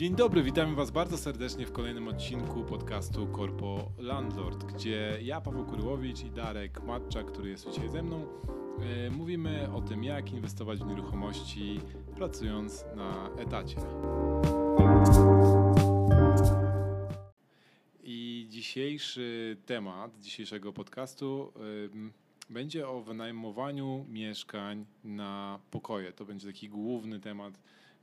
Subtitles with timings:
[0.00, 5.64] Dzień dobry, witamy Was bardzo serdecznie w kolejnym odcinku podcastu Corpo Landlord, gdzie ja, Paweł
[5.66, 8.26] Kuryłowicz i Darek Matczak, który jest dzisiaj ze mną,
[9.06, 11.80] e, mówimy o tym, jak inwestować w nieruchomości
[12.16, 13.76] pracując na etacie.
[18.02, 26.12] I dzisiejszy temat dzisiejszego podcastu e, będzie o wynajmowaniu mieszkań na pokoje.
[26.12, 27.54] To będzie taki główny temat,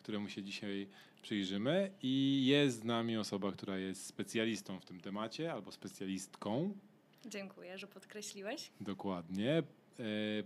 [0.04, 0.88] któremu się dzisiaj
[1.22, 1.92] przyjrzymy.
[2.02, 6.74] I jest z nami osoba, która jest specjalistą w tym temacie albo specjalistką.
[7.26, 8.72] Dziękuję, że podkreśliłeś.
[8.82, 9.58] Dokładnie.
[9.58, 9.64] E,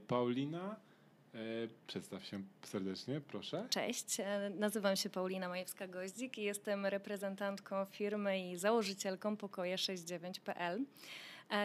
[0.07, 0.75] Paulina,
[1.33, 1.37] e,
[1.87, 3.67] przedstaw się serdecznie, proszę.
[3.69, 10.85] Cześć, e, nazywam się Paulina Majewska-Goździk i jestem reprezentantką firmy i założycielką pokoje69.pl.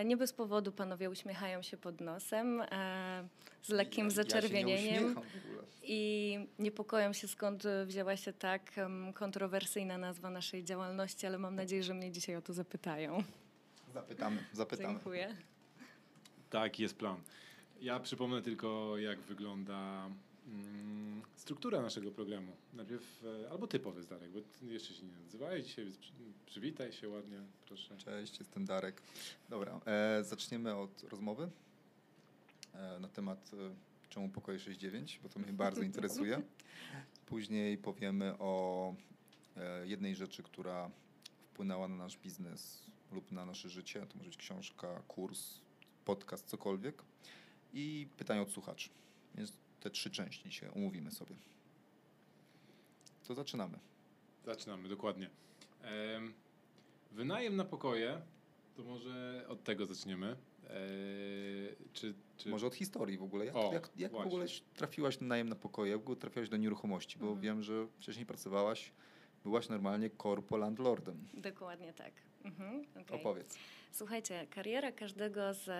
[0.04, 2.62] Nie bez powodu panowie uśmiechają się pod nosem
[3.62, 5.22] z lekkim zaczerwienieniem ja
[5.82, 8.72] i niepokoją się skąd wzięła się tak
[9.14, 13.22] kontrowersyjna nazwa naszej działalności, ale mam nadzieję, że mnie dzisiaj o to zapytają.
[13.94, 14.88] Zapytamy, zapytamy.
[14.88, 15.36] Dziękuję.
[16.50, 17.16] Tak, jest plan.
[17.80, 20.08] Ja przypomnę tylko, jak wygląda
[21.36, 22.52] struktura naszego programu.
[22.74, 25.92] Najpierw, e, albo ty powiedz Darek, bo jeszcze się nie nazywałeś dzisiaj,
[26.46, 27.96] przywitaj się ładnie, proszę.
[27.96, 29.02] Cześć, jestem Darek.
[29.48, 31.50] Dobra, e, zaczniemy od rozmowy
[32.74, 33.74] e, na temat e,
[34.08, 36.42] czemu pokoje 69, bo to mnie bardzo interesuje.
[37.26, 38.94] Później powiemy o
[39.56, 40.90] e, jednej rzeczy, która
[41.52, 44.06] wpłynęła na nasz biznes lub na nasze życie.
[44.06, 45.60] To może być książka, kurs,
[46.04, 47.02] podcast, cokolwiek.
[47.72, 48.90] I pytania od słuchaczy.
[49.34, 49.52] Więc
[49.86, 51.36] te trzy części dzisiaj omówimy sobie.
[53.28, 53.78] To zaczynamy.
[54.44, 55.30] Zaczynamy, dokładnie.
[57.12, 58.20] Wynajem na pokoje,
[58.76, 60.26] to może od tego zaczniemy.
[60.26, 62.48] Eee, czy, czy...
[62.48, 63.44] Może od historii w ogóle.
[63.44, 65.90] Jak, o, jak, jak w ogóle trafiłaś na najem na pokoje?
[65.90, 67.18] Jak w ogóle trafiłaś do nieruchomości?
[67.18, 67.40] Bo mhm.
[67.40, 68.92] wiem, że wcześniej pracowałaś,
[69.44, 71.28] byłaś normalnie korpo landlordem.
[71.34, 72.12] Dokładnie tak.
[72.44, 73.20] Mhm, okay.
[73.20, 73.58] Opowiedz.
[73.96, 75.70] Słuchajcie, kariera każdego z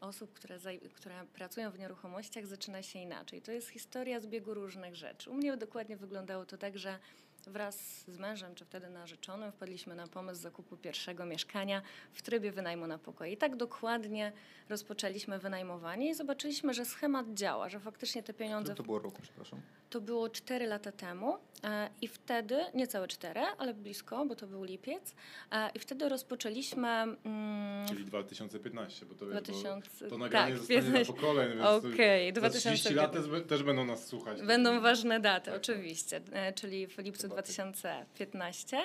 [0.00, 0.58] osób, które,
[0.94, 3.42] które pracują w nieruchomościach zaczyna się inaczej.
[3.42, 5.30] To jest historia zbiegu różnych rzeczy.
[5.30, 6.98] U mnie dokładnie wyglądało to tak, że
[7.46, 11.82] Wraz z mężem, czy wtedy narzeczonym, wpadliśmy na pomysł zakupu pierwszego mieszkania
[12.12, 13.32] w trybie wynajmu na pokoje.
[13.32, 14.32] I tak dokładnie
[14.68, 18.74] rozpoczęliśmy wynajmowanie i zobaczyliśmy, że schemat działa, że faktycznie te pieniądze.
[18.74, 19.60] to było roku, przepraszam?
[19.90, 24.64] To było 4 lata temu e, i wtedy, niecałe 4, ale blisko, bo to był
[24.64, 25.14] lipiec,
[25.50, 26.88] e, i wtedy rozpoczęliśmy.
[26.88, 31.62] Mm, Czyli 2015, bo to, 2000, bo to nagranie tak, zostanie 15, na pokoleń, więc
[31.62, 33.12] okay, 2030 lat
[33.48, 34.42] też, będą nas słuchać.
[34.42, 35.60] Będą ważne daty, tak.
[35.60, 38.78] oczywiście, e, czyli w lipcu 2015.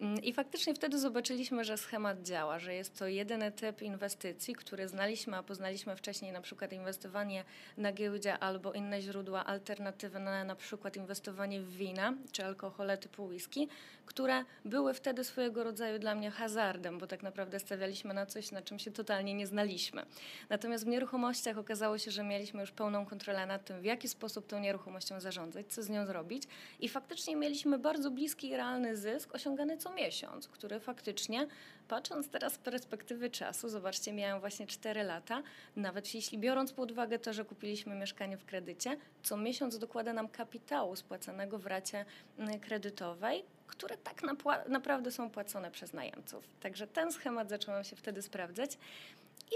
[0.00, 4.88] Mm, I faktycznie wtedy zobaczyliśmy, że schemat działa, że jest to jedyny typ inwestycji, który
[4.88, 7.44] znaliśmy, a poznaliśmy wcześniej na przykład inwestowanie
[7.76, 13.68] na giełdzie albo inne źródła alternatywne, na przykład inwestowanie w wina czy alkohole typu whisky,
[14.06, 18.62] które były wtedy swojego rodzaju dla mnie hazardem, bo tak naprawdę stawialiśmy na coś, na
[18.62, 20.06] czym się totalnie nie znaliśmy.
[20.48, 24.46] Natomiast w nieruchomościach okazało się, że mieliśmy już pełną kontrolę nad tym, w jaki sposób
[24.46, 26.42] tą nieruchomością zarządzać, co z nią zrobić
[26.80, 31.46] i faktycznie mieliśmy bardzo bliski i realny zysk osiągany co miesiąc, który faktycznie,
[31.88, 35.42] patrząc teraz z perspektywy czasu, zobaczcie, miałem właśnie 4 lata,
[35.76, 40.28] nawet jeśli biorąc pod uwagę to, że kupiliśmy mieszkanie w kredycie, co miesiąc dokłada nam
[40.28, 42.04] kapitału spłacanego w racie
[42.38, 44.22] mm, kredytowej, które tak
[44.68, 46.44] naprawdę są płacone przez najemców.
[46.60, 48.78] Także ten schemat zaczął nam się wtedy sprawdzać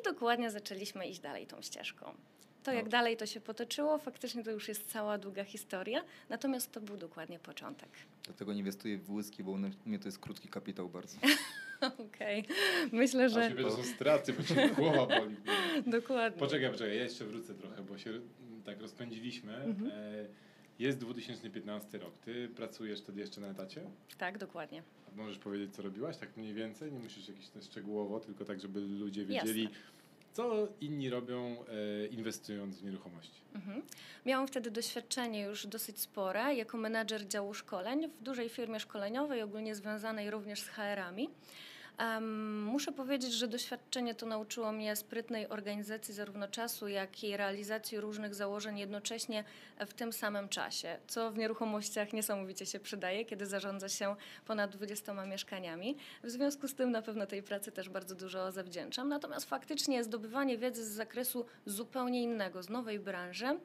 [0.00, 2.14] i dokładnie zaczęliśmy iść dalej tą ścieżką.
[2.64, 2.90] To, jak no.
[2.90, 7.38] dalej to się potoczyło, faktycznie to już jest cała długa historia, natomiast to był dokładnie
[7.38, 7.88] początek.
[8.24, 11.18] Dlatego nie inwestuję w whisky, bo u mnie to jest krótki kapitał bardzo.
[11.80, 12.56] Okej, okay.
[12.92, 13.52] myślę, że...
[13.58, 15.36] A to są straty, bo cię głowa boli.
[15.98, 16.38] Dokładnie.
[16.38, 18.10] Poczekaj, poczekaj, ja jeszcze wrócę trochę, bo się
[18.64, 19.56] tak rozpędziliśmy.
[19.56, 19.90] Mhm.
[19.94, 20.26] E,
[20.78, 22.18] jest 2015 rok.
[22.18, 23.82] Ty pracujesz wtedy jeszcze na etacie?
[24.18, 24.82] Tak, dokładnie.
[25.12, 26.92] A możesz powiedzieć, co robiłaś tak mniej więcej?
[26.92, 29.78] Nie musisz jakieś szczegółowo, tylko tak, żeby ludzie wiedzieli, Jasne.
[30.34, 33.40] Co inni robią e, inwestując w nieruchomości.
[33.54, 33.82] Mhm.
[34.26, 39.74] Miałam wtedy doświadczenie już dosyć spore jako menadżer działu szkoleń w dużej firmie szkoleniowej, ogólnie
[39.74, 41.28] związanej również z HR-ami.
[41.98, 48.00] Um, muszę powiedzieć, że doświadczenie to nauczyło mnie sprytnej organizacji zarówno czasu, jak i realizacji
[48.00, 49.44] różnych założeń jednocześnie
[49.86, 55.24] w tym samym czasie, co w nieruchomościach niesamowicie się przydaje, kiedy zarządza się ponad 20
[55.26, 55.96] mieszkaniami.
[56.22, 59.08] W związku z tym na pewno tej pracy też bardzo dużo zawdzięczam.
[59.08, 63.58] Natomiast faktycznie zdobywanie wiedzy z zakresu zupełnie innego, z nowej branży,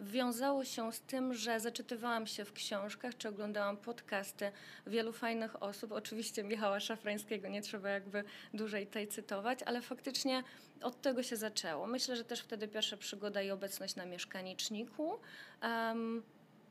[0.00, 4.52] wiązało się z tym, że zaczytywałam się w książkach czy oglądałam podcasty
[4.86, 5.92] wielu fajnych osób.
[5.92, 8.24] Oczywiście Michała Szafrańskiego nie trzeba jakby
[8.54, 10.42] dłużej tej cytować, ale faktycznie
[10.82, 11.86] od tego się zaczęło.
[11.86, 15.18] Myślę, że też wtedy pierwsza przygoda i obecność na mieszkaniczniku.
[15.62, 16.22] Um,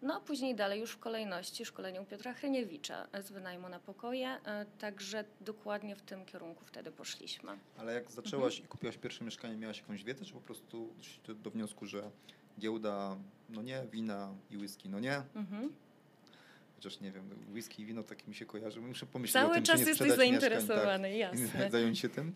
[0.02, 4.28] No a później dalej już w kolejności szkolenie u Piotra Hryniewicza z wynajmu na pokoje,
[4.30, 7.52] e, także dokładnie w tym kierunku wtedy poszliśmy.
[7.78, 10.94] Ale jak zaczęłaś i kupiłaś pierwsze mieszkanie, miałaś jakąś wiedzę, czy po prostu
[11.36, 12.12] do wniosku, że
[12.62, 13.18] giełda,
[13.50, 15.22] no nie, wina i whisky, no nie?
[15.36, 15.70] Mhm.
[16.76, 18.82] Chociaż nie wiem, whisky i wino tak mi się kojarzy.
[18.82, 21.68] Muszę pomyśleć o Cały tym, czy czas nie jesteś sprzedać mieszkań, zainteresowany, tak, jasne.
[21.68, 22.34] i zająć się tym.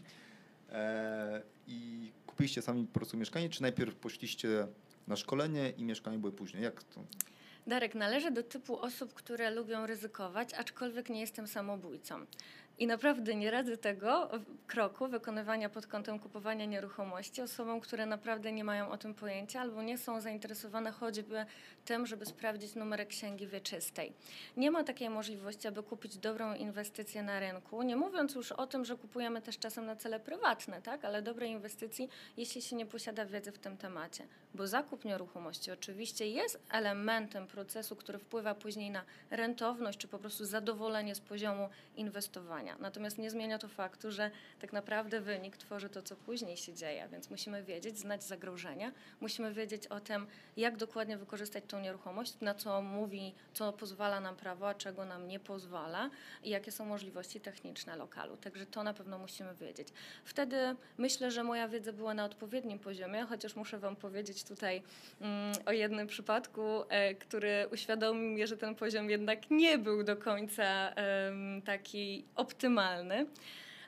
[0.72, 4.68] E, I kupiliście sami po prostu mieszkanie, czy najpierw poszliście
[5.08, 6.64] na szkolenie i mieszkanie były później?
[6.64, 7.04] Jak to?
[7.68, 12.26] Darek, należy do typu osób, które lubią ryzykować, aczkolwiek nie jestem samobójcą.
[12.80, 14.30] I naprawdę nie radzę tego
[14.68, 19.82] kroku wykonywania pod kątem kupowania nieruchomości osobom, które naprawdę nie mają o tym pojęcia albo
[19.82, 21.46] nie są zainteresowane choćby
[21.86, 24.14] tym, żeby sprawdzić numerek księgi wieczystej.
[24.58, 28.86] Nie ma takiej możliwości, aby kupić dobrą inwestycję na rynku, nie mówiąc już o tym,
[28.86, 31.06] że kupujemy też czasem na cele prywatne, tak?
[31.06, 34.28] ale dobrej inwestycji, jeśli się nie posiada wiedzy w tym temacie.
[34.54, 40.46] Bo zakup nieruchomości oczywiście jest elementem procesu, który wpływa później na rentowność czy po prostu
[40.46, 42.65] zadowolenie z poziomu inwestowania.
[42.80, 47.08] Natomiast nie zmienia to faktu, że tak naprawdę wynik tworzy to, co później się dzieje,
[47.12, 48.92] więc musimy wiedzieć, znać zagrożenia,
[49.22, 50.28] musimy wiedzieć o tym,
[50.58, 55.28] jak dokładnie wykorzystać tą nieruchomość, na co mówi, co pozwala nam prawo, a czego nam
[55.28, 56.10] nie pozwala
[56.44, 58.38] i jakie są możliwości techniczne lokalu.
[58.38, 59.88] Także to na pewno musimy wiedzieć.
[60.26, 64.84] Wtedy myślę, że moja wiedza była na odpowiednim poziomie, chociaż muszę Wam powiedzieć tutaj
[65.22, 70.16] mm, o jednym przypadku, e, który uświadomił mi, że ten poziom jednak nie był do
[70.16, 71.32] końca e,
[71.66, 73.28] taki optymalny optymalny.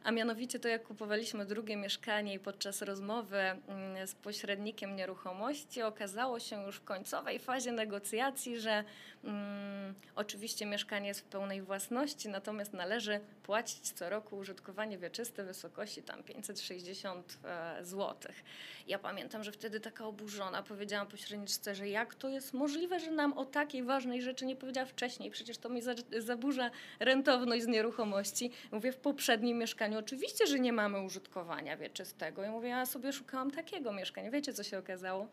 [0.08, 6.40] A mianowicie to, jak kupowaliśmy drugie mieszkanie i podczas rozmowy mm, z pośrednikiem nieruchomości okazało
[6.40, 8.84] się już w końcowej fazie negocjacji, że
[9.24, 15.48] mm, oczywiście mieszkanie jest w pełnej własności, natomiast należy płacić co roku użytkowanie wieczyste w
[15.48, 18.32] wysokości tam 560 e, zł.
[18.88, 23.34] Ja pamiętam, że wtedy taka oburzona powiedziałam pośredniczce, że jak to jest możliwe, że nam
[23.34, 25.82] o takiej ważnej rzeczy nie powiedziała wcześniej, przecież to mi
[26.20, 28.52] zaburza rentowność z nieruchomości.
[28.72, 32.46] Mówię, w poprzednim mieszkaniu oczywiście, że nie mamy użytkowania wieczystego.
[32.46, 34.32] I mówię, ja sobie szukałam takiego mieszkania.
[34.32, 35.28] Wiecie, co się okazało?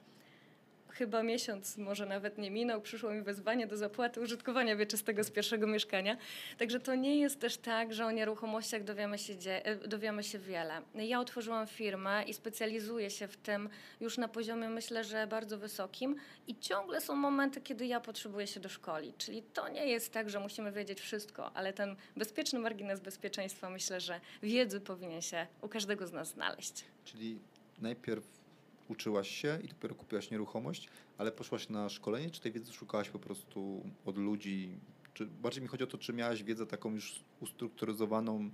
[0.95, 5.67] Chyba miesiąc, może nawet nie minął, przyszło mi wezwanie do zapłaty użytkowania wieczystego z pierwszego
[5.67, 6.17] mieszkania.
[6.59, 10.83] Także to nie jest też tak, że o nieruchomościach dowiemy się, e, dowiemy się wiele.
[10.95, 13.69] Ja otworzyłam firmę i specjalizuję się w tym
[14.01, 18.61] już na poziomie, myślę, że bardzo wysokim i ciągle są momenty, kiedy ja potrzebuję się
[18.61, 19.17] doszkolić.
[19.17, 24.01] Czyli to nie jest tak, że musimy wiedzieć wszystko, ale ten bezpieczny margines bezpieczeństwa myślę,
[24.01, 26.85] że wiedzy powinien się u każdego z nas znaleźć.
[27.05, 27.39] Czyli
[27.79, 28.44] najpierw
[28.89, 30.89] uczyłaś się i dopiero kupiłaś nieruchomość,
[31.19, 34.79] ale poszłaś na szkolenie, czy tej wiedzy szukałaś po prostu od ludzi?
[35.15, 38.51] Czy bardziej mi chodzi o to, czy miałaś wiedzę taką już ustrukturyzowaną,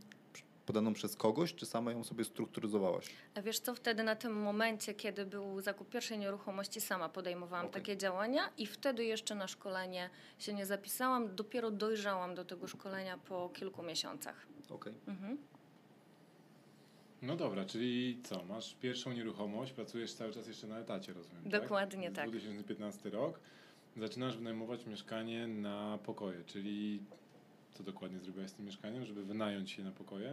[0.66, 3.06] podaną przez kogoś, czy sama ją sobie strukturyzowałaś?
[3.34, 7.80] A wiesz co, wtedy na tym momencie, kiedy był zakup pierwszej nieruchomości, sama podejmowałam okay.
[7.80, 13.18] takie działania i wtedy jeszcze na szkolenie się nie zapisałam, dopiero dojrzałam do tego szkolenia
[13.18, 14.46] po kilku miesiącach.
[14.68, 14.92] Okej.
[14.92, 15.14] Okay.
[15.14, 15.38] Mhm.
[17.22, 22.06] No dobra, czyli co, masz pierwszą nieruchomość, pracujesz cały czas jeszcze na etacie, rozumiem, Dokładnie
[22.06, 22.16] tak?
[22.16, 22.30] tak.
[22.30, 23.40] 2015 rok,
[23.96, 27.00] zaczynasz wynajmować mieszkanie na pokoje, czyli
[27.74, 30.32] co dokładnie zrobiłaś z tym mieszkaniem, żeby wynająć się na pokoje?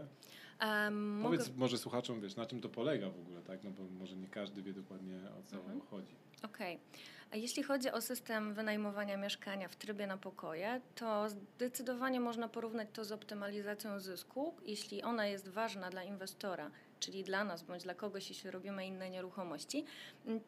[0.62, 1.60] Um, Powiedz mogę...
[1.60, 3.64] może słuchaczom, wiesz, na czym to polega w ogóle, tak?
[3.64, 5.82] No bo może nie każdy wie dokładnie o co mhm.
[5.82, 6.16] chodzi.
[6.44, 6.76] Okej.
[6.76, 7.00] Okay.
[7.32, 12.88] A jeśli chodzi o system wynajmowania mieszkania w trybie na pokoje, to zdecydowanie można porównać
[12.94, 14.54] to z optymalizacją zysku.
[14.66, 19.10] Jeśli ona jest ważna dla inwestora, czyli dla nas bądź dla kogoś, jeśli robimy inne
[19.10, 19.86] nieruchomości,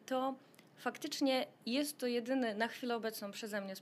[0.06, 0.34] to
[0.80, 3.74] faktycznie jest to jedyny na chwilę obecną przeze mnie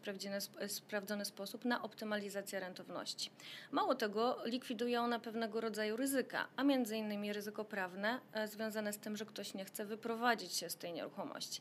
[0.68, 3.30] sprawdzony sposób na optymalizację rentowności.
[3.72, 8.98] Mało tego, likwiduje ona pewnego rodzaju ryzyka, a między innymi ryzyko prawne e, związane z
[8.98, 11.60] tym, że ktoś nie chce wyprowadzić się z tej nieruchomości.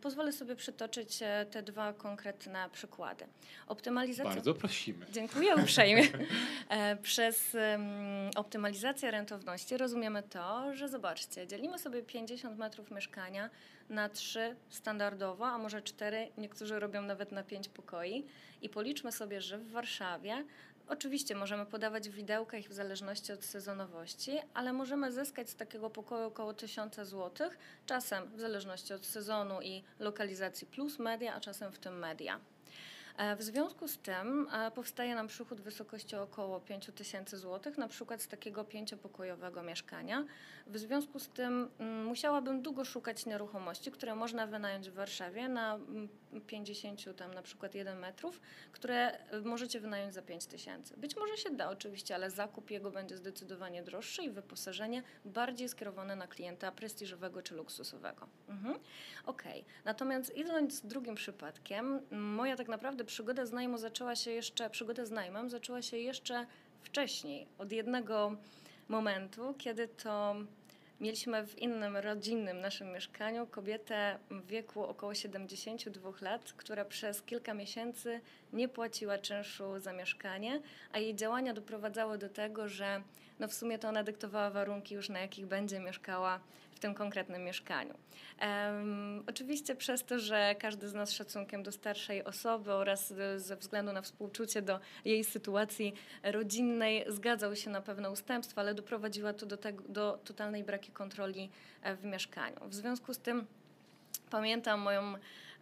[0.00, 3.26] Pozwolę sobie przytoczyć e, te dwa konkretne przykłady.
[3.66, 4.32] Optymalizacja...
[4.32, 5.06] Bardzo prosimy.
[5.12, 6.02] Dziękuję uprzejmie.
[6.68, 7.56] E, przez
[8.36, 13.50] optymalizację rentowności rozumiemy to, że zobaczcie, dzielimy sobie 50 metrów mieszkania
[13.88, 18.24] na trzy standardowo, a może cztery, niektórzy robią nawet na pięć pokoi
[18.62, 20.44] i policzmy sobie, że w Warszawie
[20.88, 26.26] Oczywiście możemy podawać w widełkach w zależności od sezonowości, ale możemy zyskać z takiego pokoju
[26.26, 27.50] około 1000 zł,
[27.86, 32.40] czasem w zależności od sezonu i lokalizacji plus media, a czasem w tym media.
[33.18, 37.78] E, w związku z tym e, powstaje nam przychód w wysokości około 5 tysięcy złotych,
[37.78, 40.24] na przykład z takiego pięciopokojowego mieszkania.
[40.66, 45.78] W związku z tym mm, musiałabym długo szukać nieruchomości, które można wynająć w Warszawie na
[46.46, 48.40] 50 mm, tam na przykład 1 metrów,
[48.72, 50.94] które e, możecie wynająć za 5 tysięcy.
[50.96, 56.16] Być może się da oczywiście, ale zakup jego będzie zdecydowanie droższy i wyposażenie bardziej skierowane
[56.16, 58.28] na klienta prestiżowego czy luksusowego.
[58.48, 58.78] Mhm.
[59.26, 59.64] Okej.
[59.84, 65.10] Natomiast idąc drugim przypadkiem, moja tak naprawdę przygoda z najmu zaczęła się jeszcze, przygoda z
[65.10, 66.46] najmem zaczęła się jeszcze
[66.82, 68.36] wcześniej, od jednego
[68.88, 70.36] momentu, kiedy to
[71.00, 77.54] mieliśmy w innym rodzinnym naszym mieszkaniu kobietę w wieku około 72 lat, która przez kilka
[77.54, 78.20] miesięcy
[78.52, 80.60] nie płaciła czynszu za mieszkanie,
[80.92, 83.02] a jej działania doprowadzały do tego, że
[83.38, 86.40] no w sumie to ona dyktowała warunki już na jakich będzie mieszkała
[86.78, 87.94] w tym konkretnym mieszkaniu.
[88.40, 93.92] Um, oczywiście przez to, że każdy z nas szacunkiem do starszej osoby oraz ze względu
[93.92, 99.56] na współczucie do jej sytuacji rodzinnej zgadzał się na pewne ustępstwa, ale doprowadziła to do,
[99.56, 101.50] tego, do totalnej braki kontroli
[101.82, 102.56] e, w mieszkaniu.
[102.68, 103.46] W związku z tym
[104.30, 105.14] pamiętam moją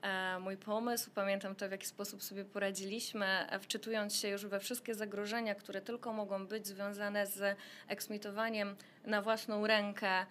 [0.02, 1.10] E, mój pomysł.
[1.14, 5.80] Pamiętam to, w jaki sposób sobie poradziliśmy, e, wczytując się już we wszystkie zagrożenia, które
[5.80, 7.58] tylko mogą być związane z
[7.88, 10.26] eksmitowaniem na własną rękę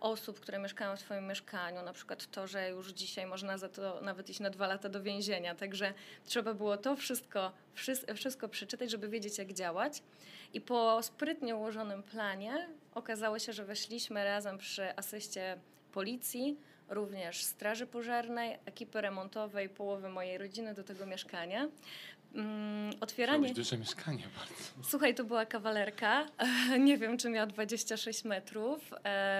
[0.00, 1.82] osób, które mieszkają w swoim mieszkaniu.
[1.82, 5.02] Na przykład to, że już dzisiaj można za to nawet iść na dwa lata do
[5.02, 5.54] więzienia.
[5.54, 7.52] Także trzeba było to wszystko,
[8.14, 10.02] wszystko przeczytać, żeby wiedzieć, jak działać.
[10.52, 15.58] I po sprytnie ułożonym planie okazało się, że weszliśmy razem przy asyście
[15.92, 16.56] policji,
[16.88, 21.68] również Straży Pożarnej, ekipy remontowej, połowy mojej rodziny do tego mieszkania.
[22.34, 23.48] Mm, otwieranie.
[23.48, 24.88] To duże mieszkanie bardzo.
[24.90, 26.26] Słuchaj, to była kawalerka.
[26.86, 28.90] Nie wiem, czy miała 26 metrów.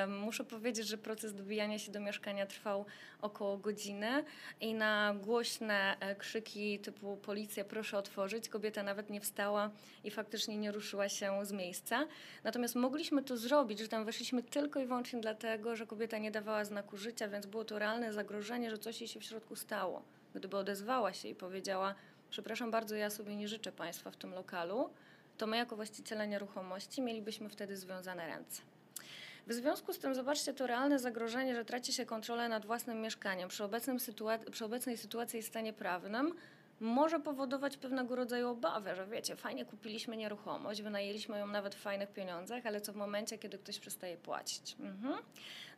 [0.09, 2.87] Muszę powiedzieć, że proces dobijania się do mieszkania trwał
[3.21, 4.25] około godziny
[4.61, 9.71] i na głośne e, krzyki typu policja, proszę otworzyć, kobieta nawet nie wstała
[10.05, 12.07] i faktycznie nie ruszyła się z miejsca.
[12.45, 16.65] Natomiast mogliśmy to zrobić, że tam weszliśmy tylko i wyłącznie dlatego, że kobieta nie dawała
[16.65, 20.03] znaku życia, więc było to realne zagrożenie, że coś jej się w środku stało.
[20.35, 21.95] Gdyby odezwała się i powiedziała,
[22.35, 24.91] przepraszam bardzo, ja sobie nie życzę Państwa w tym lokalu,
[25.39, 28.63] to my jako właściciele nieruchomości mielibyśmy wtedy związane ręce.
[29.47, 33.49] W związku z tym zobaczcie to realne zagrożenie, że traci się kontrolę nad własnym mieszkaniem
[33.49, 36.35] przy, obecnym sytua- przy obecnej sytuacji i stanie prawnym
[36.85, 42.13] może powodować pewnego rodzaju obawę, że wiecie, fajnie kupiliśmy nieruchomość, wynajęliśmy ją nawet w fajnych
[42.13, 44.77] pieniądzach, ale co w momencie, kiedy ktoś przestaje płacić?
[44.81, 45.15] Mhm.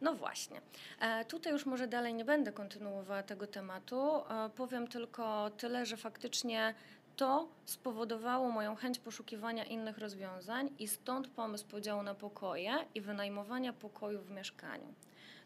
[0.01, 0.61] No właśnie.
[1.01, 4.17] E, tutaj już może dalej nie będę kontynuowała tego tematu.
[4.17, 6.75] E, powiem tylko tyle, że faktycznie
[7.17, 13.73] to spowodowało moją chęć poszukiwania innych rozwiązań i stąd pomysł podziału na pokoje i wynajmowania
[13.73, 14.95] pokoju w mieszkaniu.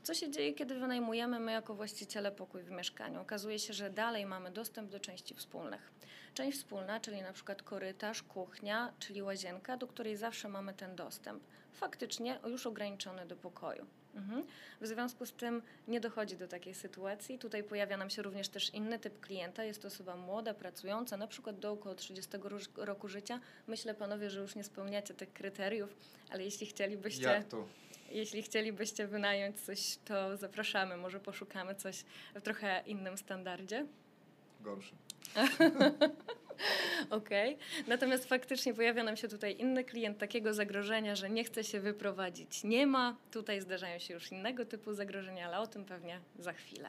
[0.03, 3.21] Co się dzieje, kiedy wynajmujemy my jako właściciele pokój w mieszkaniu?
[3.21, 5.93] Okazuje się, że dalej mamy dostęp do części wspólnych.
[6.35, 11.43] Część wspólna, czyli na przykład korytarz, kuchnia, czyli łazienka, do której zawsze mamy ten dostęp.
[11.73, 13.87] Faktycznie już ograniczony do pokoju.
[14.15, 14.47] Mhm.
[14.81, 17.39] W związku z tym nie dochodzi do takiej sytuacji.
[17.39, 19.65] Tutaj pojawia nam się również też inny typ klienta.
[19.65, 22.31] Jest to osoba młoda, pracująca, na przykład do około 30
[22.77, 23.41] roku życia.
[23.67, 25.97] Myślę, panowie, że już nie spełniacie tych kryteriów,
[26.31, 27.23] ale jeśli chcielibyście.
[27.23, 27.67] Jak to?
[28.11, 30.97] Jeśli chcielibyście wynająć coś, to zapraszamy.
[30.97, 33.87] Może poszukamy coś w trochę innym standardzie.
[34.61, 34.95] Gorszy.
[37.11, 37.55] Okej.
[37.55, 37.85] Okay.
[37.87, 42.65] Natomiast faktycznie pojawia nam się tutaj inny klient takiego zagrożenia, że nie chce się wyprowadzić.
[42.65, 43.17] Nie ma.
[43.31, 46.89] Tutaj zdarzają się już innego typu zagrożenia, ale o tym pewnie za chwilę.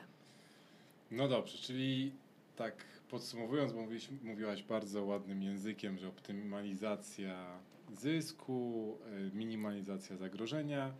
[1.12, 2.12] No dobrze, czyli
[2.56, 2.76] tak
[3.10, 3.88] podsumowując, bo
[4.24, 7.60] mówiłaś bardzo ładnym językiem, że optymalizacja
[7.98, 8.98] zysku,
[9.28, 10.94] y, minimalizacja zagrożenia,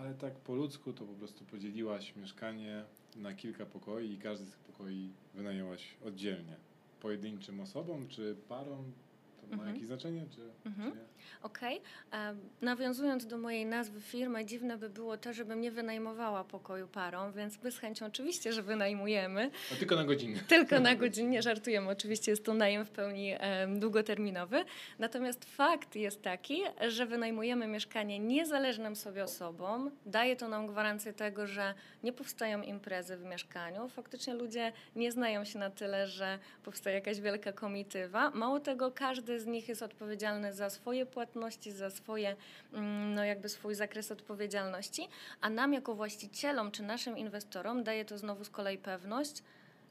[0.00, 2.84] ale tak po ludzku to po prostu podzieliłaś mieszkanie
[3.16, 6.56] na kilka pokoi i każdy z tych pokoi wynajęłaś oddzielnie
[7.00, 8.92] pojedynczym osobom czy parom?
[9.40, 9.74] To ma mhm.
[9.74, 10.92] jakieś znaczenie, czy, mhm.
[10.92, 10.98] czy?
[11.42, 11.80] Okej.
[12.08, 12.36] Okay.
[12.60, 17.62] Nawiązując do mojej nazwy firmy, dziwne by było to, żebym nie wynajmowała pokoju parom, więc
[17.62, 19.50] my z chęcią oczywiście, że wynajmujemy.
[19.70, 20.40] No, tylko na godzinę.
[20.48, 21.88] Tylko na godzinę, żartujemy.
[21.88, 23.34] Oczywiście jest to najem w pełni
[23.76, 24.64] długoterminowy.
[24.98, 29.90] Natomiast fakt jest taki, że wynajmujemy mieszkanie niezależnym sobie osobom.
[30.06, 33.88] Daje to nam gwarancję tego, że nie powstają imprezy w mieszkaniu.
[33.88, 38.30] Faktycznie ludzie nie znają się na tyle, że powstaje jakaś wielka komitywa.
[38.30, 42.36] Mało tego, każdy z nich jest odpowiedzialny za swoje płatności, za swoje,
[42.72, 45.08] mm, no jakby swój zakres odpowiedzialności,
[45.40, 49.42] a nam jako właścicielom czy naszym inwestorom daje to znowu z kolei pewność,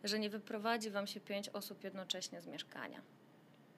[0.03, 3.01] że nie wyprowadzi Wam się pięć osób jednocześnie z mieszkania.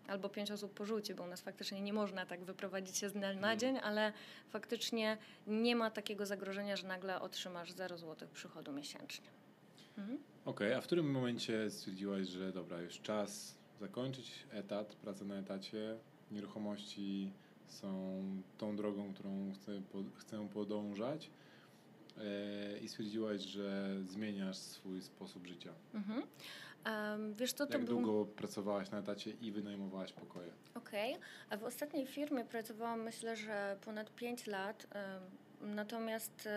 [0.08, 3.28] Albo pięć osób porzuci, bo u nas faktycznie nie można tak wyprowadzić się z dnia
[3.28, 3.60] na mhm.
[3.60, 4.14] dzień, ale
[4.50, 9.28] faktycznie nie ma takiego zagrożenia, że nagle otrzymasz 0 zł przychodu miesięcznie.
[9.98, 10.18] Mhm.
[10.46, 15.36] Okej, okay, a w którym momencie stwierdziłaś, że dobra, już czas zakończyć etat, pracę na
[15.36, 15.98] etacie,
[16.32, 17.32] nieruchomości
[17.68, 18.22] są
[18.58, 19.82] tą drogą, którą chcę,
[20.16, 21.32] chcę podążać
[22.18, 25.74] e, i stwierdziłaś, że zmieniasz swój sposób życia.
[25.94, 26.24] Mhm.
[26.86, 28.02] Um, wiesz, to, to Jak był...
[28.02, 30.52] długo pracowałaś na etacie i wynajmowałaś pokoje?
[30.76, 31.14] Okej.
[31.16, 31.26] Okay.
[31.50, 34.88] A w ostatniej firmie pracowałam myślę, że ponad 5 lat.
[35.62, 36.50] Natomiast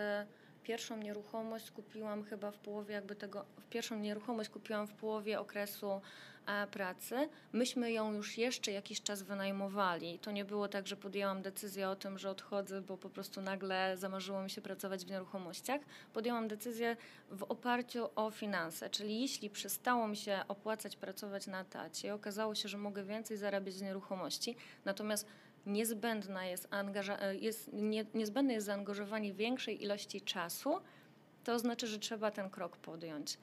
[0.65, 6.01] pierwszą nieruchomość kupiłam chyba w połowie jakby tego, pierwszą nieruchomość kupiłam w połowie okresu
[6.45, 7.29] e, pracy.
[7.53, 10.19] Myśmy ją już jeszcze jakiś czas wynajmowali.
[10.19, 13.97] To nie było tak, że podjęłam decyzję o tym, że odchodzę, bo po prostu nagle
[13.97, 15.81] zamarzyło mi się pracować w nieruchomościach.
[16.13, 16.97] Podjęłam decyzję
[17.31, 22.55] w oparciu o finanse, czyli jeśli przestało mi się opłacać pracować na etacie i okazało
[22.55, 24.55] się, że mogę więcej zarabiać z nieruchomości,
[24.85, 25.27] natomiast
[25.65, 26.67] niezbędna jest,
[27.19, 30.79] e, jest nie, niezbędne jest zaangażowanie większej ilości czasu,
[31.43, 33.37] to znaczy, że trzeba ten krok podjąć.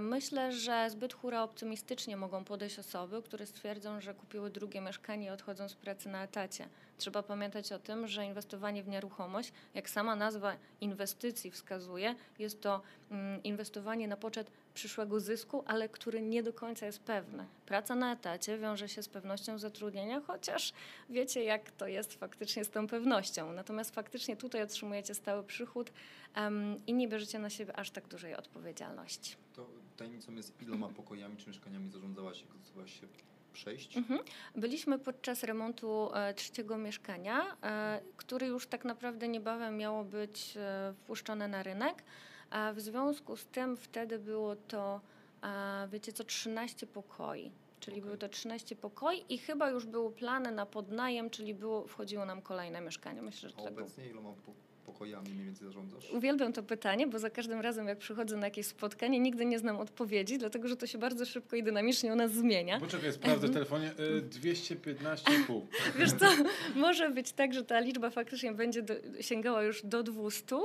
[0.00, 5.30] Myślę, że zbyt hura optymistycznie mogą podejść osoby, które stwierdzą, że kupiły drugie mieszkanie i
[5.30, 6.68] odchodzą z pracy na etacie.
[6.98, 12.82] Trzeba pamiętać o tym, że inwestowanie w nieruchomość, jak sama nazwa inwestycji wskazuje, jest to
[13.10, 17.46] mm, inwestowanie na poczet przyszłego zysku, ale który nie do końca jest pewny.
[17.66, 20.72] Praca na etacie wiąże się z pewnością zatrudnienia, chociaż
[21.10, 23.52] wiecie, jak to jest faktycznie z tą pewnością.
[23.52, 25.92] Natomiast faktycznie tutaj otrzymujecie stały przychód
[26.34, 29.36] em, i nie bierzecie na siebie aż tak dużej odpowiedzialności.
[29.56, 29.66] To
[29.96, 33.06] tajemnicą jest iloma pokojami czy mieszkaniami zarządzałaś, jak zdecydowałaś się
[33.52, 33.96] przejść?
[33.96, 34.20] Mhm.
[34.56, 40.94] Byliśmy podczas remontu e, trzeciego mieszkania, e, który już tak naprawdę niebawem miało być e,
[40.96, 42.02] wpuszczone na rynek.
[42.50, 45.00] A w związku z tym wtedy było to,
[45.42, 47.52] e, wiecie co, 13 pokoi.
[47.80, 48.02] Czyli Okej.
[48.04, 52.42] były to 13 pokoi i chyba już były plany na podnajem, czyli było, wchodziło nam
[52.42, 53.22] kolejne mieszkanie.
[53.22, 53.86] Myślę, że A tak było.
[53.86, 54.52] obecnie iloma po-
[54.92, 56.10] pokojami mniej więcej zarządzasz?
[56.10, 59.76] Uwielbiam to pytanie, bo za każdym razem, jak przychodzę na jakieś spotkanie, nigdy nie znam
[59.78, 62.80] odpowiedzi, dlatego że to się bardzo szybko i dynamicznie u nas zmienia.
[62.80, 63.92] Poczekaj, sprawdzę w telefonie.
[63.92, 65.60] Y, 215,5.
[65.98, 66.26] Wiesz co,
[66.74, 70.56] może być tak, że ta liczba faktycznie będzie do, sięgała już do 200,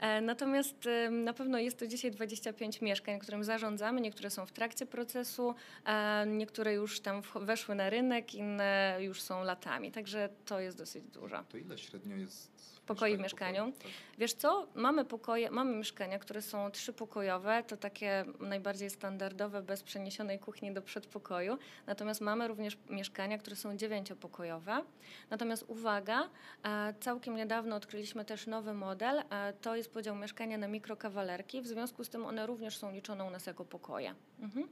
[0.00, 4.00] e, natomiast e, na pewno jest to dzisiaj 25 mieszkań, którym zarządzamy.
[4.00, 5.54] Niektóre są w trakcie procesu,
[5.86, 10.78] e, niektóre już tam wch- weszły na rynek, inne już są latami, także to jest
[10.78, 11.44] dosyć dużo.
[11.48, 13.72] To ile średnio jest Pokoi w mieszkaniu?
[13.72, 13.90] Tak.
[14.18, 20.38] Wiesz co, mamy pokoje, mamy mieszkania, które są trzypokojowe, to takie najbardziej standardowe, bez przeniesionej
[20.38, 21.58] kuchni do przedpokoju.
[21.86, 24.82] Natomiast mamy również mieszkania, które są dziewięciopokojowe.
[25.30, 26.28] Natomiast uwaga,
[26.64, 31.66] e, całkiem niedawno odkryliśmy też nowy model, e, to jest podział mieszkania na mikrokawalerki, w
[31.66, 34.14] związku z tym one również są liczone u nas jako pokoje.
[34.40, 34.68] Mhm.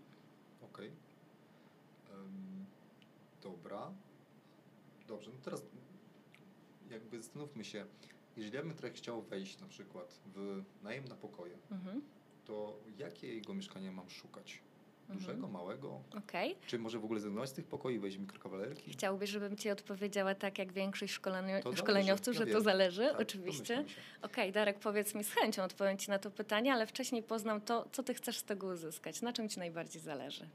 [0.62, 0.92] Okej.
[2.12, 2.64] Em,
[3.42, 3.90] dobra.
[5.08, 5.62] Dobrze, no teraz
[6.90, 7.84] jakby zastanówmy się,
[8.36, 12.02] jeżeli ja bym teraz chciał wejść na przykład w najem na pokoje, Mhm.
[12.44, 14.58] to jakiego mieszkania mam szukać?
[15.00, 15.18] Mhm.
[15.18, 16.00] Dużego, małego?
[16.18, 16.56] Okej.
[16.66, 18.90] Czy może w ogóle zrezygnować z tych pokoi, wejść w mikrokawalerki?
[18.92, 23.08] Chciałbyś, żebym Ci odpowiedziała tak, jak większość szkoleni- To szkoleniowców, zależy, że to zależy?
[23.12, 23.84] Tak, Oczywiście.
[24.22, 27.88] Okej, Darek, powiedz mi z chęcią odpowiem Ci na to pytanie, ale wcześniej poznam to,
[27.92, 29.22] co Ty chcesz z tego uzyskać.
[29.22, 30.48] Na czym Ci najbardziej zależy?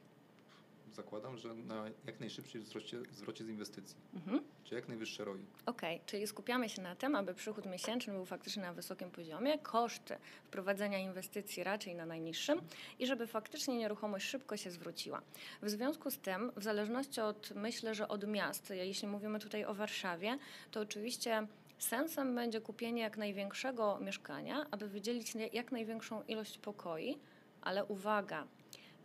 [0.95, 4.43] Zakładam, że na jak najszybciej zwrocie, zwrocie z inwestycji, Mhm.
[4.63, 5.45] czy jak najwyższe ROI.
[5.65, 10.17] Okej, czyli skupiamy się na tym, aby przychód miesięczny był faktycznie na wysokim poziomie, koszty
[10.43, 12.61] wprowadzenia inwestycji raczej na najniższym
[12.99, 15.21] i żeby faktycznie nieruchomość szybko się zwróciła.
[15.61, 19.73] W związku z tym, w zależności od, myślę, że od miast, jeśli mówimy tutaj o
[19.73, 20.37] Warszawie,
[20.71, 21.47] to oczywiście
[21.79, 27.17] sensem będzie kupienie jak największego mieszkania, aby wydzielić jak największą ilość pokoi,
[27.61, 28.47] ale uwaga,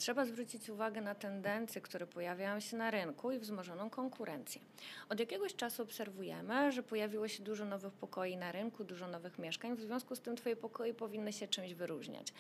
[0.01, 4.61] Trzeba zwrócić uwagę na tendencje, które pojawiają się na rynku i wzmożoną konkurencję.
[5.09, 9.77] Od jakiegoś czasu obserwujemy, że pojawiło się dużo nowych pokoi na rynku, dużo nowych mieszkań,
[9.77, 12.33] w związku z tym Twoje pokoje powinny się czymś wyróżniać.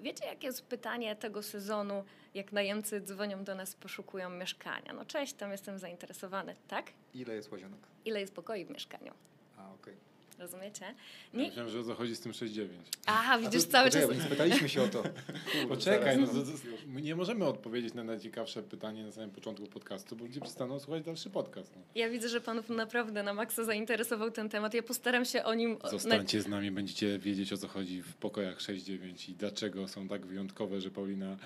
[0.00, 4.92] Wiecie, jakie jest pytanie tego sezonu, jak najemcy dzwonią do nas, poszukują mieszkania?
[4.92, 6.56] No cześć, tam jestem zainteresowany.
[6.68, 6.92] Tak?
[7.14, 7.80] Ile jest łazienek?
[8.04, 9.12] Ile jest pokoi w mieszkaniu?
[9.58, 10.13] A, okej.
[10.38, 10.84] Rozumiecie?
[10.84, 11.46] Ja Nie...
[11.46, 12.68] myślałem, że o co chodzi z tym 6,9.
[13.06, 14.16] Aha, A widzisz, to- cały poczekaj, czas...
[14.16, 15.02] bo nie spytaliśmy się o to.
[15.02, 16.48] Kurde, Poczekaj, no, zaraz.
[16.48, 20.40] to, to, my nie możemy odpowiedzieć na najciekawsze pytanie na samym początku podcastu, bo ludzie
[20.40, 21.76] przestaną słuchać dalszy podcast.
[21.76, 21.82] No.
[21.94, 24.74] Ja widzę, że panów naprawdę na maksa zainteresował ten temat.
[24.74, 25.76] Ja postaram się o nim...
[25.90, 30.26] Zostańcie z nami, będziecie wiedzieć o co chodzi w pokojach 6-9 i dlaczego są tak
[30.26, 31.36] wyjątkowe, że Paulina,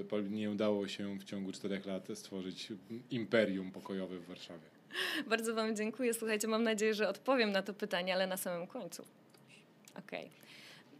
[0.00, 2.68] e, Paulinie udało się w ciągu 4 lat stworzyć
[3.10, 4.71] imperium pokojowe w Warszawie.
[5.26, 6.14] Bardzo Wam dziękuję.
[6.14, 9.04] Słuchajcie, mam nadzieję, że odpowiem na to pytanie, ale na samym końcu.
[9.98, 10.30] Okej.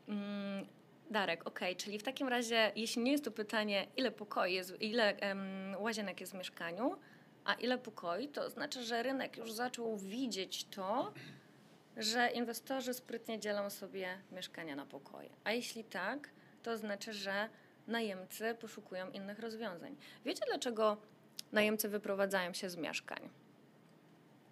[0.08, 0.66] Mm,
[1.10, 5.16] Darek, okej, czyli w takim razie, jeśli nie jest to pytanie, ile pokoi jest, ile
[5.16, 6.96] em, łazienek jest w mieszkaniu,
[7.44, 11.12] a ile pokoi, to znaczy, że rynek już zaczął widzieć to,
[11.96, 15.30] że inwestorzy sprytnie dzielą sobie mieszkania na pokoje.
[15.44, 16.30] A jeśli tak,
[16.62, 17.48] to znaczy, że
[17.86, 19.96] najemcy poszukują innych rozwiązań.
[20.24, 20.96] Wiecie, dlaczego
[21.52, 23.41] najemcy wyprowadzają się z mieszkań?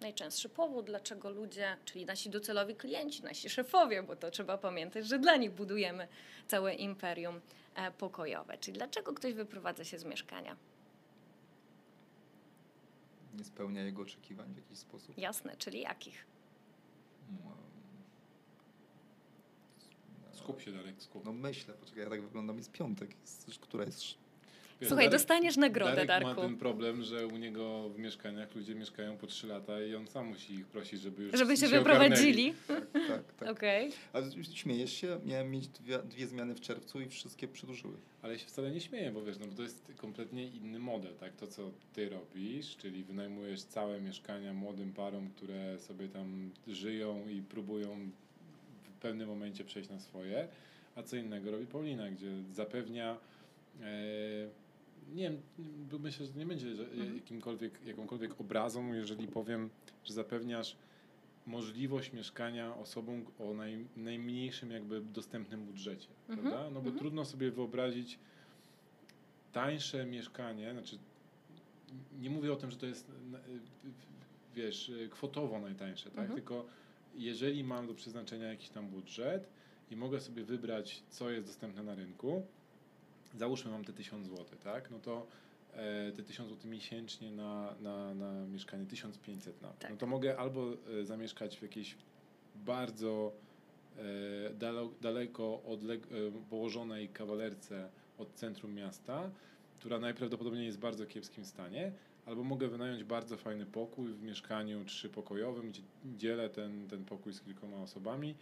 [0.01, 5.19] Najczęstszy powód, dlaczego ludzie, czyli nasi docelowi klienci, nasi szefowie, bo to trzeba pamiętać, że
[5.19, 6.07] dla nich budujemy
[6.47, 7.41] całe imperium
[7.75, 8.57] e, pokojowe.
[8.57, 10.55] Czyli dlaczego ktoś wyprowadza się z mieszkania?
[13.37, 15.17] Nie spełnia jego oczekiwań w jakiś sposób.
[15.17, 16.25] Jasne, czyli jakich?
[17.29, 17.41] Mm,
[20.33, 21.25] Skup się, Darek, skup.
[21.25, 24.03] No myślę, poczekaj, ja tak wyglądam, jest piątek, jest, która jest...
[24.81, 26.27] Wiesz, Słuchaj, Darek- dostaniesz nagrodę, Darek Darku.
[26.27, 30.07] ma ten problem, że u niego w mieszkaniach ludzie mieszkają po 3 lata i on
[30.07, 31.83] sam musi ich prosić, żeby już Żeby się ogarnęli.
[32.09, 32.53] wyprowadzili.
[32.67, 33.49] Tak, tak, tak.
[33.49, 33.91] Okej.
[34.13, 37.93] Ale śmiejesz się, miałem mieć dwie, dwie zmiany w czerwcu i wszystkie przedłużyły.
[38.21, 41.13] Ale ja się wcale nie śmieję, bo wiesz, no bo to jest kompletnie inny model,
[41.15, 41.35] tak?
[41.35, 47.41] To, co ty robisz, czyli wynajmujesz całe mieszkania młodym parom, które sobie tam żyją i
[47.41, 48.09] próbują
[48.83, 50.47] w pewnym momencie przejść na swoje,
[50.95, 53.17] a co innego robi Paulina, gdzie zapewnia
[53.81, 53.85] e,
[55.11, 55.41] nie wiem,
[55.99, 57.15] myślę, że nie będzie Mhm.
[57.15, 59.69] jakimkolwiek, jakąkolwiek obrazą, jeżeli powiem,
[60.03, 60.75] że zapewniasz
[61.45, 66.63] możliwość mieszkania osobom o naj, najmniejszym jakby dostępnym budżecie, Mhm, prawda?
[66.69, 66.97] No bo mhm.
[66.97, 68.19] trudno sobie wyobrazić
[69.53, 70.97] tańsze mieszkanie, znaczy
[72.19, 73.39] nie mówię o tym, że to jest na-
[74.55, 76.33] wiesz, kwotowo najtańsze, tak?
[76.33, 76.65] Tylko
[77.15, 79.49] jeżeli mam do przeznaczenia jakiś tam budżet
[79.91, 82.45] i mogę sobie wybrać, co jest dostępne na rynku,
[83.35, 84.91] załóżmy mam te 1000 zł, tak?
[84.91, 85.27] No to
[85.73, 89.79] e, te 1000 zł miesięcznie na, na, na mieszkanie, 1500 nawet.
[89.79, 89.91] Tak.
[89.91, 91.97] No to mogę albo e, zamieszkać w jakiejś
[92.55, 93.31] bardzo
[93.97, 94.01] e,
[95.01, 99.31] daleko odleg- położonej kawalerce od centrum miasta,
[99.79, 101.91] która najprawdopodobniej jest w bardzo kiepskim stanie,
[102.25, 105.81] albo mogę wynająć bardzo fajny pokój w mieszkaniu trzypokojowym, gdzie
[106.17, 108.35] dzielę ten, ten pokój z kilkoma osobami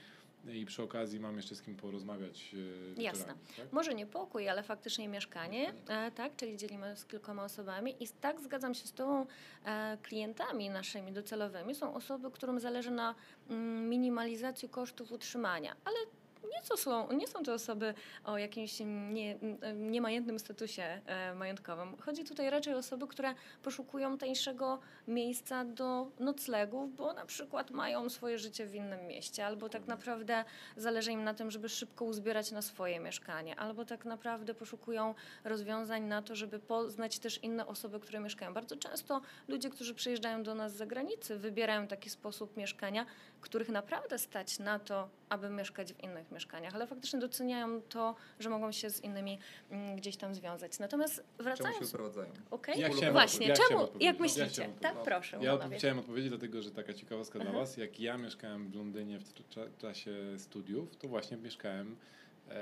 [0.48, 2.56] i przy okazji mam jeszcze z kim porozmawiać.
[2.98, 3.20] e, Jasne.
[3.20, 3.74] wieczorami, Tak?
[3.74, 8.42] Może nie pokój, ale faktycznie mieszkanie, e, tak, czyli dzielimy z kilkoma osobami i tak
[8.42, 9.26] zgadzam się z Tobą,
[9.66, 13.16] e, klientami naszymi docelowymi są osoby, którym zależy na
[13.50, 15.98] mm, minimalizacji kosztów utrzymania, ale
[16.56, 17.94] nie, to są, nie są to osoby
[18.26, 19.38] o jakimś nie,
[19.76, 21.98] niemajętnym statusie e, majątkowym.
[21.98, 23.34] Chodzi tutaj raczej o osoby, które
[23.64, 29.70] poszukują tańszego miejsca do noclegów, bo na przykład mają swoje życie w innym mieście, albo
[29.70, 30.46] tak naprawdę
[30.78, 36.04] zależy im na tym, żeby szybko uzbierać na swoje mieszkanie, albo tak naprawdę poszukują rozwiązań
[36.04, 38.54] na to, żeby poznać też inne osoby, które mieszkają.
[38.54, 43.06] Bardzo często ludzie, którzy przyjeżdżają do nas z zagranicy, wybierają taki sposób mieszkania,
[43.42, 48.50] których naprawdę stać na to, aby mieszkać w innych mieszkaniach, ale faktycznie doceniają to, że
[48.50, 49.40] mogą się z innymi
[49.72, 50.80] mm, gdzieś tam związać.
[50.80, 52.32] Natomiast Czemu się wracając, wyprowadzają?
[52.52, 54.02] okej, Ja chciałem właśnie, ja czemu, jak.
[54.02, 54.48] Ja myślicie?
[54.50, 55.78] chciałem tak, proszę, Ja panowie.
[55.78, 57.78] chciałem odpowiedzieć, dlatego że taka ciekawostka dla Was.
[57.78, 61.96] Jak ja mieszkałem w Londynie w cza- czasie studiów, to właśnie mieszkałem
[62.48, 62.54] e,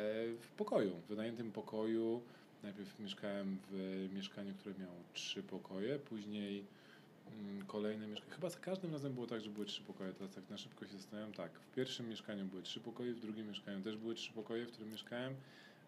[0.42, 2.22] w pokoju, w wynajętym pokoju.
[2.64, 6.66] Najpierw mieszkałem w mieszkaniu, które miało trzy pokoje, później
[7.68, 8.34] kolejne mieszkanie.
[8.34, 10.14] Chyba za każdym razem było tak, że były trzy pokoje.
[10.14, 11.34] Teraz tak na szybko się zastanawiam.
[11.34, 14.72] Tak, w pierwszym mieszkaniu były trzy pokoje, w drugim mieszkaniu też były trzy pokoje, w
[14.72, 15.34] którym mieszkałem.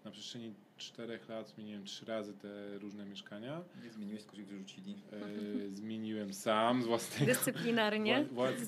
[0.06, 3.62] Na przestrzeni czterech lat zmieniłem trzy razy te różne mieszkania.
[3.84, 4.96] Nie zmieniłeś, tylko się wyrzucili.
[5.12, 7.26] E, zmieniłem sam z własnego.
[7.34, 8.26] Dyscyplinarnie.
[8.34, 8.56] Wła-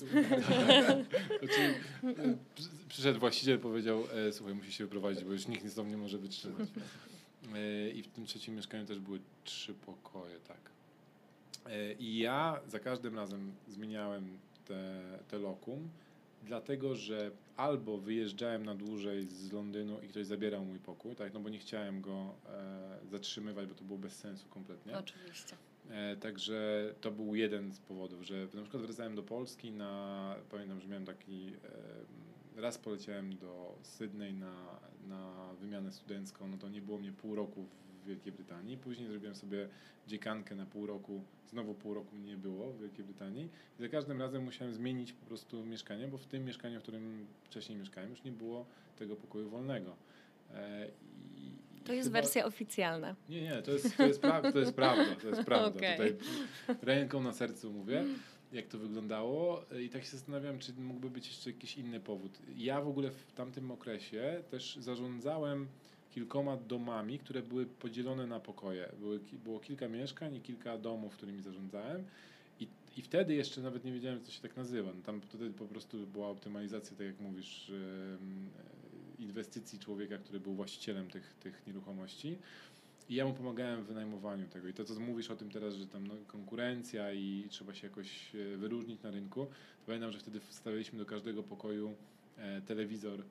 [1.39, 1.61] znaczy,
[2.03, 5.89] e, przy- przyszedł właściciel, powiedział: e, Słuchaj, musi się wyprowadzić, bo już nikt z tobą
[5.89, 6.67] nie może wytrzymać.
[7.55, 10.57] E, I w tym trzecim mieszkaniu też były trzy pokoje, tak.
[11.65, 15.89] E, I ja za każdym razem zmieniałem te, te lokum,
[16.43, 21.39] dlatego że albo wyjeżdżałem na dłużej z Londynu i ktoś zabierał mój pokój, tak, no
[21.39, 24.97] bo nie chciałem go e, zatrzymywać, bo to było bez sensu kompletnie.
[24.97, 25.55] Oczywiście.
[25.89, 30.81] E, także to był jeden z powodów, że na przykład wracałem do Polski na, pamiętam,
[30.81, 31.53] że miałem taki,
[32.55, 37.35] e, raz poleciałem do Sydney na, na wymianę studencką, no to nie było mnie pół
[37.35, 39.67] roku w Wielkiej Brytanii, później zrobiłem sobie
[40.07, 43.89] dziekankę na pół roku, znowu pół roku mnie nie było w Wielkiej Brytanii i za
[43.89, 48.09] każdym razem musiałem zmienić po prostu mieszkanie, bo w tym mieszkaniu, w którym wcześniej mieszkałem,
[48.09, 49.95] już nie było tego pokoju wolnego.
[50.53, 50.87] E,
[51.37, 53.15] i, i To jest chyba- wersja oficjalna.
[53.29, 55.77] nie, nie, to jest, to jest, pra- to jest prawda, to jest prawda.
[55.77, 55.97] Okej.
[55.97, 56.17] Tutaj
[56.81, 58.03] ręką na sercu mówię,
[58.53, 62.39] jak to wyglądało i tak się zastanawiam, czy mógłby być jeszcze jakiś inny powód.
[62.55, 65.67] Ja w ogóle w tamtym okresie też zarządzałem
[66.11, 68.91] kilkoma domami, które były podzielone na pokoje.
[68.99, 72.03] Były, było kilka mieszkań i kilka domów, którymi zarządzałem.
[72.59, 74.93] I, I wtedy jeszcze nawet nie wiedziałem, to się tak nazywa.
[74.95, 77.71] No tam wtedy po prostu była optymalizacja, tak jak mówisz,
[79.19, 82.37] inwestycji człowieka, który był właścicielem tych, tych nieruchomości.
[83.09, 84.67] I ja mu pomagałem w wynajmowaniu tego.
[84.67, 88.35] I to, co mówisz o tym teraz, że tam no, konkurencja i trzeba się jakoś
[88.35, 91.95] e, wyróżnić na rynku, to pamiętam, że wtedy wstawialiśmy do każdego pokoju
[92.37, 93.23] e, telewizor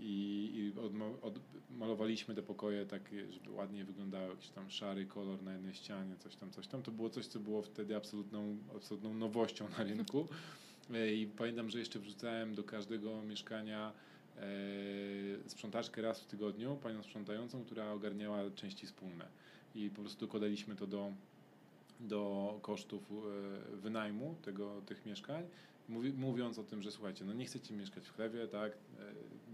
[0.00, 1.32] i, i odma-
[1.70, 6.36] odmalowaliśmy te pokoje tak, żeby ładnie wyglądały, jakiś tam szary kolor na jednej ścianie, coś
[6.36, 6.82] tam, coś tam.
[6.82, 10.28] To było coś, co było wtedy absolutną, absolutną nowością na rynku.
[10.94, 13.92] E, I pamiętam, że jeszcze wrzucałem do każdego mieszkania
[14.36, 14.40] e,
[15.46, 19.28] sprzątaczkę raz w tygodniu, panią sprzątającą, która ogarniała części wspólne.
[19.74, 21.12] I po prostu dokładaliśmy to do,
[22.00, 23.02] do kosztów
[23.72, 25.44] e, wynajmu tego, tych mieszkań
[26.16, 28.72] mówiąc o tym, że słuchajcie, no nie chcecie mieszkać w chlewie, tak?
[28.72, 28.76] E,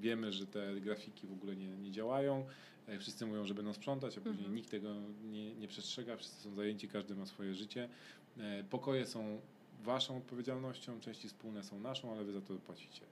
[0.01, 2.47] wiemy, że te grafiki w ogóle nie, nie działają.
[2.87, 4.55] E, wszyscy mówią, że będą sprzątać, a później Mhm.
[4.55, 4.95] nikt tego
[5.25, 7.89] nie, nie przestrzega, wszyscy są zajęci, każdy ma swoje życie.
[8.39, 9.41] E, Pokoje są
[9.83, 13.03] waszą odpowiedzialnością, części wspólne są naszą, ale wy za to płacicie.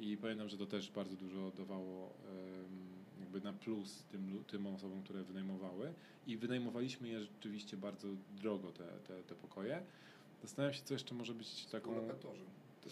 [0.00, 2.14] I pamiętam, że to też bardzo dużo dawało
[3.20, 5.92] jakby na plus tym, tym osobom, które wynajmowały.
[6.26, 9.82] I wynajmowaliśmy je rzeczywiście bardzo drogo, te, te, te pokoje.
[10.42, 11.94] Zastanawiam się, co jeszcze może być taką...
[11.94, 12.42] Lokatorzy.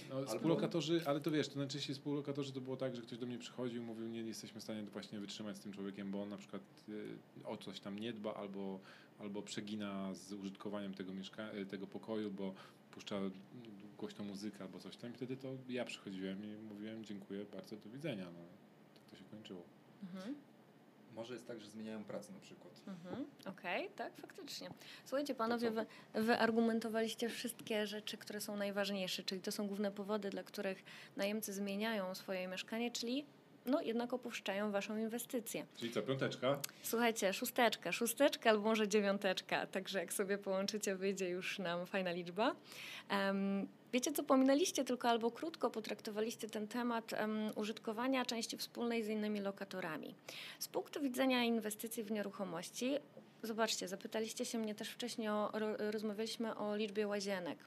[0.08, 3.26] No, Albo- współlokatorzy, ale to wiesz, to najczęściej współlokatorzy to było tak, że ktoś do
[3.26, 6.36] mnie przychodził, mówił, nie jesteśmy w stanie właśnie wytrzymać z tym człowiekiem, bo on na
[6.36, 8.80] przykład y, o coś tam nie dba albo,
[9.18, 12.54] albo przegina z użytkowaniem tego, mieszka- y, tego pokoju, bo
[12.90, 13.16] puszcza
[13.98, 15.10] głośną muzykę albo coś tam.
[15.10, 18.24] I wtedy to ja przychodziłem i mówiłem dziękuję bardzo, do widzenia.
[18.24, 18.40] No,
[18.94, 19.62] tak to się kończyło.
[20.02, 20.34] Mhm.
[21.18, 22.72] Może jest tak, że zmieniają pracę na przykład.
[22.86, 23.26] Mhm.
[23.46, 24.70] Okej, tak, faktycznie.
[25.04, 30.42] Słuchajcie, panowie, wy, wyargumentowaliście wszystkie rzeczy, które są najważniejsze, czyli to są główne powody, dla
[30.42, 30.84] których
[31.16, 33.26] najemcy zmieniają swoje mieszkanie, czyli
[33.66, 35.66] no jednak opuszczają waszą inwestycję.
[35.76, 36.58] Czyli co, piąteczka?
[36.82, 42.54] Słuchajcie, szósteczka, szósteczka albo może dziewiąteczka, także jak sobie połączycie, wyjdzie już nam fajna liczba.
[43.08, 49.08] Em, wiecie co, pominęliście tylko albo krótko potraktowaliście ten temat em, użytkowania części wspólnej z
[49.08, 50.14] innymi lokatorami.
[50.58, 52.98] Z punktu widzenia inwestycji w nieruchomości,
[53.42, 57.58] zobaczcie, zapytaliście się mnie też wcześniej, o, ro, rozmawialiśmy o liczbie łazienek.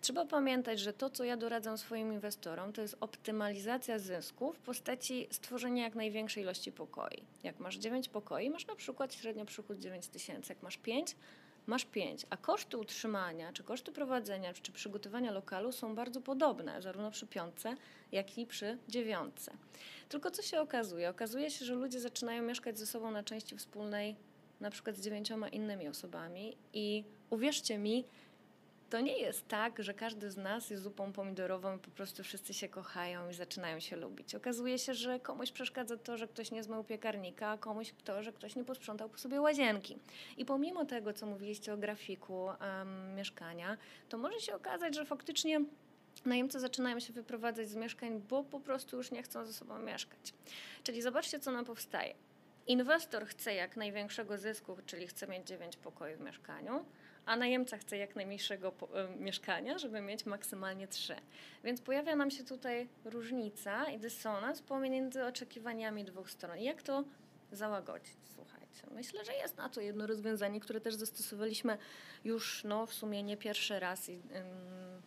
[0.00, 5.28] Trzeba pamiętać, że to, co ja doradzam swoim inwestorom, to jest optymalizacja zysków w postaci
[5.30, 7.22] stworzenia jak największej ilości pokoi.
[7.42, 10.52] Jak masz 9 pokoi, masz na przykład średnio przychód 9 tysięcy.
[10.52, 11.16] Jak masz 5,
[11.70, 12.26] masz 5.
[12.30, 17.76] A koszty utrzymania, czy koszty prowadzenia, czy przygotowania lokalu są bardzo podobne, zarówno przy piątce,
[18.12, 19.52] jak i przy dziewiątce.
[20.08, 21.10] Tylko co się okazuje?
[21.10, 24.16] Okazuje się, że ludzie zaczynają mieszkać ze sobą na części wspólnej,
[24.60, 28.04] na przykład z dziewięcioma innymi osobami i uwierzcie mi,
[28.90, 32.54] to nie jest tak, że każdy z nas jest zupą pomidorową i po prostu wszyscy
[32.54, 34.34] się kochają i zaczynają się lubić.
[34.34, 38.32] Okazuje się, że komuś przeszkadza to, że ktoś nie zmył piekarnika, a komuś to, że
[38.32, 39.98] ktoś nie posprzątał po sobie łazienki.
[40.36, 43.76] I pomimo tego, co mówiliście o grafiku em, mieszkania,
[44.08, 45.60] to może się okazać, że faktycznie
[46.24, 50.34] najemcy zaczynają się wyprowadzać z mieszkań, bo po prostu już nie chcą ze sobą mieszkać.
[50.82, 52.14] Czyli zobaczcie, co nam powstaje.
[52.66, 56.84] Inwestor chce jak największego zysku, czyli chce mieć 9 pokoi w mieszkaniu,
[57.30, 61.16] a najemca chce jak najmniejszego e, mieszkania, żeby mieć maksymalnie 3.
[61.64, 66.58] Więc pojawia nam się tutaj różnica i dysonans pomiędzy oczekiwaniami dwóch stron.
[66.58, 67.04] Jak to
[67.52, 68.14] załagodzić?
[68.34, 71.78] Słuchajcie, myślę, że jest na to jedno rozwiązanie, które też zastosowaliśmy
[72.24, 74.18] już no, w sumie nie pierwszy raz i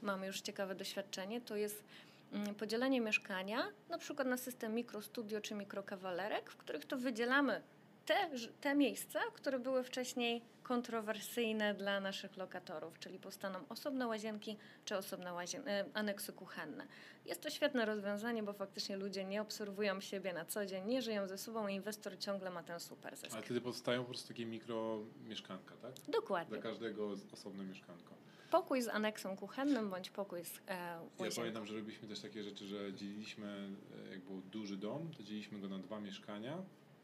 [0.02, 1.42] mamy już ciekawe doświadczenie.
[1.42, 1.84] To jest
[2.32, 7.62] mm, podzielenie mieszkania na przykład na system mikrostudio czy mikrokawalerek, w których to wydzielamy
[8.06, 8.30] te,
[8.62, 15.30] te miejsca, które były wcześniej kontrowersyjne dla naszych lokatorów, czyli powstaną osobne łazienki czy osobne
[15.34, 16.88] łazien- e, aneksy kuchenne.
[17.26, 21.28] Jest to świetne rozwiązanie, bo faktycznie ludzie nie obserwują siebie na co dzień, nie żyją
[21.28, 23.34] ze sobą i inwestor ciągle ma ten super zysk.
[23.34, 25.92] Ale wtedy powstają po prostu takie mikro mieszkanka, tak?
[26.08, 26.54] Dokładnie.
[26.60, 28.14] Dla każdego osobne mieszkanko.
[28.52, 31.36] Pokój z aneksem kuchennym bądź pokój z e, Ja łazienką.
[31.36, 33.70] pamiętam, że robiliśmy też takie rzeczy, że dzieliliśmy,
[34.08, 36.58] e, jak był duży dom, to dzieliliśmy go na dwa mieszkania,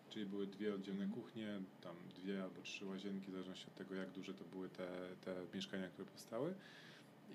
[0.10, 1.48] czyli były dwie oddzielne kuchnie,
[1.82, 4.88] tam dwie albo trzy łazienki, w zależności od tego, jak duże to były te,
[5.26, 6.54] te mieszkania, które powstały.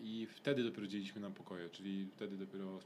[0.03, 2.79] I wtedy dopiero dzieliliśmy na pokoje, czyli wtedy dopiero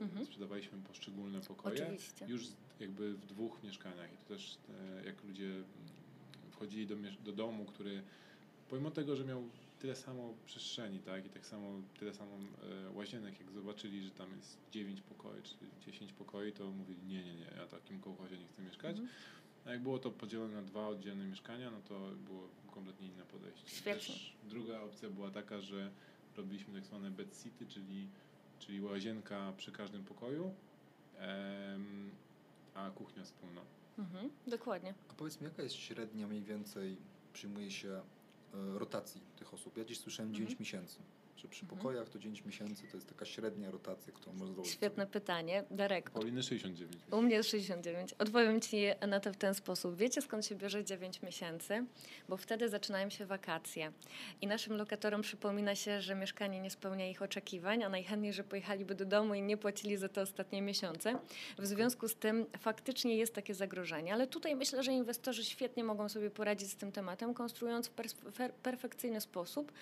[0.00, 0.26] e, Mhm.
[0.26, 1.84] sprzedawaliśmy poszczególne pokoje.
[1.84, 2.26] Oczywiście.
[2.28, 2.42] Już
[2.80, 4.12] jakby w dwóch mieszkaniach.
[4.14, 4.58] I to też
[5.00, 5.64] e, jak ludzie mm,
[6.50, 8.02] wchodzili do, do domu, który
[8.68, 9.42] pomimo tego, że miał
[9.80, 14.36] tyle samo przestrzeni, tak, i tak samo tyle samo e, łazienek, jak zobaczyli, że tam
[14.36, 15.54] jest 9 pokoi czy
[15.86, 18.90] 10 pokoi, to mówili nie, nie, nie, ja w takim kołchozie nie chcę mieszkać.
[18.90, 19.08] Mhm.
[19.66, 23.70] A jak było to podzielone na dwa oddzielne mieszkania, no to było kompletnie inne podejście.
[23.70, 24.14] Świetnie.
[24.14, 25.90] Też druga opcja była taka, że
[26.36, 28.08] robiliśmy tak zwane bed city, czyli,
[28.58, 30.54] czyli łazienka przy każdym pokoju,
[31.18, 32.10] em,
[32.74, 33.60] a kuchnia wspólna.
[33.98, 34.94] Mhm, dokładnie.
[35.08, 36.96] A powiedz mi, jaka jest średnia mniej więcej
[37.32, 38.00] przyjmuje się
[38.52, 39.76] rotacji tych osób?
[39.76, 40.60] Ja dziś słyszałem 9 Mhm.
[40.60, 40.98] miesięcy.
[41.42, 41.78] Że przy Mhm.
[41.80, 44.72] pokojach to 9 miesięcy to jest taka średnia rotacja, którą można założyć.
[44.74, 45.64] Świetne pytanie.
[45.70, 47.02] Darek, Pauliny 69.
[47.10, 48.12] U mnie jest 69.
[48.18, 48.76] Odpowiem Ci
[49.08, 49.96] na to w ten sposób.
[49.96, 51.84] Wiecie skąd się bierze 9 miesięcy?
[52.28, 53.92] Bo wtedy zaczynają się wakacje.
[54.40, 58.94] I naszym lokatorom przypomina się, że mieszkanie nie spełnia ich oczekiwań, a najchętniej, że pojechaliby
[58.94, 61.18] do domu i nie płacili za te ostatnie miesiące.
[61.58, 64.12] W związku z tym faktycznie jest takie zagrożenie.
[64.12, 67.92] Ale tutaj myślę, że inwestorzy świetnie mogą sobie poradzić z tym tematem, konstruując w
[68.62, 69.72] perfekcyjny sposób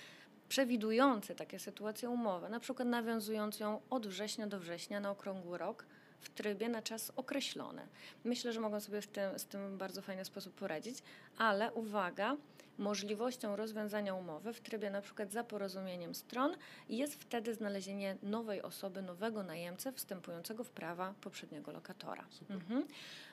[0.49, 5.87] przewidujący takie sytuacje umowę, na przykład nawiązując ją od września do września na okrągły rok,
[6.21, 7.87] w trybie na czas określony.
[8.25, 10.99] Myślę, że mogą sobie z tym, z tym w bardzo fajny sposób poradzić,
[11.39, 12.37] ale uwaga,
[12.79, 16.57] możliwością rozwiązania umowy w trybie na przykład za porozumieniem stron
[16.89, 22.25] jest wtedy znalezienie nowej osoby, nowego najemcy wstępującego w prawa poprzedniego lokatora.
[22.51, 22.85] Mhm.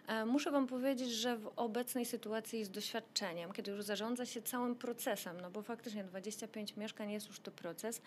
[0.08, 4.75] E, muszę Wam powiedzieć, że w obecnej sytuacji z doświadczeniem, kiedy już zarządza się całym
[4.75, 8.01] procesem, no bo faktycznie 25 mieszkań jest już to proces,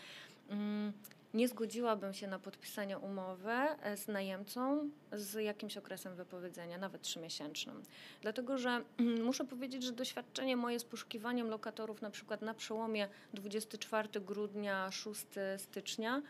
[0.48, 0.92] mm,
[1.34, 7.82] nie zgodziłabym się na podpisanie umowy e, z najemcą z jakimś okresem wypowiedzenia, nawet trzymiesięcznym.
[8.22, 8.84] Dlatego, że
[9.24, 15.26] muszę powiedzieć, że doświadczenie moje z poszukiwaniem lokatorów na przykład na przełomie 24 grudnia, 6
[15.56, 16.22] stycznia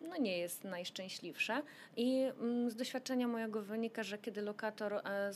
[0.00, 1.62] no nie jest najszczęśliwsze.
[1.96, 5.32] I mm, z doświadczenia mojego wynika, że kiedy lokator e,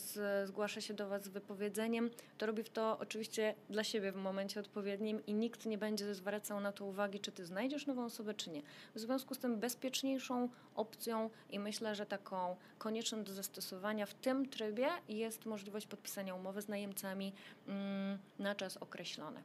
[0.46, 5.26] zgłasza się do Was z wypowiedzeniem, to robi to oczywiście dla siebie w momencie odpowiednim
[5.26, 8.62] i nikt nie będzie zwracał na to uwagi, czy Ty znajdziesz nową osobę, czy nie.
[8.94, 14.48] W związku z tym bezpieczniejszą opcją i myślę, że taką konieczną do zastosowania w tym
[14.48, 17.32] trybie jest możliwość podpisania umowy z najemcami
[17.68, 19.42] mm, na czas określony.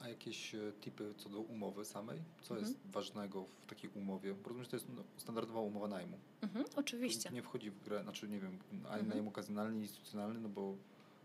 [0.00, 2.18] A jakieś e, tipy co do umowy samej?
[2.42, 2.60] Co mhm.
[2.60, 4.34] jest ważnego w takiej umowie?
[4.34, 6.18] Bo rozumiem, że to jest no, standardowa umowa najmu.
[6.42, 7.28] Mhm, oczywiście.
[7.28, 9.08] To nie wchodzi w grę, znaczy nie wiem, ani mhm.
[9.08, 10.74] najem okazjonalny, instytucjonalny, no bo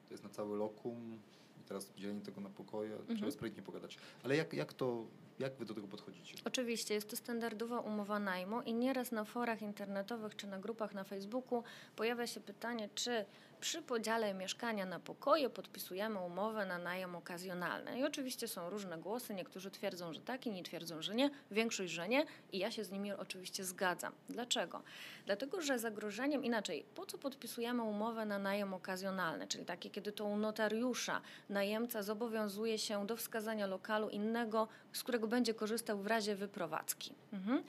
[0.07, 1.19] to jest na cały lokum
[1.61, 3.17] i teraz dzielenie tego na pokoje, mhm.
[3.17, 3.97] trzeba sprytnie pogadać.
[4.23, 5.05] Ale jak, jak to,
[5.39, 6.35] jak wy do tego podchodzicie?
[6.45, 11.03] Oczywiście, jest to standardowa umowa najmu i nieraz na forach internetowych czy na grupach na
[11.03, 11.63] Facebooku
[11.95, 13.25] pojawia się pytanie, czy
[13.59, 17.99] przy podziale mieszkania na pokoje podpisujemy umowę na najem okazjonalny.
[17.99, 22.07] I oczywiście są różne głosy, niektórzy twierdzą, że tak, inni twierdzą, że nie, większość, że
[22.07, 24.13] nie i ja się z nimi oczywiście zgadzam.
[24.29, 24.81] Dlaczego?
[25.25, 30.25] Dlatego, że zagrożeniem, inaczej, po co podpisujemy umowę na najem okazjonalny, czyli takie, kiedy to
[30.25, 36.35] u notariusza najemca zobowiązuje się do wskazania lokalu innego, z którego będzie korzystał w razie
[36.35, 37.13] wyprowadzki.
[37.33, 37.63] Mhm.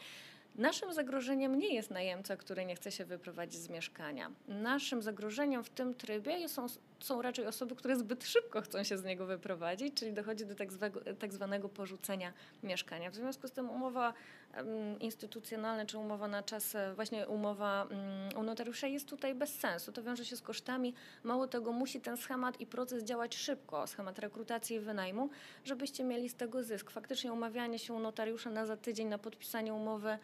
[0.59, 4.31] Naszym zagrożeniem nie jest najemca, który nie chce się wyprowadzić z mieszkania.
[4.49, 6.67] Naszym zagrożeniem w tym trybie są,
[7.01, 10.73] są raczej osoby, które zbyt szybko chcą się z niego wyprowadzić, czyli dochodzi do tak,
[10.73, 13.11] zwanego, tak zwanego porzucenia mieszkania.
[13.11, 14.15] W związku z tym umowa
[15.01, 19.93] instytucjonalne czy umowa na czas, e, właśnie umowa mm, u notariusza jest tutaj bez sensu.
[19.93, 20.95] To wiąże się z kosztami.
[21.25, 25.31] Mało tego, musi ten schemat i proces działać szybko, schemat rekrutacji i wynajmu,
[25.65, 26.91] żebyście mieli z tego zysk.
[26.91, 30.19] Faktycznie umawianie się u notariusza na za tydzień na podpisanie umowy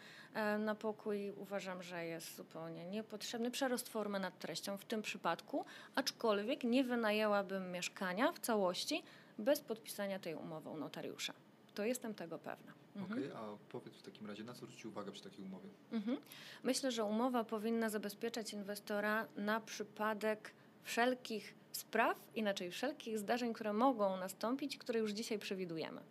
[0.59, 3.51] na pokój uważam, że jest zupełnie niepotrzebny.
[3.51, 5.65] Przerost formy nad treścią w tym przypadku,
[5.95, 9.03] aczkolwiek nie wynajęłabym mieszkania w całości
[9.37, 11.33] bez podpisania tej umowy u notariusza.
[11.73, 12.73] To jestem tego pewna.
[12.95, 13.19] Mhm.
[13.19, 15.69] Okej, okay, a powiedz w takim razie, na co zwrócić uwagę przy takiej umowie?
[15.91, 16.17] Mhm.
[16.63, 24.17] Myślę, że umowa powinna zabezpieczać inwestora na przypadek wszelkich spraw, inaczej wszelkich zdarzeń, które mogą
[24.17, 26.01] nastąpić, które już dzisiaj przewidujemy.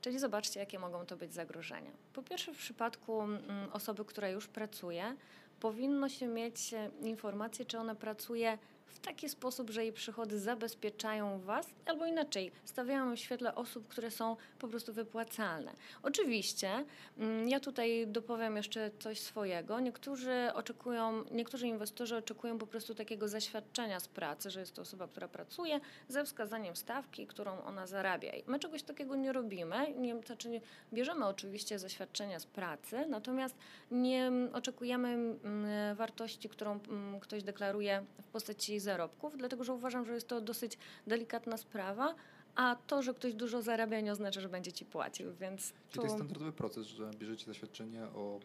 [0.00, 1.90] Czyli zobaczcie, jakie mogą to być zagrożenia.
[2.12, 3.40] Po pierwsze, w przypadku mm,
[3.72, 5.16] osoby, która już pracuje,
[5.60, 8.58] powinno się mieć e, informację, czy ona pracuje
[9.02, 14.36] taki sposób, że jej przychody zabezpieczają Was, albo inaczej, stawiają w świetle osób, które są
[14.58, 15.72] po prostu wypłacalne.
[16.02, 16.84] Oczywiście,
[17.18, 19.80] mm, ja tutaj dopowiem jeszcze coś swojego.
[19.80, 25.08] Niektórzy oczekują, niektórzy inwestorzy oczekują po prostu takiego zaświadczenia z pracy, że jest to osoba,
[25.08, 28.32] która pracuje, ze wskazaniem stawki, którą ona zarabia.
[28.46, 30.60] My czegoś takiego nie robimy, nie, znaczy nie,
[30.92, 33.54] bierzemy oczywiście zaświadczenia z pracy, natomiast
[33.90, 40.14] nie oczekujemy mm, wartości, którą mm, ktoś deklaruje w postaci zarobków, dlatego że uważam, że
[40.14, 42.14] jest to dosyć delikatna sprawa,
[42.54, 45.68] a to, że ktoś dużo zarabia nie oznacza, że będzie ci płacił, więc...
[45.68, 45.96] Czyli tu...
[45.98, 48.40] to jest standardowy proces, że bierzecie zaświadczenie o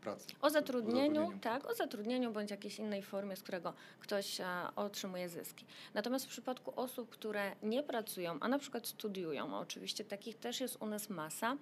[0.00, 0.26] pracy.
[0.40, 5.28] O zatrudnieniu, o tak, o zatrudnieniu bądź jakiejś innej formie, z którego ktoś a, otrzymuje
[5.28, 5.64] zyski.
[5.94, 10.82] Natomiast w przypadku osób, które nie pracują, a na przykład studiują, oczywiście takich też jest
[10.82, 11.56] u nas masa,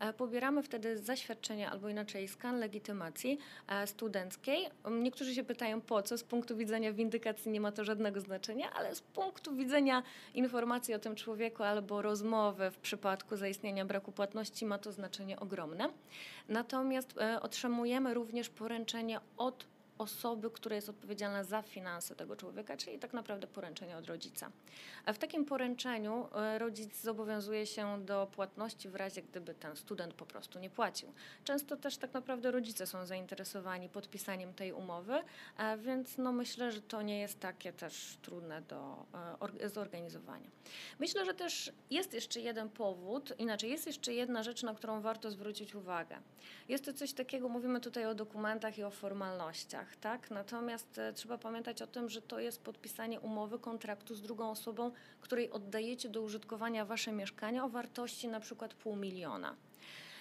[0.00, 4.66] e, pobieramy wtedy zaświadczenie albo inaczej skan legitymacji e, studenckiej.
[4.90, 8.94] Niektórzy się pytają po co, z punktu widzenia windykacji nie ma to żadnego znaczenia, ale
[8.94, 10.02] z punktu widzenia
[10.34, 15.88] informacji o tym człowieku albo rozmowy w przypadku zaistnienia braku płatności ma to znaczenie ogromne.
[16.48, 19.66] Natomiast e, otrzymujemy również poręczenie od
[20.00, 24.50] osoby, która jest odpowiedzialna za finanse tego człowieka, czyli tak naprawdę poręczenie od rodzica.
[25.06, 30.26] W takim poręczeniu e, rodzic zobowiązuje się do płatności w razie, gdyby ten student po
[30.26, 31.12] prostu nie płacił.
[31.44, 35.14] Często też tak naprawdę rodzice są zainteresowani podpisaniem tej umowy,
[35.78, 39.06] więc no myślę, że to nie jest takie też trudne do
[39.60, 40.50] e, zorganizowania.
[40.98, 45.30] Myślę, że też jest jeszcze jeden powód, inaczej jest jeszcze jedna rzecz, na którą warto
[45.30, 46.16] zwrócić uwagę.
[46.68, 50.30] Jest to coś takiego, mówimy tutaj o dokumentach i o formalnościach tak?
[50.30, 54.90] Natomiast e, trzeba pamiętać o tym, że to jest podpisanie umowy, kontraktu z drugą osobą,
[55.20, 59.56] której oddajecie do użytkowania wasze mieszkania o wartości na przykład pół miliona.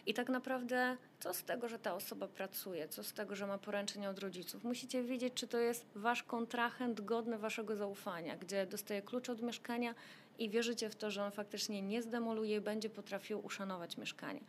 [0.05, 3.57] I tak naprawdę, co z tego, że ta osoba pracuje, co z tego, że ma
[3.57, 4.63] poręczenie od rodziców?
[4.63, 9.95] Musicie wiedzieć, czy to jest wasz kontrahent godny waszego zaufania, gdzie dostaje klucz od mieszkania
[10.39, 14.39] i wierzycie w to, że on faktycznie nie zdemoluje i będzie potrafił uszanować mieszkanie.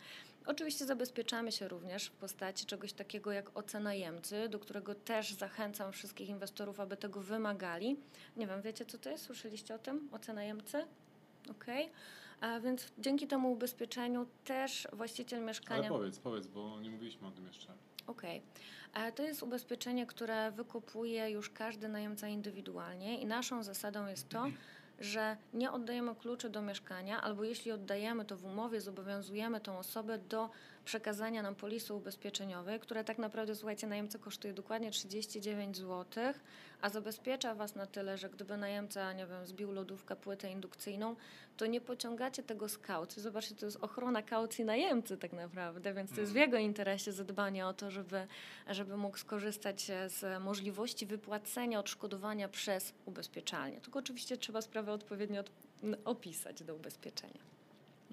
[0.46, 5.92] Oczywiście zabezpieczamy się również w postaci czegoś takiego jak ocena najemcy, do którego też zachęcam
[5.92, 7.96] wszystkich inwestorów, aby tego wymagali.
[8.36, 9.24] Nie wiem, wiecie co to jest?
[9.24, 10.08] Słyszeliście o tym?
[10.12, 10.40] Ocena?
[11.50, 11.84] Okej.
[11.84, 11.88] Okay.
[12.40, 15.80] A więc dzięki temu ubezpieczeniu też właściciel mieszkania.
[15.80, 17.72] Ale powiedz, powiedz, bo nie mówiliśmy o tym jeszcze.
[18.06, 18.42] Okej.
[18.92, 19.12] Okay.
[19.12, 24.46] To jest ubezpieczenie, które wykupuje już każdy najemca indywidualnie i naszą zasadą jest to,
[25.00, 30.18] że nie oddajemy kluczy do mieszkania, albo jeśli oddajemy, to w umowie zobowiązujemy tą osobę
[30.18, 30.50] do
[30.84, 36.04] przekazania nam polisy ubezpieczeniowej, która tak naprawdę, słuchajcie, najemca kosztuje dokładnie 39 zł,
[36.80, 41.16] a zabezpiecza Was na tyle, że gdyby najemca, nie wiem, zbił lodówkę, płytę indukcyjną,
[41.56, 43.22] to nie pociągacie tego z kaucji.
[43.22, 46.50] Zobaczcie, to jest ochrona kaucji najemcy tak naprawdę, więc to jest w mhm.
[46.50, 48.26] jego interesie zadbanie o to, żeby,
[48.70, 53.80] żeby mógł skorzystać z możliwości wypłacenia odszkodowania przez ubezpieczalnię.
[53.80, 55.50] Tylko oczywiście trzeba sprawę odpowiednio od,
[56.04, 57.59] opisać do ubezpieczenia.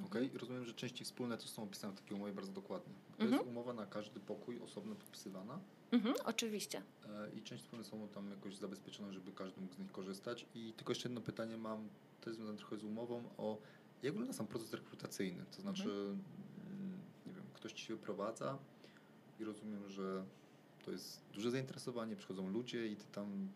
[0.06, 0.40] Okej, okay.
[0.40, 2.94] rozumiem, że części wspólne to są opisane w takiej umowie bardzo dokładnie.
[3.18, 3.32] To mhm.
[3.32, 5.60] jest umowa na każdy pokój osobno podpisywana.
[5.92, 6.82] Mhm, oczywiście.
[7.06, 10.46] E, I część wspólne są tam jakoś zabezpieczone, żeby każdy mógł z nich korzystać.
[10.56, 11.90] I tylko jeszcze jedno pytanie mam,
[12.22, 13.58] to jest związane trochę z umową, o
[14.04, 15.46] jak wygląda sam proces rekrutacyjny?
[15.56, 16.20] To znaczy, mhm.
[16.72, 18.58] Mm, nie wiem, ktoś ci się wyprowadza
[19.40, 20.26] i rozumiem, że
[20.86, 23.50] to jest duże zainteresowanie, przychodzą ludzie i ty tam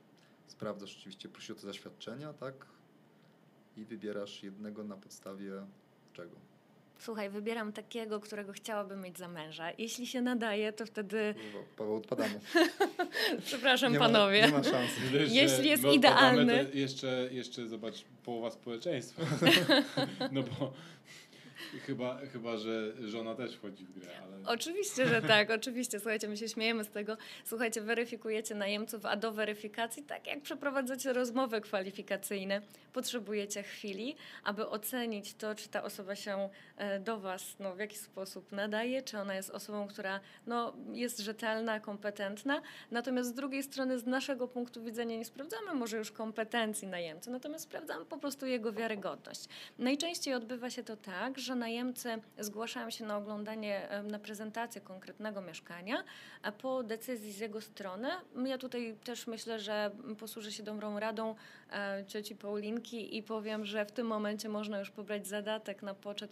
[0.47, 2.65] sprawdzasz oczywiście, prosisz o te zaświadczenia, tak?
[3.77, 5.65] I wybierasz jednego na podstawie
[6.13, 6.35] czego?
[7.01, 9.71] Słuchaj, wybieram takiego, którego chciałabym mieć za męża.
[9.77, 11.35] Jeśli się nadaje, to wtedy.
[11.77, 12.39] Paweł, odpadamy.
[13.45, 14.41] Przepraszam, nie panowie.
[14.41, 14.91] Ma, nie ma szans.
[15.41, 16.65] Jeśli jest idealny.
[16.73, 17.95] Jeszcze, jeszcze zobacz
[18.25, 19.23] połowa społeczeństwa.
[20.31, 20.73] no bo
[21.79, 24.07] Chyba, chyba, że żona też wchodzi w grę.
[24.23, 24.37] Ale...
[24.45, 25.99] Oczywiście, że tak, oczywiście.
[25.99, 27.17] Słuchajcie, my się śmiejemy z tego.
[27.45, 32.61] Słuchajcie, weryfikujecie najemców, a do weryfikacji, tak jak przeprowadzacie rozmowy kwalifikacyjne,
[32.93, 37.99] potrzebujecie chwili, aby ocenić to, czy ta osoba się e, do Was no, w jakiś
[37.99, 42.61] sposób nadaje, czy ona jest osobą, która no, jest rzetelna, kompetentna.
[42.91, 47.63] Natomiast z drugiej strony, z naszego punktu widzenia, nie sprawdzamy może już kompetencji najemcy, natomiast
[47.63, 49.45] sprawdzamy po prostu jego wiarygodność.
[49.79, 52.09] Najczęściej odbywa się to tak, że najemcy
[52.39, 56.03] zgłaszają się na oglądanie, na prezentację konkretnego mieszkania,
[56.41, 58.07] a po decyzji z jego strony,
[58.45, 61.35] ja tutaj też myślę, że posłużę się dobrą radą
[61.71, 66.31] e, cioci Paulinki i powiem, że w tym momencie można już pobrać zadatek na poczet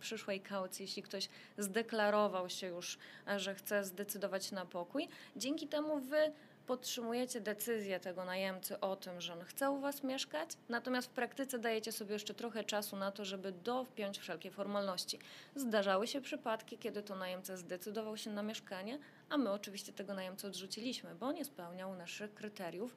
[0.00, 2.98] przyszłej kaucji, jeśli ktoś zdeklarował się już,
[3.28, 5.08] e, że chce zdecydować na pokój.
[5.36, 6.32] Dzięki temu wy
[6.66, 11.58] podtrzymujecie decyzję tego najemcy o tym, że on chce u Was mieszkać, natomiast w praktyce
[11.58, 15.18] dajecie sobie jeszcze trochę czasu na to, żeby dopiąć wszelkie formalności.
[15.56, 18.98] Zdarzały się przypadki, kiedy to najemca zdecydował się na mieszkanie,
[19.34, 22.96] a my oczywiście tego najemcę odrzuciliśmy, bo nie spełniał naszych kryteriów,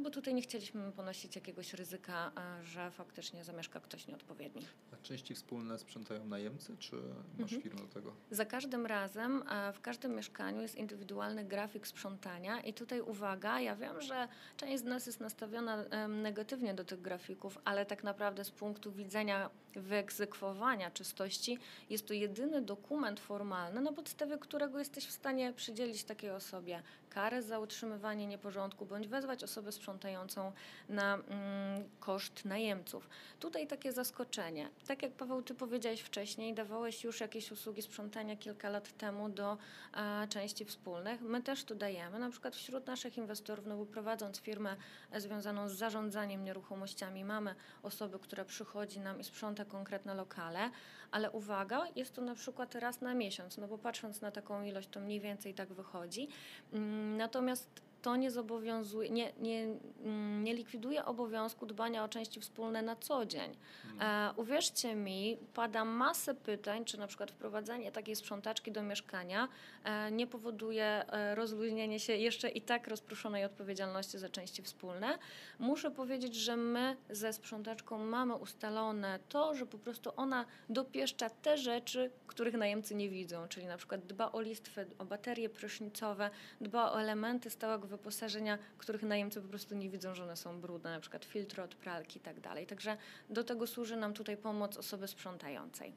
[0.00, 4.66] bo tutaj nie chcieliśmy ponosić jakiegoś ryzyka, że faktycznie zamieszka ktoś nieodpowiedni.
[4.92, 6.96] A części wspólne sprzątają najemcy, czy
[7.38, 7.62] masz mhm.
[7.62, 8.12] firmę do tego?
[8.30, 14.00] Za każdym razem, w każdym mieszkaniu jest indywidualny grafik sprzątania i tutaj uwaga, ja wiem,
[14.00, 18.92] że część z nas jest nastawiona negatywnie do tych grafików, ale tak naprawdę z punktu
[18.92, 21.58] widzenia wyegzekwowania czystości
[21.90, 26.82] jest to jedyny dokument formalny, na podstawie którego jesteś w stanie przydzielić takiej osobie
[27.14, 30.52] karę za utrzymywanie nieporządku bądź wezwać osobę sprzątającą
[30.88, 33.08] na mm, koszt najemców.
[33.40, 34.68] Tutaj takie zaskoczenie.
[34.86, 39.58] Tak jak Paweł, ty powiedziałeś wcześniej, dawałeś już jakieś usługi sprzątania kilka lat temu do
[39.92, 41.20] a, części wspólnych.
[41.20, 42.18] My też to dajemy.
[42.18, 44.76] Na przykład wśród naszych inwestorów, no bo prowadząc firmę
[45.16, 50.70] związaną z zarządzaniem nieruchomościami, mamy osoby, która przychodzi nam i sprząta konkretne lokale,
[51.10, 54.88] ale uwaga, jest to na przykład raz na miesiąc, no bo patrząc na taką ilość,
[54.88, 56.28] to mniej więcej tak wychodzi.
[56.72, 57.68] Mm, natomiast
[58.02, 59.66] to nie zobowiązuje, nie, nie,
[60.04, 63.56] mm, nie likwiduje obowiązku dbania o części wspólne na co dzień.
[63.82, 64.30] Hmm.
[64.30, 69.48] E, uwierzcie mi, pada masę pytań, czy na przykład wprowadzenie takiej sprzątaczki do mieszkania
[69.84, 75.18] e, nie powoduje e, rozluźnienia się jeszcze i tak rozproszonej odpowiedzialności za części wspólne.
[75.58, 81.58] Muszę powiedzieć, że my ze sprzątaczką mamy ustalone to, że po prostu ona dopieszcza te
[81.58, 86.30] rzeczy, których najemcy nie widzą, czyli na przykład dba o listwy, o baterie prysznicowe,
[86.60, 90.90] dba o elementy stałego wyposażenia, których najemcy po prostu nie widzą, że one są brudne,
[90.90, 92.66] na przykład filtry od pralki i tak dalej.
[92.66, 92.96] Także
[93.30, 95.92] do tego służy nam tutaj pomoc osoby sprzątającej.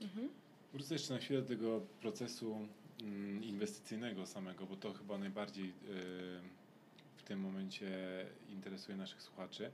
[0.00, 0.28] Mhm.
[0.72, 2.68] Wrócę jeszcze na chwilę do tego procesu
[3.02, 5.72] mm, inwestycyjnego samego, bo to chyba najbardziej y,
[7.16, 7.90] w tym momencie
[8.48, 9.70] interesuje naszych słuchaczy.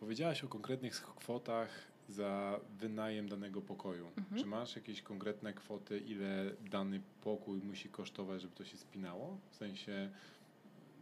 [0.00, 1.68] Powiedziałaś o konkretnych kwotach
[2.08, 4.06] za wynajem danego pokoju.
[4.16, 4.40] Mhm.
[4.40, 9.38] Czy masz jakieś konkretne kwoty, ile dany pokój musi kosztować, żeby to się spinało?
[9.50, 10.10] W sensie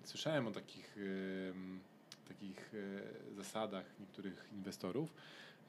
[0.05, 0.97] słyszałem o takich,
[2.29, 5.15] takich e, zasadach niektórych inwestorów,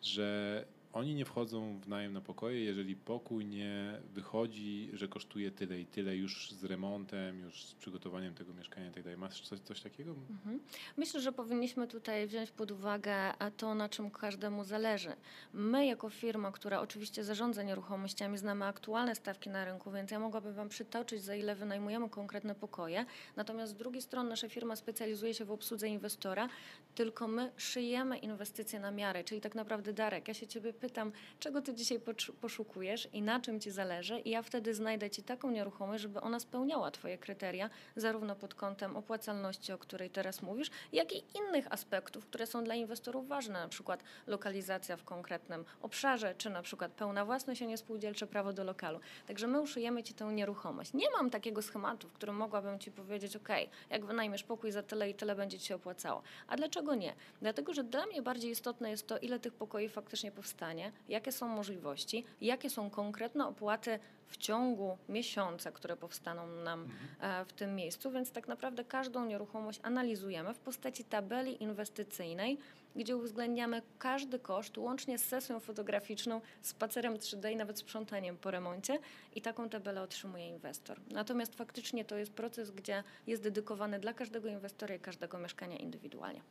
[0.01, 5.79] że oni nie wchodzą w najem na pokoje, jeżeli pokój nie wychodzi, że kosztuje tyle
[5.79, 9.17] i tyle już z remontem, już z przygotowaniem tego mieszkania i tak.
[9.17, 10.15] Masz coś, coś takiego?
[10.29, 10.59] Mhm.
[10.97, 15.13] Myślę, że powinniśmy tutaj wziąć pod uwagę e, to, na czym każdemu zależy.
[15.53, 20.53] My, jako firma, która oczywiście zarządza nieruchomościami, znamy aktualne stawki na rynku, więc ja mogłabym
[20.53, 23.05] Wam przytoczyć, za ile wynajmujemy konkretne pokoje.
[23.35, 26.49] Natomiast z drugiej strony, nasza firma specjalizuje się w obsłudze inwestora,
[26.95, 31.61] tylko my szyjemy inwestycje na miarę, czyli tak naprawdę, Darek, ja się Ciebie pytam, czego
[31.61, 31.99] Ty dzisiaj
[32.41, 36.39] poszukujesz i na czym Ci zależy, i ja wtedy znajdę Ci taką nieruchomość, żeby ona
[36.39, 42.25] spełniała Twoje kryteria, zarówno pod kątem opłacalności, o której teraz mówisz, jak i innych aspektów,
[42.25, 47.25] które są dla inwestorów ważne, na przykład lokalizacja w konkretnym obszarze, czy na przykład pełna
[47.25, 48.99] własność, a nie spółdzielcze prawo do lokalu.
[49.27, 50.93] Także my uszyjemy Ci tę nieruchomość.
[50.93, 53.49] Nie mam takiego schematu, w którym mogłabym Ci powiedzieć, ok,
[53.89, 56.21] jak wynajmiesz pokój za tyle i tyle będzie Ci się opłacało.
[56.47, 57.13] A dlaczego nie?
[57.41, 60.72] Dlatego, że dla mnie bardziej istotne jest to, ile tych pokoi faktycznie powstanie,
[61.09, 66.87] jakie są możliwości, jakie są konkretne opłaty w ciągu miesiąca, które powstaną nam
[67.19, 72.57] e, w tym miejscu, więc tak naprawdę każdą nieruchomość analizujemy w postaci tabeli inwestycyjnej,
[72.95, 78.99] gdzie uwzględniamy każdy koszt, łącznie z sesją fotograficzną, spacerem 3D i nawet sprzątaniem po remoncie
[79.35, 80.99] i taką tabelę otrzymuje inwestor.
[81.11, 86.41] Natomiast faktycznie to jest proces, gdzie jest dedykowany dla każdego inwestora i każdego mieszkania indywidualnie.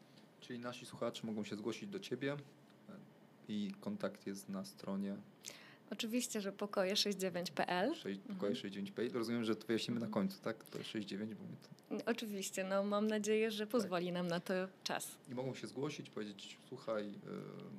[0.41, 2.37] Czyli nasi słuchacze mogą się zgłosić do Ciebie
[3.53, 5.17] i kontakt jest na stronie
[5.93, 7.95] Oczywiście, że pokoje 69.pl.
[7.95, 9.13] 6, pokoje 69P.
[9.15, 10.65] Rozumiem, że to wyjaśnimy na końcu, tak?
[10.65, 12.11] To jest 69, bo mnie to...
[12.11, 15.19] Oczywiście, no mam nadzieję, że pozwoli nam na to czas.
[15.31, 17.13] I mogą się zgłosić, powiedzieć, słuchaj, y,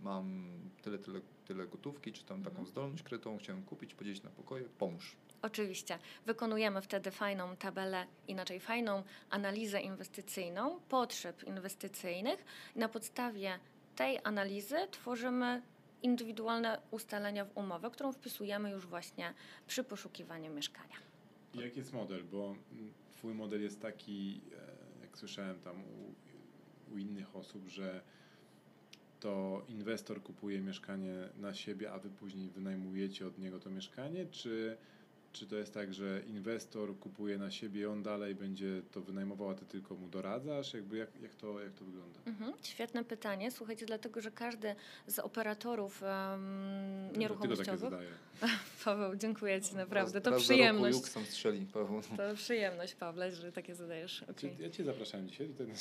[0.03, 0.47] mam
[0.81, 2.67] tyle, tyle, tyle gotówki, czy tam taką Mhm.
[2.67, 5.15] zdolność kredytową, chciałem kupić, podzielić na pokoje, pomóż.
[5.41, 5.99] Oczywiście.
[6.25, 12.45] Wykonujemy wtedy fajną tabelę, inaczej fajną analizę inwestycyjną, potrzeb inwestycyjnych.
[12.75, 13.59] Na podstawie
[13.95, 15.61] tej analizy tworzymy
[16.03, 19.33] indywidualne ustalenia w umowę, którą wpisujemy już właśnie
[19.67, 20.95] przy poszukiwaniu mieszkania.
[21.53, 22.23] Jaki jest model?
[22.23, 24.41] Bo mm, twój model jest taki,
[25.01, 28.01] e, jak słyszałem tam u, u innych osób, że
[29.19, 34.77] to inwestor kupuje mieszkanie na siebie, a wy później wynajmujecie od niego to mieszkanie, czy,
[35.33, 39.55] czy to jest tak, że inwestor kupuje na siebie, on dalej będzie to wynajmował, a
[39.55, 40.73] ty tylko mu doradzasz?
[40.73, 42.19] Jakby jak, jak, to, jak to wygląda?
[42.25, 43.51] Mhm, świetne pytanie.
[43.51, 44.75] Słuchajcie, dlatego że każdy
[45.07, 47.93] z operatorów um, nieruchomościowych.
[48.85, 50.13] Paweł, dziękuję Ci naprawdę.
[50.19, 51.15] Raz- To raz przyjemność.
[51.15, 52.01] Roku strzeli, Paweł.
[52.17, 54.23] To przyjemność, Pawle, że takie zadajesz.
[54.23, 54.55] Okay.
[54.59, 55.73] Ja cię zapraszałem dzisiaj tutaj na.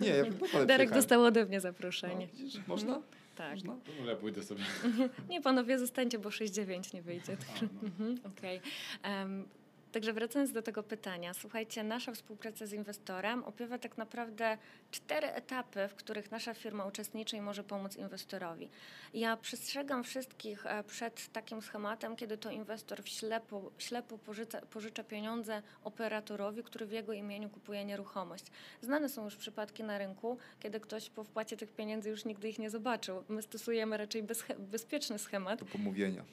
[0.00, 2.26] Nie, ja Darek dostał ode mnie No, zaproszenie.
[2.26, 3.02] widzisz, Można?
[3.40, 3.58] Tak.
[3.62, 4.64] To może ja pójdę sobie.
[5.30, 7.36] Nie, panowie, zostańcie, bo 6-9 nie wyjdzie.
[7.56, 7.68] A, no.
[7.88, 8.60] Mhm, Okej.
[9.02, 9.48] Em,
[9.92, 14.58] Także wracając do tego pytania, słuchajcie, nasza współpraca z inwestorem opiewa tak naprawdę
[14.90, 18.68] cztery etapy, w których nasza firma uczestniczy i może pomóc inwestorowi.
[19.14, 25.04] Ja przestrzegam wszystkich e, przed takim schematem, kiedy to inwestor w ślepo, ślepo pożycza, pożycza
[25.04, 28.44] pieniądze operatorowi, który w jego imieniu kupuje nieruchomość.
[28.80, 32.58] Znane są już przypadki na rynku, kiedy ktoś po wpłacie tych pieniędzy już nigdy ich
[32.58, 33.24] nie zobaczył.
[33.28, 35.58] My stosujemy raczej bezche- bezpieczny schemat.
[35.58, 36.24] To pomówienia.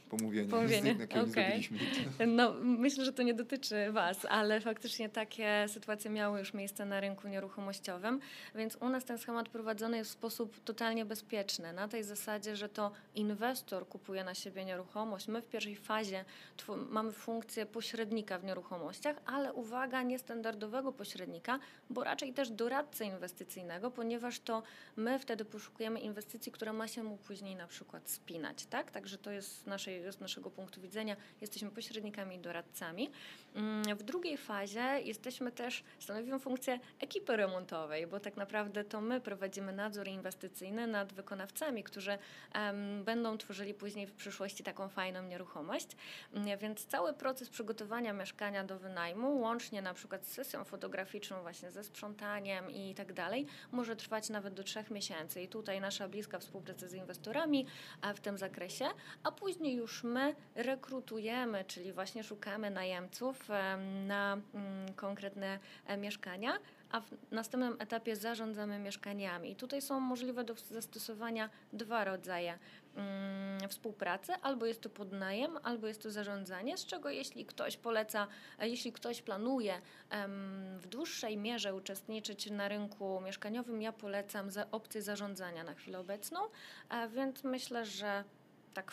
[0.50, 0.94] Pomówienia.
[1.22, 1.28] Okej.
[1.28, 1.78] zrobiliśmy.
[2.28, 3.47] No, myślę, że to nie dotyczy
[3.92, 8.20] Was, ale faktycznie takie sytuacje miały już miejsce na rynku nieruchomościowym,
[8.56, 11.74] więc u nas ten schemat prowadzony jest w sposób totalnie bezpieczny.
[11.74, 15.28] Na tej zasadzie, że to inwestor kupuje na siebie nieruchomość.
[15.28, 16.26] My w pierwszej fazie
[16.90, 24.40] mamy funkcję pośrednika w nieruchomościach, ale uwaga, niestandardowego pośrednika, bo raczej też doradcę inwestycyjnego, ponieważ
[24.40, 24.64] to
[24.96, 28.92] my wtedy poszukujemy inwestycji, która ma się mu później na przykład spinać, tak?
[28.92, 33.10] Także to jest z, naszej, z naszego punktu widzenia, jesteśmy pośrednikami i doradcami.
[33.56, 39.22] Mm, W drugiej fazie jesteśmy też, stanowimy funkcję ekipy remontowej, bo tak naprawdę to my
[39.22, 42.18] prowadzimy nadzór inwestycyjny nad wykonawcami, którzy
[42.54, 45.88] em, będą tworzyli później w przyszłości taką fajną nieruchomość.
[46.34, 51.72] Mm, Więc cały proces przygotowania mieszkania do wynajmu, łącznie na przykład z sesją fotograficzną właśnie
[51.72, 55.42] ze sprzątaniem i tak dalej, może trwać nawet do trzech miesięcy.
[55.42, 57.66] I tutaj nasza bliska współpraca z inwestorami
[58.02, 58.86] a w tym zakresie,
[59.24, 66.60] a później już my rekrutujemy, czyli właśnie szukamy najemców em, na mm, konkretne e, mieszkania,
[66.92, 69.52] a w następnym etapie zarządzamy mieszkaniami.
[69.52, 72.60] I tutaj są możliwe do zastosowania dwa rodzaje
[72.96, 78.28] mm, współpracy, albo jest to podnajem, albo jest to zarządzanie, z czego jeśli ktoś poleca,
[78.62, 79.82] jeśli ktoś planuje
[80.78, 86.40] w dłuższej mierze uczestniczyć na rynku mieszkaniowym, ja polecam za opcję zarządzania na chwilę obecną,
[87.10, 88.24] więc myślę, że
[88.78, 88.92] tak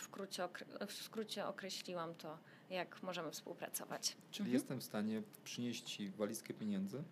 [0.87, 2.37] w skrócie określiłam to,
[2.69, 4.17] jak możemy współpracować.
[4.31, 4.53] Czyli mhm.
[4.53, 7.03] jestem w stanie przynieść Ci walizkę pieniędzy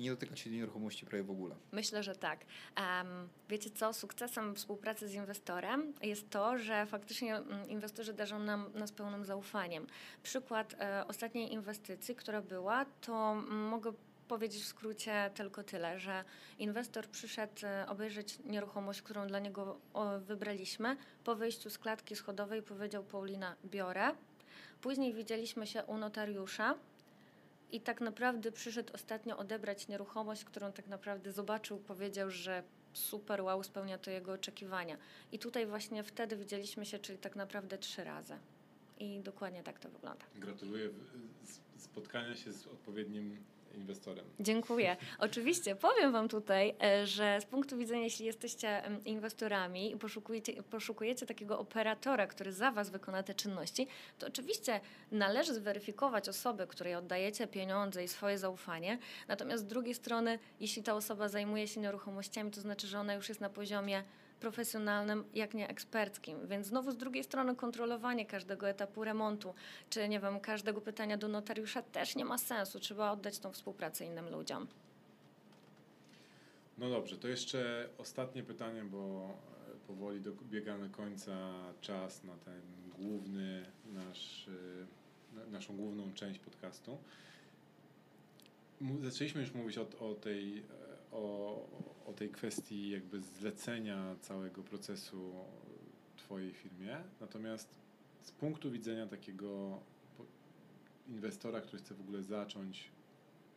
[0.00, 1.56] i nie dotykać się nieruchomości prawie w ogóle.
[1.72, 2.40] Myślę, że tak.
[2.76, 8.72] Um, wiecie co, sukcesem współpracy z inwestorem jest to, że faktycznie mm, inwestorzy darzą nam
[8.74, 9.86] nas pełnym zaufaniem.
[10.22, 13.92] Przykład e, ostatniej inwestycji, która była, to mogę
[14.28, 16.24] powiedzieć w skrócie tylko tyle, że
[16.58, 19.80] inwestor przyszedł e, obejrzeć nieruchomość, którą dla niego
[20.20, 20.96] wybraliśmy.
[21.24, 24.14] Po wyjściu z klatki schodowej powiedział Paulina, biorę.
[24.80, 26.74] Później widzieliśmy się u notariusza
[27.72, 32.62] i tak naprawdę przyszedł ostatnio odebrać nieruchomość, którą tak naprawdę zobaczył, powiedział, że
[32.92, 34.96] super, wow, spełnia to jego oczekiwania.
[35.32, 38.38] I tutaj właśnie wtedy widzieliśmy się, czyli tak naprawdę trzy razy.
[38.98, 40.24] I dokładnie tak to wygląda.
[40.36, 40.90] Gratuluję
[41.76, 43.44] spotkania się z odpowiednim
[43.74, 44.24] inwestorem.
[44.40, 44.96] Dziękuję.
[45.18, 51.26] Oczywiście powiem Wam tutaj, e, że z punktu widzenia, jeśli jesteście inwestorami i poszukujecie, poszukujecie
[51.26, 53.86] takiego operatora, który za Was wykona te czynności,
[54.18, 54.80] to oczywiście
[55.12, 58.98] należy zweryfikować osobę, której oddajecie pieniądze i swoje zaufanie.
[59.28, 63.28] Natomiast z drugiej strony, jeśli ta osoba zajmuje się nieruchomościami, to znaczy, że ona już
[63.28, 64.02] jest na poziomie
[64.40, 66.46] profesjonalnym, jak nie eksperckim.
[66.46, 69.54] Więc znowu z drugiej strony kontrolowanie każdego etapu remontu,
[69.90, 72.80] czy nie wiem, każdego pytania do notariusza też nie ma sensu.
[72.80, 74.66] Trzeba oddać tą współpracę innym ludziom.
[76.78, 79.30] No dobrze, to jeszcze ostatnie pytanie, bo
[79.74, 82.62] e, powoli dobiegamy końca czas na ten
[82.98, 84.48] główny nasz,
[85.48, 86.98] e, naszą główną część podcastu.
[89.02, 90.62] Zaczęliśmy już mówić o, o tej e,
[91.12, 91.66] o,
[92.06, 95.32] o tej kwestii jakby zlecenia całego procesu
[96.16, 96.96] Twojej firmie.
[97.20, 97.78] Natomiast
[98.22, 99.80] z punktu widzenia takiego
[101.08, 102.90] inwestora, który chce w ogóle zacząć,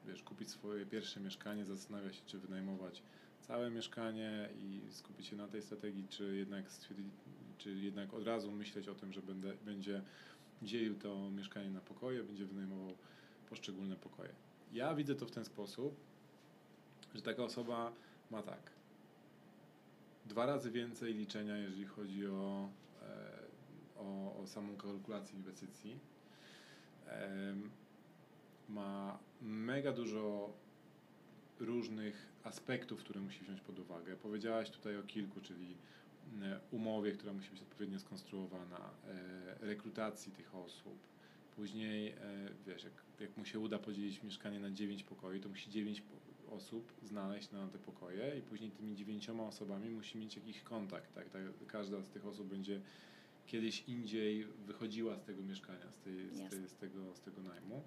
[0.08, 3.04] wiesz, kupić swoje pierwsze mieszkanie, zastanawia się, czy wynajmować
[3.41, 6.66] całe mieszkanie i skupić się na tej strategii, czy jednak,
[7.58, 10.01] czy jednak od razu myśleć o tym, że będę, będzie
[10.62, 12.95] dzielił to mieszkanie na pokoje, będzie wynajmował
[13.49, 14.30] poszczególne pokoje.
[14.74, 15.95] Ja widzę to w ten sposób,
[17.16, 17.91] że taka osoba
[18.32, 18.72] ma tak.
[20.26, 22.70] Dwa razy więcej liczenia, jeżeli chodzi o,
[23.01, 25.99] e, o, o samą kalkulację inwestycji.
[28.70, 30.53] Ma mega dużo
[31.59, 34.16] różnych aspektów, które musi wziąć pod uwagę.
[34.16, 35.76] Powiedziałaś tutaj o kilku, czyli
[36.41, 40.97] e, umowie, która musi być odpowiednio skonstruowana, e, rekrutacji tych osób.
[41.55, 42.16] Później,
[42.68, 46.01] wiesz, jak, jak mu się uda podzielić mieszkanie na 9 pokoi, to musi 9
[46.54, 51.14] osób znaleźć na te pokoje i później tymi dziewięcioma osobami musi mieć jakiś kontakt.
[51.14, 51.30] Tak?
[51.30, 51.41] tak?
[51.68, 52.82] Każda z tych osób będzie
[53.47, 57.84] kiedyś indziej wychodziła z tego mieszkania, z, tej, z, tej, z tego, z tego najmu.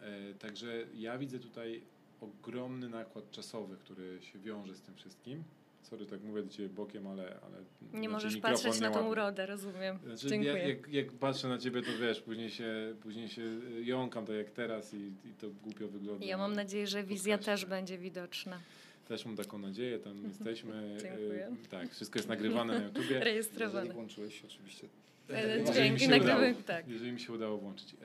[0.00, 1.82] E, także ja widzę tutaj
[2.20, 5.44] ogromny nakład czasowy, który się wiąże z tym wszystkim.
[5.82, 7.22] Sorry, tak mówię do Ciebie bokiem, ale...
[7.22, 9.98] ale nie znaczy możesz patrzeć na tą urodę, rozumiem.
[10.04, 10.52] Znaczy, Dziękuję.
[10.52, 13.42] Ja, jak, jak, patrzę na Ciebie, to wiesz, później się, później się
[13.80, 16.26] jąkam tak jak teraz i, i to głupio wygląda.
[16.26, 18.60] Ja mam nadzieję, że wizja też będzie widoczna.
[19.08, 20.96] Też mam taką nadzieję, tam jesteśmy.
[21.02, 21.46] Dziękuję.
[21.46, 23.20] E, tak, wszystko jest nagrywane na YouTubie.
[23.24, 23.78] Rejestrowane.
[23.78, 24.88] Jeżeli włączyłeś oczywiście.
[25.30, 26.88] E, dźwięki nagrywamy, tak.
[26.88, 27.94] Jeżeli mi się udało włączyć.
[27.94, 27.96] E,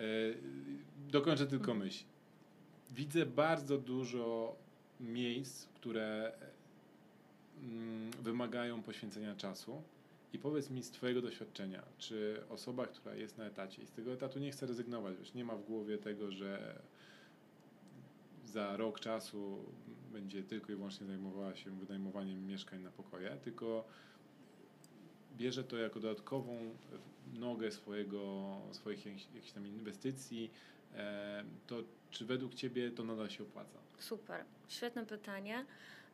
[1.11, 2.03] dokończę tylko myśl.
[2.91, 4.55] Widzę bardzo dużo
[4.99, 6.31] miejsc, które
[8.21, 9.81] wymagają poświęcenia czasu.
[10.33, 14.13] I powiedz mi z Twojego doświadczenia, czy osoba, która jest na etacie i z tego
[14.13, 16.79] etatu nie chce rezygnować, wiesz, nie ma w głowie tego, że
[18.45, 19.65] za rok czasu
[20.11, 23.87] będzie tylko i wyłącznie zajmowała się wynajmowaniem mieszkań na pokoje, tylko
[25.37, 26.75] bierze to jako dodatkową
[27.33, 30.51] nogę swojego, swoich jakichś tam inwestycji,
[30.95, 33.79] e, to czy według Ciebie to nadal się opłaca?
[33.99, 35.65] Super, świetne pytanie.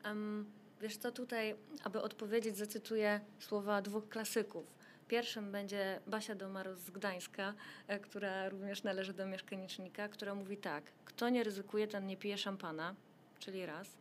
[0.05, 0.45] Um,
[0.81, 4.73] Wiesz co, tutaj, aby odpowiedzieć, zacytuję słowa dwóch klasyków.
[5.07, 7.53] Pierwszym będzie Basia Domarus z Gdańska,
[7.87, 12.37] e, która również należy do mieszkanicznika, która mówi tak, kto nie ryzykuje, ten nie pije
[12.37, 12.95] szampana,
[13.39, 13.97] czyli raz.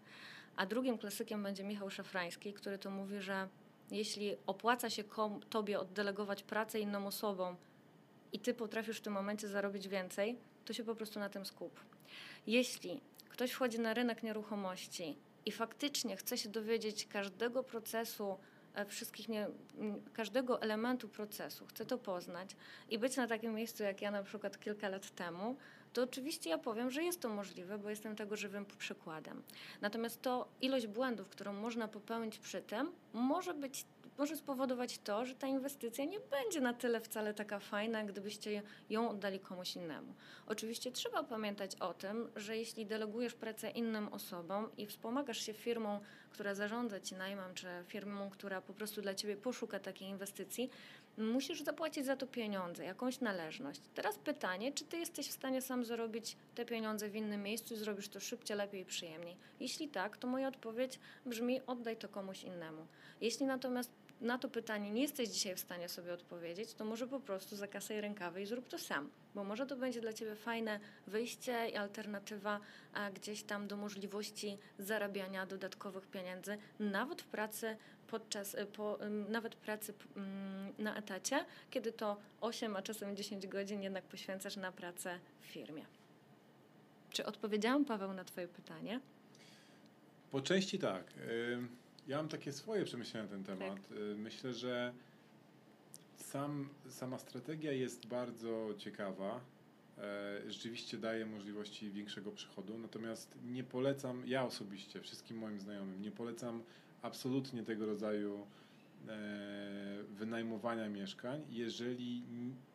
[0.57, 3.49] A drugim klasykiem będzie Michał Szafrański, który to mówi, że
[3.91, 7.57] jeśli opłaca się kom, tobie oddelegować pracę innym osobom
[8.33, 11.81] i ty potrafisz w tym momencie zarobić więcej, to się po prostu na tym skup.
[12.47, 15.16] Jeśli ktoś wchodzi na rynek nieruchomości
[15.51, 18.38] i faktycznie chce się dowiedzieć każdego procesu,
[18.74, 19.46] e, wszystkich, nie,
[20.12, 22.57] każdego elementu procesu, chce to poznać
[22.90, 25.57] i być na takim miejscu jak ja na przykład kilka lat temu,
[25.92, 29.42] to oczywiście ja powiem, że jest to możliwe, bo jestem tego żywym przykładem.
[29.80, 33.84] Natomiast to ilość błędów, którą można popełnić przy tym, może być
[34.21, 39.11] może spowodować to, że ta inwestycja nie będzie na tyle wcale taka fajna, gdybyście ją
[39.11, 40.14] oddali komuś innemu.
[40.47, 46.01] Oczywiście trzeba pamiętać o tym, że jeśli delegujesz pracę innym osobom i wspomagasz się firmą,
[46.31, 50.71] która zarządza ci najmem, czy firmą, która po prostu dla ciebie poszuka takiej inwestycji,
[51.18, 53.81] musisz zapłacić za to pieniądze, jakąś należność.
[53.95, 57.77] Teraz pytanie, czy ty jesteś w stanie sam zarobić te pieniądze w innym miejscu i
[57.77, 59.37] zrobisz to szybciej, lepiej i przyjemniej?
[59.61, 62.87] Jeśli tak, to moja odpowiedź brzmi: oddaj to komuś innemu.
[63.21, 63.91] Jeśli natomiast
[64.21, 68.01] na to pytanie nie jesteś dzisiaj w stanie sobie odpowiedzieć, to może po prostu zakasaj
[68.01, 72.61] rękawy i zrób to sam, bo może to będzie dla Ciebie fajne wyjście i alternatywa
[73.14, 78.99] gdzieś tam do możliwości zarabiania dodatkowych pieniędzy, nawet w pracy podczas, y, po,
[79.29, 79.95] nawet pracy
[80.79, 85.85] na etacie, kiedy to 8, a czasem 10 godzin jednak poświęcasz na pracę w firmie.
[87.11, 89.01] Czy odpowiedziałam, Paweł, na Twoje pytanie?
[90.31, 91.05] Po części tak.
[92.11, 93.75] Ja mam takie swoje przemyślenia na ten temat.
[93.75, 93.99] Tak.
[94.17, 94.93] Myślę, że
[96.17, 99.41] sam, sama strategia jest bardzo ciekawa.
[99.99, 106.11] E, rzeczywiście daje możliwości większego przychodu, natomiast nie polecam, ja osobiście, wszystkim moim znajomym, nie
[106.11, 106.63] polecam
[107.03, 108.47] absolutnie tego rodzaju
[109.09, 109.19] e,
[110.11, 112.23] wynajmowania mieszkań, jeżeli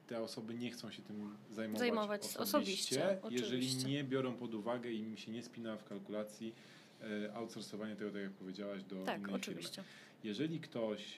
[0.08, 4.92] te osoby nie chcą się tym zajmować, zajmować osobiście, osobiście jeżeli nie biorą pod uwagę
[4.92, 6.54] i im się nie spina w kalkulacji
[7.34, 9.76] outsourcowanie tego, tak jak powiedziałaś, do tak, innej oczywiście.
[9.76, 9.89] firmy.
[10.24, 11.18] Jeżeli ktoś,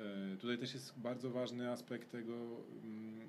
[0.00, 2.34] e, tutaj też jest bardzo ważny aspekt tego,
[2.84, 3.28] mm,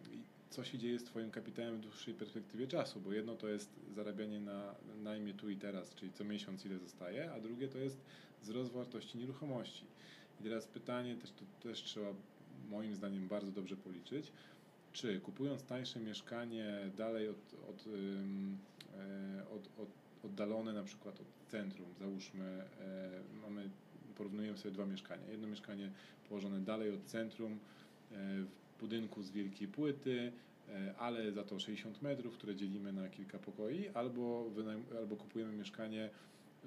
[0.49, 4.39] co się dzieje z Twoim kapitałem w dłuższej perspektywie czasu, bo jedno to jest zarabianie
[4.39, 7.97] na najmie tu i teraz, czyli co miesiąc ile zostaje, a drugie to jest
[8.41, 9.85] wzrost wartości nieruchomości.
[10.39, 12.13] I teraz pytanie, też, to też trzeba
[12.69, 14.31] moim zdaniem bardzo dobrze policzyć,
[14.93, 19.89] czy kupując tańsze mieszkanie dalej od, od, e, od, od
[20.23, 23.09] oddalone na przykład od centrum, załóżmy, e,
[23.41, 23.69] mamy,
[24.17, 25.27] porównujemy sobie dwa mieszkania.
[25.31, 25.91] Jedno mieszkanie
[26.29, 27.57] położone dalej od centrum, e,
[28.41, 30.31] w budynku z wielkiej płyty,
[30.69, 34.49] e, ale za to 60 metrów, które dzielimy na kilka pokoi, albo,
[34.97, 36.09] albo kupujemy mieszkanie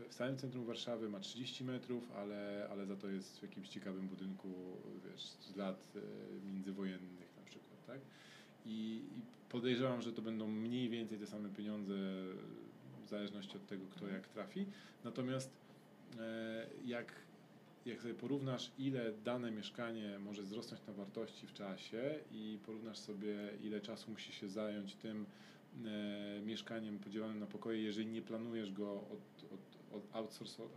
[0.08, 4.08] w samym centrum Warszawy, ma 30 metrów, ale, ale za to jest w jakimś ciekawym
[4.08, 4.48] budynku,
[5.10, 5.92] wiesz, z lat
[6.52, 8.00] międzywojennych na przykład, tak?
[8.66, 9.02] I
[9.48, 11.94] podejrzewam, że to będą mniej więcej te same pieniądze
[13.06, 14.66] w zależności od tego, kto jak trafi.
[15.04, 15.50] Natomiast
[16.18, 17.12] e, jak,
[17.86, 23.36] jak sobie porównasz, ile dane mieszkanie może wzrosnąć na wartości w czasie i porównasz sobie,
[23.62, 25.26] ile czasu musi się zająć tym
[25.84, 30.16] e, mieszkaniem podzielonym na pokoje, jeżeli nie planujesz go od, od, od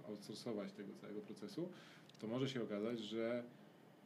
[0.07, 1.69] outsourcować tego całego procesu,
[2.19, 3.43] to może się okazać, że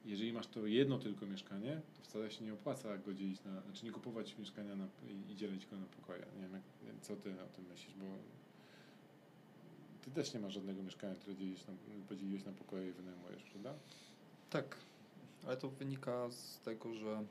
[0.06, 3.86] jeżeli masz to jedno tylko mieszkanie, to wcale się nie opłaca go dzielić na, znaczy
[3.86, 6.26] nie kupować mieszkania na, i, i dzielić go na pokoje.
[6.36, 8.06] Nie wiem, jak, co ty o tym myślisz, bo
[10.01, 11.74] ty też nie masz żadnego mieszkania, które dzielisz na,
[12.10, 13.74] podzieliłeś na pokoje i wynajmujesz, prawda?
[14.49, 14.78] Tak,
[15.45, 17.26] ale to wynika z tego, że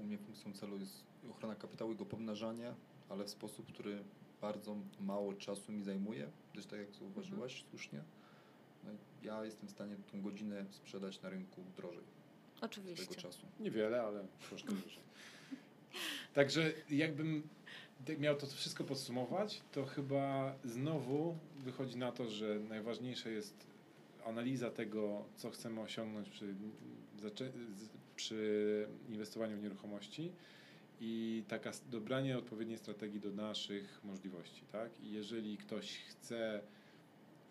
[0.00, 2.74] u mnie funkcją celu jest ochrona kapitału i go pomnażanie,
[3.08, 4.04] ale w sposób, który
[4.40, 7.70] bardzo mało czasu mi zajmuje, gdyż tak jak zauważyłaś mhm.
[7.70, 8.02] słusznie,
[8.84, 8.90] no
[9.22, 12.04] ja jestem w stanie tą godzinę sprzedać na rynku drożej.
[12.60, 13.06] Oczywiście.
[13.06, 13.46] Tego czasu.
[13.60, 15.02] Niewiele, ale troszkę drożej.
[16.34, 17.48] Także jakbym
[18.18, 23.66] miał to wszystko podsumować, to chyba znowu wychodzi na to, że najważniejsze jest
[24.24, 26.54] analiza tego, co chcemy osiągnąć przy,
[28.16, 30.32] przy inwestowaniu w nieruchomości
[31.00, 34.62] i taka dobranie odpowiedniej strategii do naszych możliwości.
[34.72, 35.00] Tak?
[35.00, 36.60] I jeżeli ktoś chce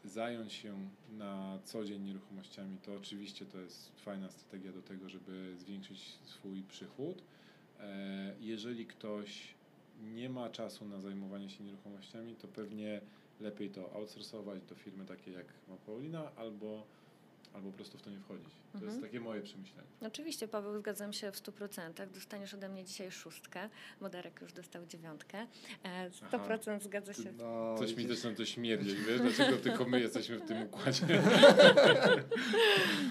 [0.03, 5.55] zająć się na co dzień nieruchomościami, to oczywiście to jest fajna strategia do tego, żeby
[5.57, 7.23] zwiększyć swój przychód.
[7.79, 9.55] E, jeżeli ktoś
[10.01, 13.01] nie ma czasu na zajmowanie się nieruchomościami, to pewnie
[13.39, 16.87] lepiej to outsourcować do firmy takiej jak ma Paulina albo
[17.53, 18.49] albo po prostu w to nie wchodzić.
[18.71, 18.91] To mhm.
[18.91, 19.87] jest takie moje przemyślenie.
[20.01, 22.07] Oczywiście, Paweł, zgadzam się w 100%.
[22.13, 23.69] Dostaniesz ode mnie dzisiaj szóstkę,
[24.01, 25.47] bo Darek już dostał dziewiątkę.
[25.47, 25.47] 100%
[25.83, 26.79] e, Aha.
[26.79, 27.31] zgadza się.
[27.37, 31.05] No, Coś mi zaczyna to śmierdzieć, wiesz, dlaczego tylko my jesteśmy w tym układzie.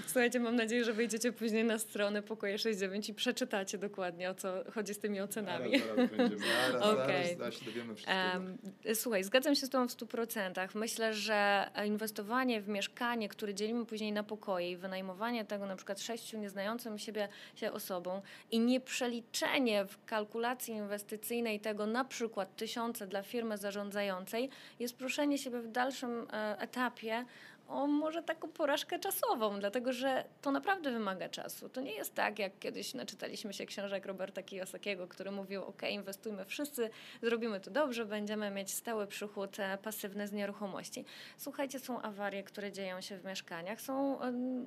[0.06, 4.64] Słuchajcie, mam nadzieję, że wejdziecie później na stronę Pokoje 69 i przeczytacie dokładnie, o co
[4.74, 5.78] chodzi z tymi ocenami.
[5.78, 6.42] Zaraz, zaraz będziemy.
[6.72, 7.06] Zaraz, okay.
[7.06, 7.94] zaraz, zaraz się dowiemy.
[8.34, 8.58] Um,
[8.94, 10.68] słuchaj, zgadzam się z Tobą w 100%.
[10.74, 16.00] Myślę, że inwestowanie w mieszkanie, które dzielimy później na pokoje i wynajmowanie tego na przykład
[16.00, 18.20] sześciu nieznającym siebie się osobom
[18.50, 25.38] i nie przeliczenie w kalkulacji inwestycyjnej tego na przykład tysiące dla firmy zarządzającej jest proszenie
[25.38, 27.24] siebie w dalszym e, etapie
[27.72, 31.68] o może taką porażkę czasową, dlatego że to naprawdę wymaga czasu.
[31.68, 36.44] To nie jest tak, jak kiedyś naczytaliśmy się książek Roberta Kiyosakiego, który mówił, ok, inwestujmy
[36.44, 36.90] wszyscy,
[37.22, 41.04] zrobimy to dobrze, będziemy mieć stały przychód e, pasywny z nieruchomości.
[41.36, 44.18] Słuchajcie, są awarie, które dzieją się w mieszkaniach, są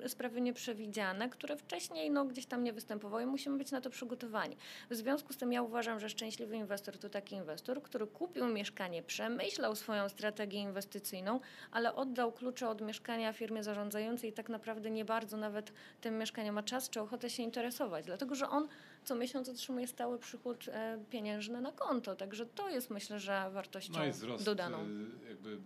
[0.06, 4.56] sprawy nieprzewidziane, które wcześniej no, gdzieś tam nie występowały i musimy być na to przygotowani.
[4.90, 9.02] W związku z tym ja uważam, że szczęśliwy inwestor to taki inwestor, który kupił mieszkanie,
[9.02, 11.40] przemyślał swoją strategię inwestycyjną,
[11.70, 12.95] ale oddał klucze od mieszkania
[13.32, 17.42] firmie zarządzającej i tak naprawdę nie bardzo nawet tym mieszkaniem ma czas czy ochotę się
[17.42, 18.68] interesować, dlatego że on
[19.04, 22.16] co miesiąc otrzymuje stały przychód e, pieniężny na konto.
[22.16, 24.78] Także to jest myślę, że wartością no wzrost, dodaną.
[24.78, 25.58] E, jakby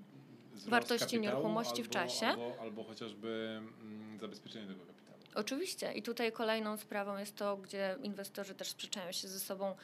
[0.68, 2.26] wartości nieruchomości albo, w czasie.
[2.26, 4.99] Albo, albo chociażby mm, zabezpieczenie tego kapitału.
[5.35, 5.93] Oczywiście.
[5.93, 9.76] I tutaj kolejną sprawą jest to, gdzie inwestorzy też sprzeczają się ze sobą,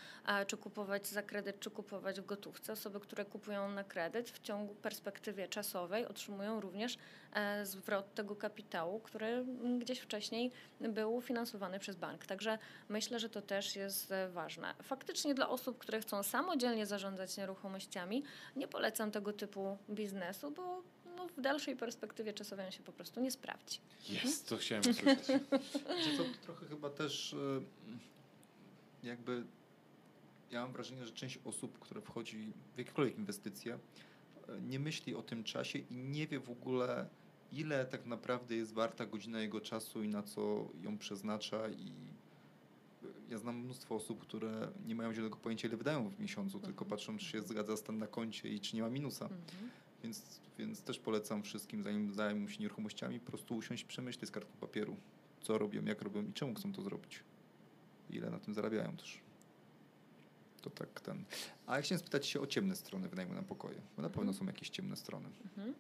[0.47, 2.73] czy kupować za kredyt, czy kupować w gotówce.
[2.73, 6.99] Osoby, które kupują na kredyt w ciągu perspektywie czasowej otrzymują również
[7.33, 9.45] e, zwrot tego kapitału, który
[9.79, 12.27] gdzieś wcześniej był finansowany przez bank.
[12.27, 14.75] Także myślę, że to też jest ważne.
[14.83, 18.23] Faktycznie dla osób, które chcą samodzielnie zarządzać nieruchomościami,
[18.57, 20.83] nie polecam tego typu biznesu, bo
[21.29, 23.79] w dalszej perspektywie czasowej on się po prostu nie sprawdzi.
[24.09, 25.27] Jest, to chciałem usłyszeć.
[26.19, 29.45] to trochę chyba też e, jakby
[30.51, 33.79] ja mam wrażenie, że część osób, które wchodzi w jakiekolwiek inwestycje,
[34.49, 37.09] e, nie myśli o tym czasie i nie wie w ogóle,
[37.53, 41.93] ile tak naprawdę jest warta godzina jego czasu i na co ją przeznacza i
[43.31, 46.91] ja znam mnóstwo osób, które nie mają zielonego pojęcia, ile wydają w miesiącu, tylko mhm.
[46.91, 49.25] patrzą, czy się zgadza stan na koncie i czy nie ma minusa.
[49.25, 49.71] Mhm.
[50.07, 54.53] Więc, więc też polecam wszystkim, zanim zajmą się nieruchomościami, po prostu usiąść, przemyśleć z kartką
[54.61, 54.97] papieru,
[55.41, 57.23] co robią, jak robią i czemu chcą to zrobić.
[58.11, 59.19] Ile na tym zarabiają też.
[60.63, 61.25] To tak ten.
[61.67, 64.39] A ja chciałem spytać się o ciemne strony wynajmu na pokoje, bo na pewno mhm.
[64.39, 65.29] są jakieś ciemne strony.
[65.45, 65.75] Mhm.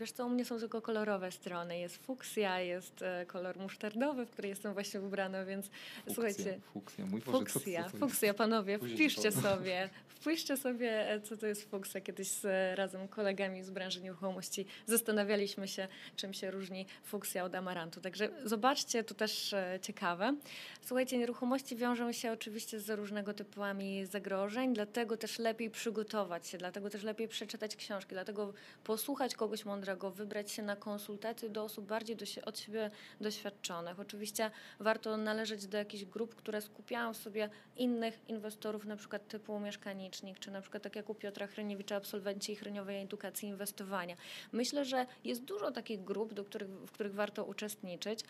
[0.00, 1.78] Wiesz co, u mnie są tylko kolorowe strony.
[1.78, 6.60] Jest fuksja, jest e, kolor musztardowy, w który jestem właśnie ubrana, więc fuksja, słuchajcie.
[6.72, 11.46] Fuksja, mój Boże, fuksja, co, co fuksja, panowie, wpiszcie sobie, wpiszcie sobie, e, co to
[11.46, 12.00] jest fuksja.
[12.00, 12.44] Kiedyś z,
[12.78, 18.00] razem kolegami z branży nieruchomości zastanawialiśmy się, czym się różni fuksja od amarantu.
[18.00, 20.36] Także zobaczcie, to też e, ciekawe.
[20.82, 26.90] Słuchajcie, nieruchomości wiążą się oczywiście z różnego typami zagrożeń, dlatego też lepiej przygotować się, dlatego
[26.90, 28.52] też lepiej przeczytać książki, dlatego
[28.84, 34.00] posłuchać kogoś mądrego, wybrać się na konsultacje do osób bardziej do, od siebie doświadczonych.
[34.00, 39.60] Oczywiście warto należeć do jakichś grup, które skupiają w sobie innych inwestorów, na przykład typu
[39.60, 44.16] mieszkanicznik, czy na przykład tak jak u Piotra Hryniewicza, absolwenci Hryniowej Edukacji Inwestowania.
[44.52, 48.20] Myślę, że jest dużo takich grup, do których, w których warto uczestniczyć.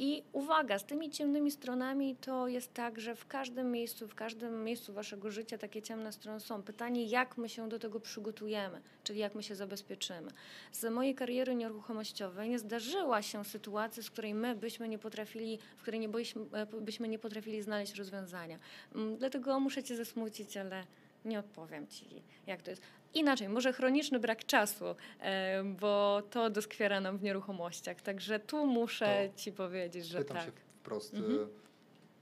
[0.00, 4.64] I uwaga, z tymi ciemnymi stronami to jest tak, że w każdym miejscu, w każdym
[4.64, 6.62] miejscu waszego życia takie ciemne strony są.
[6.62, 10.30] Pytanie, jak my się do tego przygotujemy, czyli jak my się zabezpieczymy.
[10.72, 15.82] Z mojej kariery nieruchomościowej nie zdarzyła się sytuacja, z której my byśmy nie potrafili, w
[15.82, 18.58] której nie byśmy, e, byśmy nie potrafili znaleźć rozwiązania.
[18.94, 20.84] Mm, dlatego muszę cię zasmucić, ale
[21.24, 22.82] nie odpowiem ci, jak to jest.
[23.14, 24.84] Inaczej, może chroniczny brak czasu,
[25.20, 28.00] e, bo to doskwiera nam w nieruchomościach.
[28.02, 30.46] Także tu muszę to ci powiedzieć, że pytam tak.
[30.46, 31.14] się wprost.
[31.14, 31.34] Mhm.
[31.42, 31.46] E,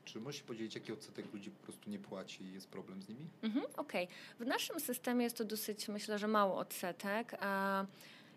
[0.05, 3.28] czy możesz powiedzieć, jaki odsetek ludzi po prostu nie płaci i jest problem z nimi?
[3.43, 4.05] Mhm, Okej.
[4.05, 4.47] Okay.
[4.47, 7.37] W naszym systemie jest to dosyć, myślę, że mało odsetek.
[7.41, 7.84] A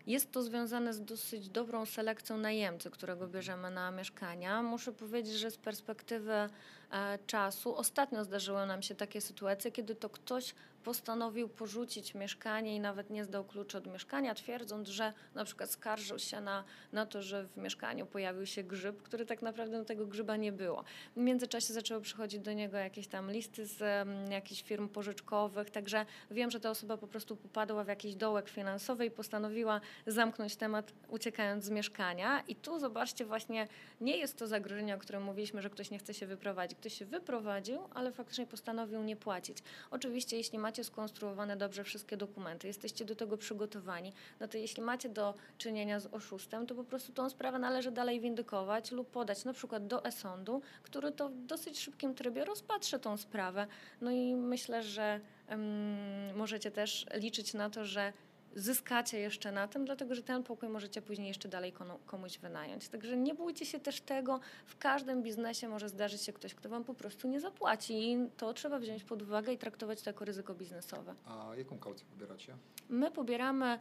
[0.06, 4.62] jest to związane z dosyć dobrą selekcją najemcy, którego bierzemy na mieszkania.
[4.62, 6.48] Muszę powiedzieć, że z perspektywy
[7.26, 13.10] czasu ostatnio zdarzyły nam się takie sytuacje, kiedy to ktoś postanowił porzucić mieszkanie i nawet
[13.10, 17.46] nie zdał kluczy od mieszkania, twierdząc, że na przykład skarżył się na, na to, że
[17.46, 20.84] w mieszkaniu pojawił się grzyb, który tak naprawdę tego grzyba nie było.
[21.16, 26.06] W międzyczasie zaczęły przychodzić do niego jakieś tam listy z um, jakichś firm pożyczkowych, także
[26.30, 30.92] wiem, że ta osoba po prostu popadła w jakiś dołek finansowy i postanowiła zamknąć temat,
[31.08, 32.40] uciekając z mieszkania.
[32.48, 33.68] I tu zobaczcie, właśnie
[34.00, 36.78] nie jest to zagrożenie, o którym mówiliśmy, że ktoś nie chce się wyprowadzić.
[36.80, 39.58] Ktoś się wyprowadził, ale faktycznie postanowił nie płacić.
[39.90, 44.82] Oczywiście, jeśli ma macie skonstruowane dobrze wszystkie dokumenty, jesteście do tego przygotowani, no to jeśli
[44.82, 49.44] macie do czynienia z oszustem, to po prostu tą sprawę należy dalej windykować lub podać
[49.44, 53.66] na przykład do e-sądu, który to w dosyć szybkim trybie rozpatrzy tą sprawę.
[54.00, 58.12] No i myślę, że um, możecie też liczyć na to, że
[58.54, 61.72] zyskacie jeszcze na tym, dlatego że ten pokój możecie później jeszcze dalej
[62.06, 62.88] komuś wynająć.
[62.88, 64.40] Także nie bójcie się też tego.
[64.66, 68.52] W każdym biznesie może zdarzyć się ktoś, kto wam po prostu nie zapłaci i to
[68.52, 71.14] trzeba wziąć pod uwagę i traktować to jako ryzyko biznesowe.
[71.24, 72.56] A jaką kaucję pobieracie?
[72.88, 73.78] My pobieramy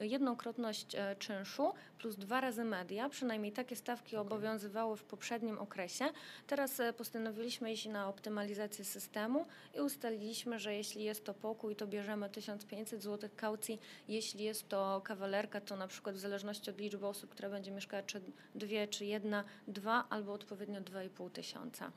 [0.00, 3.08] y, jednokrotność e, czynszu plus dwa razy media.
[3.08, 4.20] Przynajmniej takie stawki okay.
[4.20, 6.04] obowiązywały w poprzednim okresie.
[6.46, 11.86] Teraz e, postanowiliśmy iść na optymalizację systemu i ustaliliśmy, że jeśli jest to pokój, to
[11.86, 13.59] bierzemy 1500 zł kaucji
[14.08, 18.02] Jeśli jest to kawalerka, to na przykład w zależności od liczby osób, która będzie mieszkała,
[18.02, 18.20] czy
[18.54, 21.92] dwie, czy jedna, dwa albo odpowiednio dwa i pół tysiąca.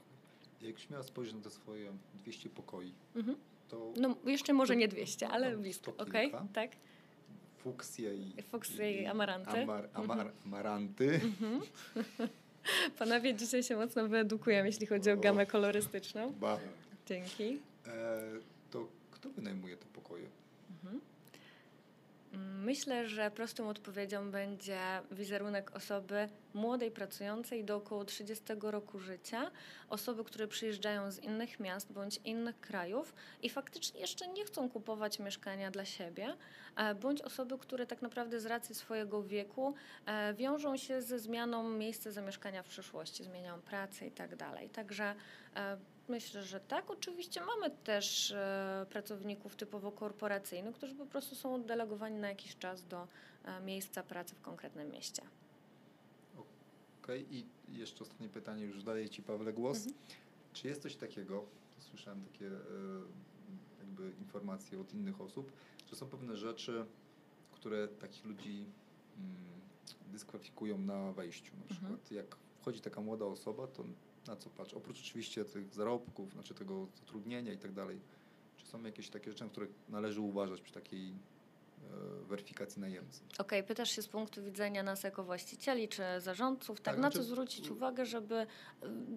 [0.62, 3.38] Jak miała spojrzeć na te swoje 200 pokoi, Mhm.
[3.70, 6.30] to No jeszcze może nie 200, ale blisko, okej?
[6.32, 6.46] kilka.
[6.54, 6.72] Tak?
[7.58, 8.42] fuksje i...
[8.42, 9.62] Fuksje i amaranty.
[9.64, 11.20] Amar, amar, amaranty.
[13.00, 15.18] Panowie dzisiaj się mocno wyedukują, jeśli chodzi o O.
[15.18, 16.32] gamę kolorystyczną.
[16.34, 16.60] Ba.
[17.06, 17.60] Dzięki.
[17.88, 18.22] E,
[18.72, 20.26] to kto wynajmuje te pokoje?
[22.38, 24.80] Myślę, że prostą odpowiedzią będzie
[25.12, 29.52] wizerunek osoby młodej, pracującej do około 30 roku życia,
[29.90, 35.20] osoby, które przyjeżdżają z innych miast bądź innych krajów i faktycznie jeszcze nie chcą kupować
[35.20, 36.38] mieszkania dla siebie,
[36.76, 39.74] e, bądź osoby, które tak naprawdę z racji swojego wieku
[40.06, 44.30] e, wiążą się ze zmianą miejsca zamieszkania w przyszłości, zmieniają pracę i tak.
[44.74, 45.16] Także
[45.56, 45.78] e,
[46.08, 46.92] Myślę, że tak.
[46.92, 52.88] Oczywiście mamy też e, pracowników typowo korporacyjnych, którzy po prostu są oddelegowani na jakiś czas
[52.88, 53.08] do
[53.46, 55.22] e, miejsca pracy w konkretnym mieście.
[57.04, 59.78] Okej, i jeszcze ostatnie pytanie, już daję Ci Pawle głos.
[59.78, 59.96] Mhm.
[60.54, 61.46] Czy jest coś takiego,
[61.80, 62.52] słyszałem takie e,
[63.80, 65.52] jakby informacje od innych osób,
[65.90, 66.86] że są pewne rzeczy,
[67.52, 68.66] które takich ludzi
[69.18, 69.36] mm,
[70.12, 71.54] dyskwalifikują na wejściu.
[71.56, 71.78] Na Mhm.
[71.98, 73.84] przykład jak wchodzi taka młoda osoba, to
[74.28, 74.74] na co patrz?
[74.74, 78.00] Oprócz oczywiście tych zarobków, znaczy tego zatrudnienia i tak dalej.
[78.58, 83.22] Czy są jakieś takie rzeczy, na które należy uważać przy takiej e, weryfikacji najemcy?
[83.40, 87.18] Okej, pytasz się z punktu widzenia nas jako właścicieli czy zarządców, tak, Tak, na znaczy-
[87.18, 88.36] co zwrócić uwagę, żeby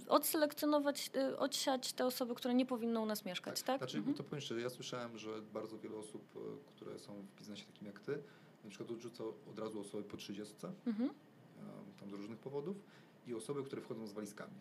[0.04, 3.78] y, odselekcjonować, y, odsiać te osoby, które nie powinny u nas mieszkać, tak?
[3.78, 4.16] Znaczy, Mhm.
[4.16, 6.40] to powiem szczerze, ja słyszałem, że bardzo wiele osób, e,
[6.76, 8.22] które są w biznesie takim jak ty,
[8.64, 10.54] na przykład odrzuca od razu osoby po 30,
[10.86, 11.10] Mhm.
[11.10, 12.76] e, tam z różnych powodów,
[13.26, 14.54] i osoby, które wchodzą z walizkami.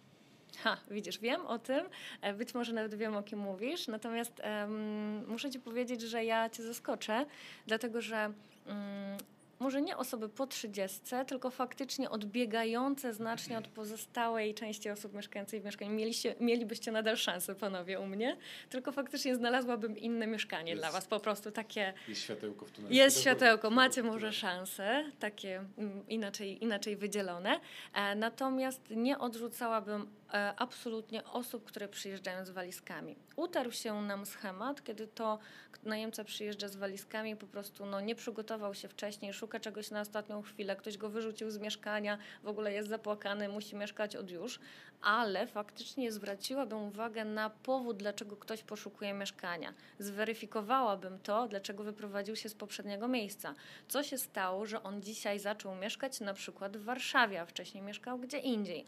[0.63, 1.85] Ha, widzisz, wiem o tym,
[2.21, 6.49] e, być może nawet wiem o kim mówisz, natomiast em, muszę Ci powiedzieć, że ja
[6.49, 7.25] Cię zaskoczę,
[7.67, 8.33] dlatego że
[8.65, 9.17] mm,
[9.65, 15.65] może nie osoby po 30, tylko faktycznie odbiegające znacznie od pozostałej części osób mieszkających w
[15.65, 15.91] mieszkaniu.
[15.91, 18.37] Mieliście, mielibyście nadal szansę, panowie, u mnie,
[18.69, 20.83] tylko faktycznie znalazłabym inne mieszkanie Jest.
[20.83, 22.93] dla Was, po prostu takie Jest światełko w tunelu.
[22.93, 27.59] jest światełko, macie może szanse, takie mm, inaczej, inaczej wydzielone.
[27.93, 33.15] E, natomiast nie odrzucałabym e, absolutnie osób, które przyjeżdżają z walizkami.
[33.35, 35.39] Utarł się nam schemat, kiedy to
[35.85, 40.41] najemca przyjeżdża z walizkami, po prostu no, nie przygotował się wcześniej, szuka czegoś na ostatnią
[40.41, 44.59] chwilę, ktoś go wyrzucił z mieszkania, w ogóle jest zapłakany, musi mieszkać od już,
[45.01, 49.73] ale faktycznie zwróciłabym uwagę na powód, dlaczego ktoś poszukuje mieszkania.
[49.99, 53.55] Zweryfikowałabym to, dlaczego wyprowadził się z poprzedniego miejsca.
[53.87, 58.19] Co się stało, że on dzisiaj zaczął mieszkać na przykład w Warszawie, a wcześniej mieszkał
[58.19, 58.85] gdzie indziej.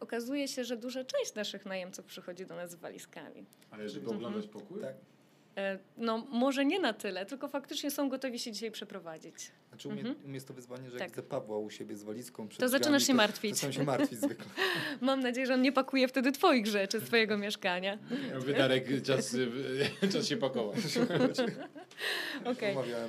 [0.00, 3.44] Okazuje się, że duża część naszych najemców przychodzi do nas z walizkami.
[3.70, 4.16] Ale żeby Mhm.
[4.16, 4.80] oglądać pokój?
[4.80, 4.94] Tak.
[5.56, 9.34] E, No, może nie na tyle, tylko faktycznie są gotowi się dzisiaj przeprowadzić.
[9.68, 10.24] Znaczy u mnie, Mhm.
[10.24, 11.00] u mnie jest to wyzwanie, że Tak.
[11.00, 13.50] jak widzę Pawła u siebie z walizką przed To zaczynasz drzwiami, się to- martwić.
[13.50, 14.44] To zaczynam się martwić zwykle.
[15.00, 17.98] Mam nadzieję, że on nie pakuje wtedy Twoich rzeczy z Twojego mieszkania.
[18.38, 19.36] Wydarek, czas,
[20.12, 20.78] czas się pakować.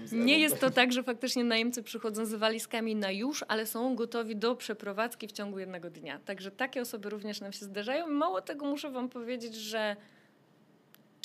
[0.06, 3.96] Z Nie jest to tak, że faktycznie najemcy przychodzą z walizkami na już, ale są
[3.96, 6.20] gotowi do przeprowadzki w ciągu jednego dnia.
[6.26, 8.08] Także takie osoby również nam się zdarzają.
[8.08, 9.96] Mało tego muszę Wam powiedzieć, że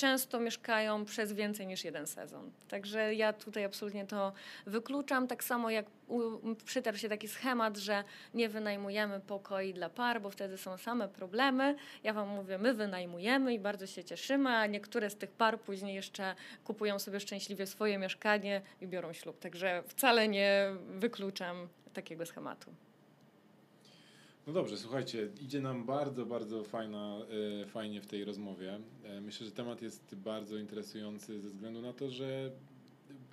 [0.01, 2.51] często mieszkają przez więcej niż jeden sezon.
[2.67, 4.33] Także ja tutaj absolutnie to
[4.65, 5.27] wykluczam.
[5.27, 5.85] Tak samo jak
[6.65, 11.75] przytarł się taki schemat, że nie wynajmujemy pokoi dla par, bo wtedy są same problemy.
[12.03, 15.95] Ja Wam mówię, my wynajmujemy i bardzo się cieszymy, a niektóre z tych par później
[15.95, 19.39] jeszcze kupują sobie szczęśliwie swoje mieszkanie i biorą ślub.
[19.39, 22.73] Także wcale nie wykluczam takiego schematu.
[24.51, 27.17] No dobrze, słuchajcie, idzie nam bardzo, bardzo fajna,
[27.61, 28.79] e, fajnie w tej rozmowie.
[29.03, 32.51] E, myślę, że temat jest bardzo interesujący ze względu na to, że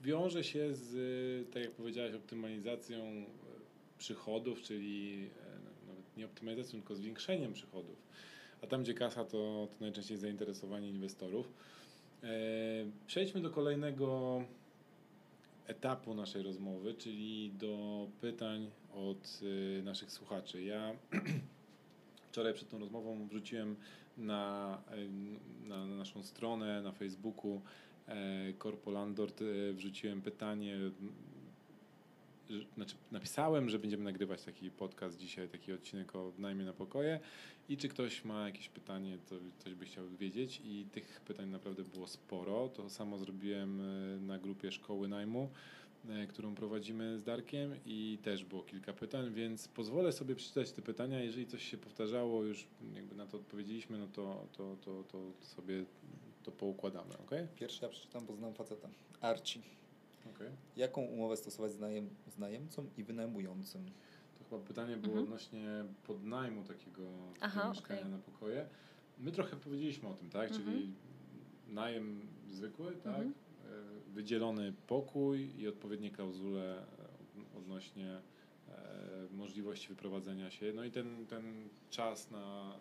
[0.02, 0.94] wiąże się z,
[1.48, 3.24] e, tak jak powiedziałaś, optymalizacją e,
[3.98, 7.96] przychodów, czyli e, nawet nie optymalizacją, tylko zwiększeniem przychodów.
[8.62, 11.52] A tam, gdzie kasa, to, to najczęściej zainteresowanie inwestorów.
[13.06, 14.42] Przejdźmy do kolejnego
[15.68, 20.62] etapu naszej rozmowy, czyli do pytań od y, naszych słuchaczy.
[20.62, 20.92] Ja
[22.28, 23.76] wczoraj przed tą rozmową wrzuciłem
[24.16, 24.82] na,
[25.64, 27.62] y, na naszą stronę na Facebooku
[28.08, 30.76] e, Corpo Landlord, e, wrzuciłem pytanie,
[32.74, 37.20] znaczy napisałem, że będziemy nagrywać taki podcast dzisiaj, taki odcinek o najmie na pokoje
[37.68, 41.84] i czy ktoś ma jakieś pytanie, to coś by chciał wiedzieć i tych pytań naprawdę
[41.84, 42.68] było sporo.
[42.68, 45.48] To samo zrobiłem e, na grupie Szkoły Najmu
[46.08, 50.82] e, którą prowadzimy z Darkiem i też było kilka pytań, więc pozwolę sobie przeczytać te
[50.82, 51.20] pytania.
[51.20, 55.84] Jeżeli coś się powtarzało, już jakby na to odpowiedzieliśmy, no to, to, to, to sobie
[56.42, 57.30] to poukładamy, ok?
[57.56, 58.88] Pierwszy ja przeczytam, bo znam faceta.
[59.20, 59.62] Arci.
[60.34, 60.50] Okay.
[60.76, 63.90] Jaką umowę stosować z, najem, z najemcą i wynajmującym?
[64.50, 65.24] Chyba pytanie było Mhm.
[65.24, 67.02] odnośnie podnajmu takiego,
[67.40, 68.12] Aha, mieszkania okej.
[68.12, 68.68] na pokoje.
[69.18, 70.50] My trochę powiedzieliśmy o tym, tak?
[70.50, 70.64] Mhm.
[70.72, 70.92] Czyli
[71.66, 73.06] najem zwykły, tak?
[73.06, 73.32] Mhm.
[73.64, 78.20] E, Wydzielony pokój i odpowiednie klauzule e, odnośnie
[78.68, 80.72] e, możliwości wyprowadzenia się.
[80.72, 82.74] No i ten, ten czas na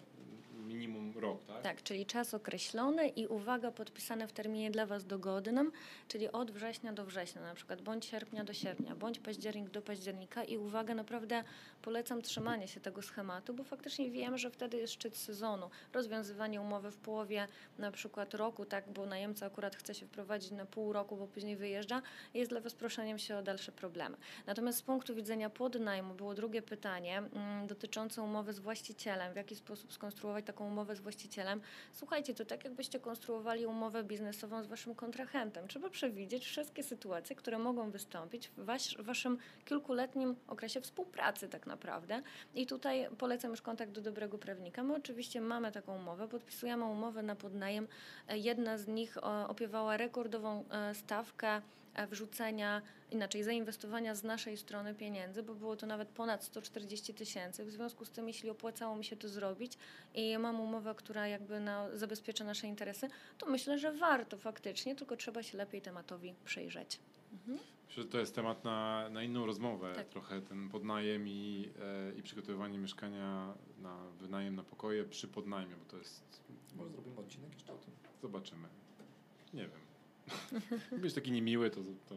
[0.58, 1.62] minimum rok, tak?
[1.62, 5.72] Tak, czyli czas określony i uwaga podpisane w terminie dla Was dogodnym,
[6.08, 10.44] czyli od września do września na przykład, bądź sierpnia do sierpnia, bądź październik do października
[10.44, 11.44] i uwaga, naprawdę
[11.82, 16.92] polecam trzymanie się tego schematu, bo faktycznie wiem, że wtedy jest szczyt sezonu, rozwiązywanie umowy
[16.92, 17.48] w połowie
[17.78, 21.56] na przykład roku, tak, bo najemca akurat chce się wprowadzić na pół roku, bo później
[21.56, 22.02] wyjeżdża,
[22.34, 24.18] jest dla Was proszeniem się o dalsze problemy.
[24.46, 29.56] Natomiast z punktu widzenia podnajmu było drugie pytanie mm, dotyczące umowy z właścicielem, w jaki
[29.56, 31.62] sposób skonstruować taką umowę z właścicielem.
[31.94, 35.68] Słuchajcie, to tak jakbyście konstruowali umowę biznesową z waszym kontrahentem.
[35.68, 42.22] Trzeba przewidzieć wszystkie sytuacje, które mogą wystąpić w wasz, waszym kilkuletnim okresie współpracy tak naprawdę.
[42.56, 44.84] I tutaj polecam już kontakt do dobrego prawnika.
[44.84, 47.88] My oczywiście mamy taką umowę, podpisujemy umowę na podnajem.
[48.28, 51.62] E, Jedna z nich e, opiewała rekordową e, stawkę
[52.06, 52.82] wrzucenia,
[53.12, 57.66] inaczej zainwestowania z naszej strony pieniędzy, bo było to nawet ponad 140 tysięcy.
[57.66, 59.78] W związku z tym, jeśli opłacało mi się to zrobić
[60.14, 65.18] i mam umowę, która jakby na, zabezpiecza nasze interesy, to myślę, że warto faktycznie, tylko
[65.18, 67.00] trzeba się lepiej tematowi przyjrzeć.
[67.34, 67.60] Mhm.
[67.88, 69.94] Myślę, że to jest temat na, na inną rozmowę.
[69.96, 70.08] Tak.
[70.08, 75.86] Trochę ten podnajem i, e, i przygotowywanie mieszkania na wynajem na pokoje przy podnajmie, bo
[75.86, 76.42] to jest.
[76.76, 77.94] Może zrobimy odcinek jeszcze o tym.
[78.22, 78.68] Zobaczymy.
[79.54, 79.87] Nie wiem.
[81.02, 82.16] Być taki niemiły, to, to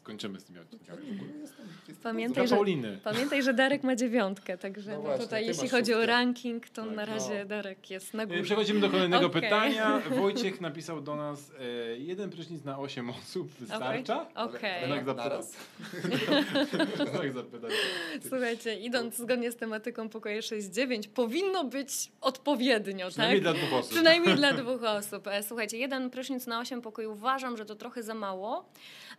[0.00, 1.02] skończymy z tymi odcinkami.
[2.02, 2.56] Pamiętaj, że-.
[3.04, 6.12] Pamiętaj, że Darek ma dziewiątkę, także No no właśnie, tutaj jeśli chodzi o szóstkę.
[6.12, 7.44] ranking, to Tak, na razie no.
[7.44, 8.42] Darek jest na E, górze.
[8.42, 9.42] Przechodzimy do kolejnego Okej.
[9.42, 10.02] pytania.
[10.20, 14.26] Wojciech napisał do nas, e, jeden prysznic na 8 osób wystarcza?
[14.34, 14.82] Okej.
[14.82, 15.28] Jednak zapytam.
[15.30, 15.56] Naraz?
[17.20, 17.72] Tak zapytać.
[18.28, 21.90] Słuchajcie, idąc zgodnie z tematyką pokoje 6-9, powinno być
[22.20, 23.54] odpowiednio, Przynajmniej tak?
[23.54, 23.92] dla dwóch osób.
[23.92, 25.26] Przynajmniej dla dwóch osób.
[25.26, 28.68] E, Słuchajcie, jeden prysznic na 8 pokoi uważam, że to trochę za mało.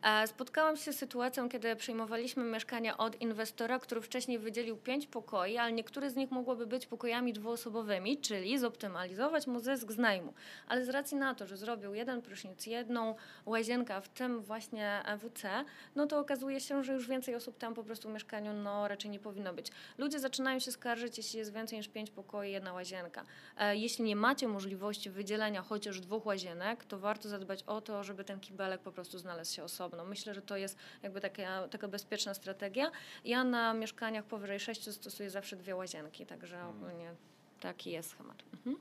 [0.03, 5.57] E, Spotkałam się z sytuacją, kiedy przyjmowaliśmy mieszkania od inwestora, który wcześniej wydzielił 5 pokoi,
[5.57, 10.34] ale niektóre z nich mogłyby być pokojami dwuosobowymi, czyli zoptymalizować mu zysk z najmu.
[10.67, 13.15] Ale z racji na to, że zrobił jeden prysznic, jedną
[13.45, 15.65] łazienkę, w tym właśnie WC,
[15.95, 19.11] no to okazuje się, że już więcej osób tam po prostu w mieszkaniu no, raczej
[19.11, 19.67] nie powinno być.
[19.97, 23.24] Ludzie zaczynają się skarżyć, jeśli jest więcej niż 5 pokoi, jedna łazienka.
[23.57, 28.24] E, Jeśli nie macie możliwości wydzielenia chociaż dwóch łazienek, to warto zadbać o to, żeby
[28.24, 30.05] ten kibelek po prostu znalazł się osobno.
[30.05, 32.91] Myślę, że to jest jakby taka, taka bezpieczna strategia.
[33.26, 36.76] Ja na mieszkaniach powyżej 6 stosuję zawsze dwie łazienki, także Hmm.
[36.78, 37.12] ogólnie
[37.59, 38.43] taki jest schemat.
[38.53, 38.76] Mhm.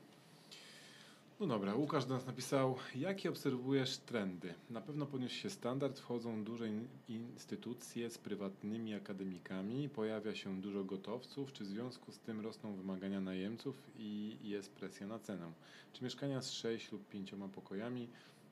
[1.39, 4.53] No dobra, Łukasz do nas napisał, jakie obserwujesz trendy?
[4.69, 10.83] Na pewno podniósł się standard, wchodzą duże in- instytucje z prywatnymi akademikami, pojawia się dużo
[10.83, 15.51] gotowców, czy w związku z tym rosną wymagania najemców i jest presja na cenę?
[15.93, 18.07] Czy mieszkania z 6 lub 5 pokojami,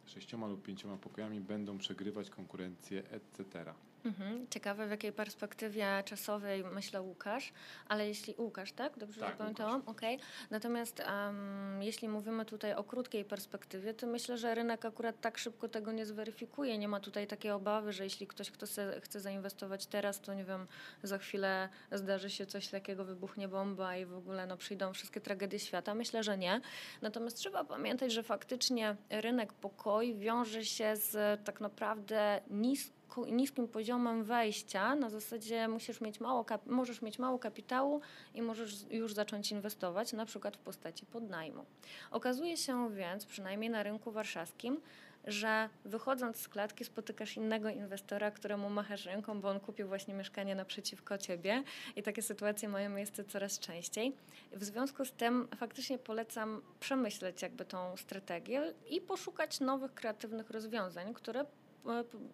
[0.10, 3.74] sześcioma lub pięcioma pokojami będą przegrywać konkurencję, etc.?
[4.06, 4.48] Mhm.
[4.50, 7.54] Ciekawe w jakiej perspektywie czasowej myślał Łukasz,
[7.88, 8.98] ale jeśli Łukasz, tak?
[8.98, 9.84] Dobrze Tak, zapamiętałam?
[9.86, 10.20] Okej.
[10.50, 15.70] Natomiast em, jeśli mówimy tutaj o krótkiej perspektywie, to myślę, że rynek akurat tak szybko
[15.70, 16.78] tego nie zweryfikuje.
[16.78, 20.68] Nie ma tutaj takiej obawy, że jeśli ktoś chce, chce zainwestować teraz, to nie wiem,
[21.04, 25.60] za chwilę zdarzy się coś takiego, wybuchnie bomba i w ogóle no, przyjdą wszystkie tragedie
[25.60, 25.96] świata.
[25.96, 26.62] Myślę, że nie.
[27.02, 34.24] Natomiast trzeba pamiętać, że faktycznie rynek pokoi wiąże się z tak naprawdę niską niskim poziomem
[34.24, 38.02] wejścia, na zasadzie musisz mieć mało możesz mieć mało kapitału
[38.36, 41.66] i możesz już zacząć inwestować, na przykład w postaci podnajmu.
[42.12, 44.82] Okazuje się więc, przynajmniej na rynku warszawskim,
[45.28, 50.56] że wychodząc z klatki spotykasz innego inwestora, któremu machasz ręką, bo on kupił właśnie mieszkanie
[50.56, 51.64] naprzeciwko ciebie
[51.96, 54.14] i takie sytuacje mają miejsce coraz częściej.
[54.52, 61.14] W związku z tym faktycznie polecam przemyśleć jakby tą strategię i poszukać nowych, kreatywnych rozwiązań,
[61.14, 61.46] które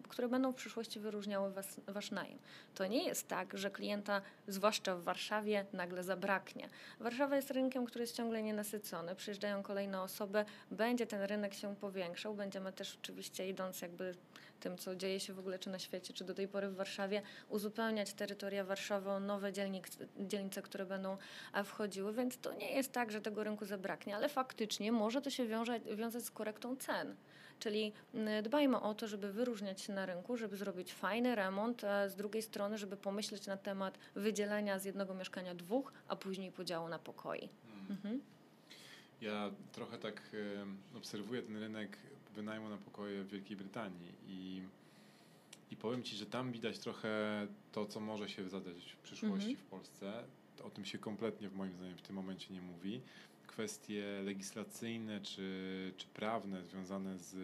[0.10, 2.40] które będą w przyszłości wyróżniały was, wasz najem.
[2.76, 6.70] To nie jest tak, że klienta, zwłaszcza w Warszawie, nagle zabraknie.
[7.00, 12.34] Warszawa jest rynkiem, który jest ciągle nienasycony, przyjeżdżają kolejne osoby, będzie ten rynek się powiększał,
[12.34, 14.16] będziemy też oczywiście idąc jakby
[14.60, 17.22] tym, co dzieje się w ogóle czy na świecie, czy do tej pory w Warszawie,
[17.50, 21.18] uzupełniać terytoria Warszawy o nowe dzielnic, dzielnice, które będą
[21.54, 25.30] e, wchodziły, więc to nie jest tak, że tego rynku zabraknie, ale faktycznie może to
[25.30, 27.16] się wiąże, wiązać z korektą cen.
[27.60, 32.10] Czyli mm, dbajmy o to, żeby wyróżniać się na rynku, żeby zrobić fajny remont, a
[32.10, 36.88] z drugiej strony, żeby pomyśleć na temat wydzielenia z jednego mieszkania dwóch, a później podziału
[36.88, 37.50] na pokoi.
[37.90, 38.22] Mhm.
[39.22, 40.22] Ja trochę tak
[40.98, 41.98] obserwuję ten rynek
[42.36, 44.62] wynajmu na pokoje w Wielkiej Brytanii i
[45.72, 49.56] I powiem Ci, że tam widać trochę to, co może się zadarzyć w przyszłości Mhm.
[49.68, 50.24] w Polsce.
[50.64, 53.02] O tym się kompletnie, w moim zdaniem, w tym momencie nie mówi.
[53.56, 57.36] Kwestie legislacyjne czy, czy prawne związane z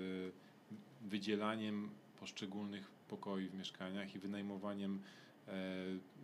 [1.01, 1.89] wydzielaniem
[2.19, 5.01] poszczególnych pokoi w mieszkaniach i wynajmowaniem
[5.47, 5.51] e,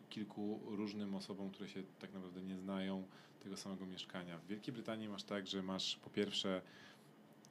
[0.09, 3.03] kilku różnym osobom, które się tak naprawdę nie znają
[3.43, 4.37] tego samego mieszkania.
[4.37, 6.61] W Wielkiej Brytanii masz tak, że masz po pierwsze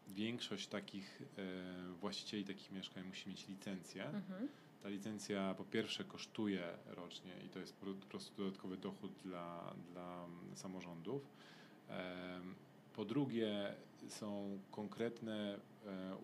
[0.08, 4.04] większość takich e, właścicieli takich mieszkań musi mieć licencję.
[4.04, 4.48] Mhm.
[4.82, 10.24] Ta licencja po pierwsze kosztuje rocznie i to jest po prostu dodatkowy dochód dla, dla
[10.24, 11.22] mm, samorządów.
[12.94, 13.74] Po drugie
[14.08, 15.54] są konkretne
[15.86, 16.16] e,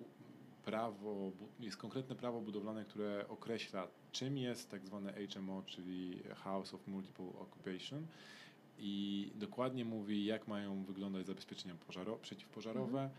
[0.64, 6.86] prawo, jest konkretne prawo budowlane, które określa czym jest tak zwane HMO, czyli House of
[6.86, 8.06] Multiple Occupation
[8.78, 13.10] i dokładnie mówi jak mają wyglądać zabezpieczenia pożaro, przeciwpożarowe,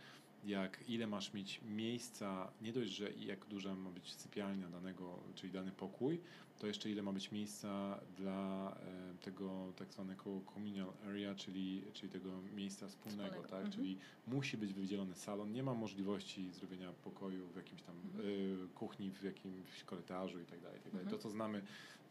[0.45, 5.19] jak ile masz mieć miejsca, nie dość, że i jak duża ma być sypialnia danego,
[5.35, 6.21] czyli dany pokój,
[6.63, 12.11] to jeszcze ile ma być miejsca dla e, tego tak zwanego communal area, czyli, czyli
[12.11, 13.65] tego miejsca wspólnego, Wspólnego, tak?
[13.65, 13.71] mhm.
[13.71, 19.11] Czyli musi być wydzielony salon, nie ma możliwości zrobienia pokoju w jakimś tam y, kuchni,
[19.11, 20.79] w jakimś korytarzu i tak dalej.
[20.79, 21.05] tak dalej.
[21.05, 21.17] Mhm.
[21.17, 21.61] To, co znamy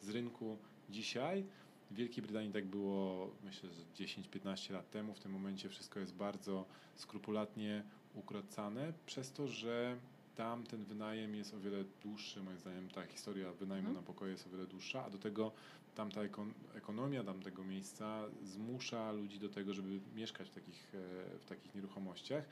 [0.01, 0.59] z rynku
[0.91, 1.45] dzisiaj,
[1.91, 5.15] w Wielkiej Brytanii tak było, myślę, że 10-15 lat temu.
[5.15, 7.85] W tym momencie wszystko jest bardzo skrupulatnie
[8.15, 9.97] ukrocane, przez to, że
[10.37, 13.97] tam ten wynajem jest o wiele dłuższy, moim zdaniem ta historia wynajmu Mhm.
[14.05, 15.53] na pokoje jest o wiele dłuższa, a do tego
[15.95, 21.45] tamta ekon- ekonomia tamtego miejsca zmusza ludzi do tego, żeby mieszkać w takich, e, w
[21.45, 22.45] takich nieruchomościach.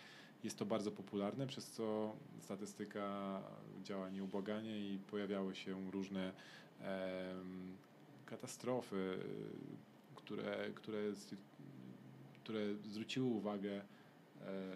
[0.45, 3.41] Jest to bardzo popularne, przez co statystyka
[3.83, 6.33] działa nieubłaganie i pojawiały się różne
[6.81, 7.77] em,
[8.27, 9.19] katastrofy,
[10.15, 10.99] które, które,
[12.43, 14.00] które zwróciły uwagę e,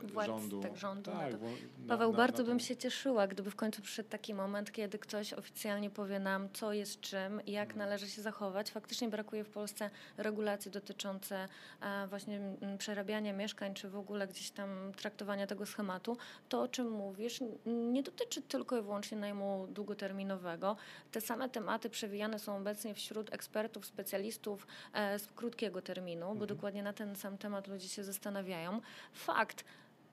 [0.02, 0.60] Władz, rządu.
[0.62, 1.38] tak, rządu na to.
[1.38, 4.98] na- Paweł, na- bardzo na bym się cieszyła, gdyby w końcu przyszedł taki moment, kiedy
[4.98, 7.78] ktoś oficjalnie powie nam, co jest czym i jak Mm.
[7.78, 8.70] należy się zachować.
[8.70, 11.48] Faktycznie brakuje w Polsce regulacji dotyczące
[11.80, 16.16] e, właśnie mm, przerabiania mieszkań, czy w ogóle gdzieś tam traktowania tego schematu.
[16.48, 20.76] To, o czym mówisz, nie dotyczy tylko i wyłącznie najmu długoterminowego.
[21.12, 26.48] Te same tematy przewijane są obecnie wśród ekspertów, specjalistów e, z krótkiego terminu, bo Mhm.
[26.48, 28.80] dokładnie na ten sam temat ludzie się zastanawiają.
[29.12, 29.53] Fakt,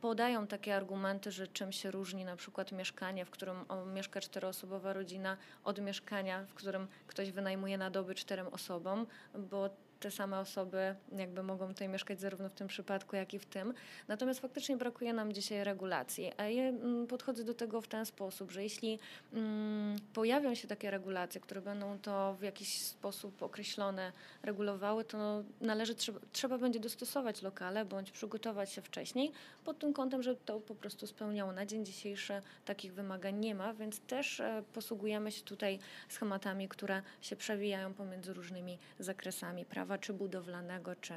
[0.02, 5.38] podają takie argumenty, że czym się różni na przykład mieszkanie, w którym mieszka czteroosobowa rodzina
[5.64, 9.70] od mieszkania, w którym ktoś wynajmuje na doby czterem osobom, bo
[10.02, 13.74] te same osoby jakby mogą tutaj mieszkać zarówno w tym przypadku, jak i w tym.
[14.08, 16.32] Natomiast faktycznie brakuje nam dzisiaj regulacji.
[16.38, 19.00] A ja mm, podchodzę do tego w ten sposób, że jeśli
[19.34, 24.12] mm, pojawią się takie regulacje, które będą to w jakiś sposób określone,
[24.44, 29.32] regulowały, to należy, trzeba, trzeba będzie dostosować lokale bądź przygotować się wcześniej
[29.66, 31.52] pod tym kątem, że to po prostu spełniało.
[31.52, 35.80] Na dzień dzisiejszy takich wymagań nie ma, więc też e, posługujemy się tutaj
[36.10, 41.14] schematami, które się przewijają pomiędzy różnymi zakresami prawa, czy budowlanego, czy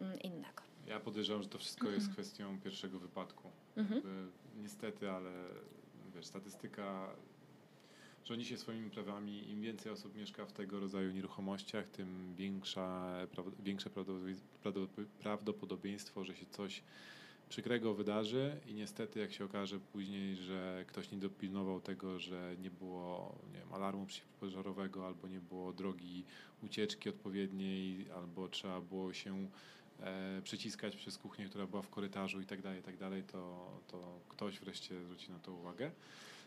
[0.00, 0.62] mm, innego.
[0.86, 3.50] Ja podejrzewam, że to wszystko jest kwestią pierwszego wypadku.
[3.76, 3.94] Mhm.
[3.96, 4.26] Jakby,
[4.62, 5.30] niestety, ale
[6.14, 7.08] wiesz, statystyka
[8.24, 9.50] rządzi się swoimi prawami.
[9.50, 13.16] Im więcej osób mieszka w tego rodzaju nieruchomościach, tym większa,
[13.64, 16.82] większe prawdopodobieństwo- prawdopod- prawdopodobieństwo, że się coś
[17.48, 22.70] przykrego wydarzy i niestety jak się okaże później, że ktoś nie dopilnował tego, że nie
[22.70, 26.24] było nie wiem, alarmu przeciwpożarowego albo nie było drogi
[26.62, 29.48] ucieczki odpowiedniej, albo trzeba było się
[30.00, 34.20] e, przyciskać przez kuchnię, która była w korytarzu i tak dalej, tak dalej, to, to
[34.28, 35.90] ktoś wreszcie zwróci na to uwagę.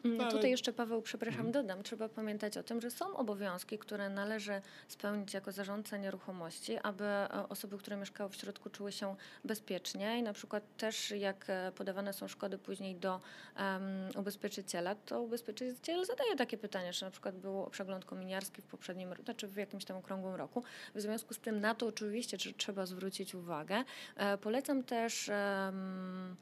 [0.06, 1.52] Mm, No, ale- Tutaj jeszcze, Paweł, przepraszam, Mhm.
[1.52, 7.04] dodam, trzeba pamiętać o tym, że są obowiązki, które należy spełnić jako zarządca nieruchomości, aby
[7.04, 9.16] e, osoby, które mieszkały w środku, czuły się
[9.46, 13.22] bezpiecznie i na przykład też jak e, podawane są szkody później do
[13.56, 13.84] em,
[14.20, 19.24] ubezpieczyciela, to ubezpieczyciel zadaje takie pytanie, czy na przykład był przegląd kominiarski w poprzednim, ro-
[19.24, 20.64] znaczy w jakimś tam okrągłym roku.
[20.96, 23.84] W związku z tym na to oczywiście trzeba zwrócić uwagę.
[24.16, 25.36] E, Polecam też em,
[25.68, 26.36] m,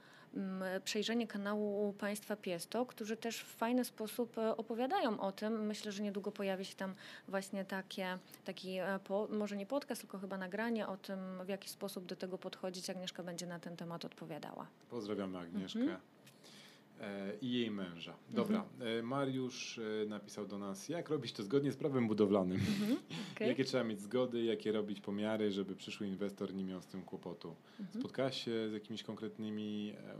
[0.84, 5.65] przejrzenie kanału Państwa Piesto, którzy też w fajny sposób e, opowiadają o tym.
[5.65, 6.95] Myślę, że niedługo pojawi się tam
[7.27, 11.69] właśnie takie, taki, e, po, może nie podcast, tylko chyba nagranie o tym, w jaki
[11.69, 12.89] sposób do tego podchodzić.
[12.89, 14.68] Agnieszka będzie na ten temat odpowiadała.
[14.89, 15.99] Pozdrawiamy Agnieszkę Mhm.
[17.41, 18.13] I jej męża.
[18.30, 22.59] Dobra, e, Mariusz e, napisał do nas, jak robić to zgodnie z prawem budowlanym.
[23.35, 23.47] Okay?
[23.47, 27.55] Jakie trzeba mieć zgody, jakie robić pomiary, żeby przyszły inwestor nie miał z tym kłopotu.
[27.80, 27.99] Mhm.
[27.99, 30.15] Spotkałaś się z jakimiś konkretnymi, e,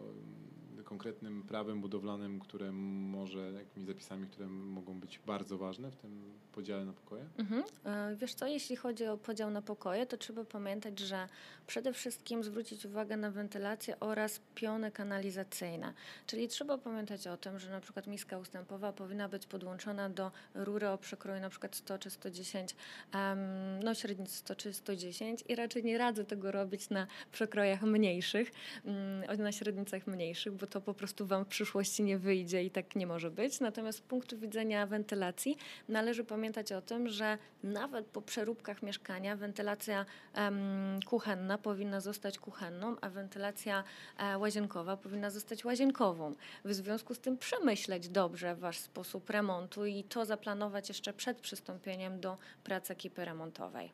[0.90, 6.22] konkretnym prawem budowlanym, które może, jakimiś zapisami, które mogą być bardzo ważne w tym
[6.52, 7.26] podziale na pokoje?
[7.38, 7.64] Mhm.
[7.86, 11.28] E, wiesz co, jeśli chodzi o podział na pokoje, to trzeba pamiętać, że
[11.68, 15.94] przede wszystkim zwrócić uwagę na wentylację oraz piony kanalizacyjne.
[16.28, 20.90] Czyli trzeba pamiętać o tym, że na przykład miska ustępowa powinna być podłączona do rury
[20.90, 22.76] o przekroju na przykład 100 czy 110,
[23.14, 23.40] um,
[23.84, 28.52] no średnicy 100 czy 110 i raczej nie radzę tego robić na przekrojach mniejszych,
[28.84, 32.96] um, na średnicach mniejszych, bo to po prostu Wam w przyszłości nie wyjdzie i tak
[32.96, 33.60] nie może być.
[33.60, 35.58] Natomiast z punktu widzenia wentylacji
[35.90, 40.06] należy pamiętać o tym, że nawet po przeróbkach mieszkania wentylacja
[40.38, 43.84] um, kuchenna powinna zostać kuchenną, a wentylacja
[44.18, 46.36] e, łazienkowa powinna zostać łazienkową.
[46.66, 52.20] W związku z tym przemyśleć dobrze Wasz sposób remontu i to zaplanować jeszcze przed przystąpieniem
[52.20, 53.92] do pracy ekipy remontowej.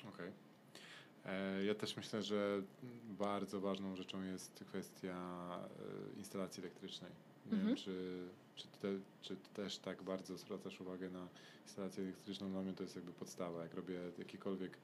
[0.00, 0.10] Okej.
[0.14, 0.49] Okay.
[1.26, 2.62] E, ja też myślę, że
[3.18, 5.16] bardzo ważną rzeczą jest kwestia
[6.14, 7.10] e, instalacji elektrycznej.
[7.46, 7.66] Nie mhm.
[7.66, 8.88] wiem, czy, czy, te,
[9.22, 11.28] czy też tak bardzo zwracasz uwagę na
[11.62, 12.50] instalację elektryczną.
[12.50, 13.62] Dla mnie to jest jakby podstawa.
[13.62, 14.78] Jak robię jakiekolwiek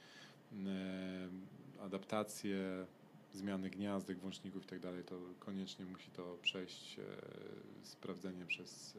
[0.66, 1.28] e,
[1.80, 2.86] adaptacje,
[3.32, 6.96] zmiany gniazdek, włączników i tak dalej, to koniecznie musi to przejść
[7.82, 8.96] sprawdzenie przez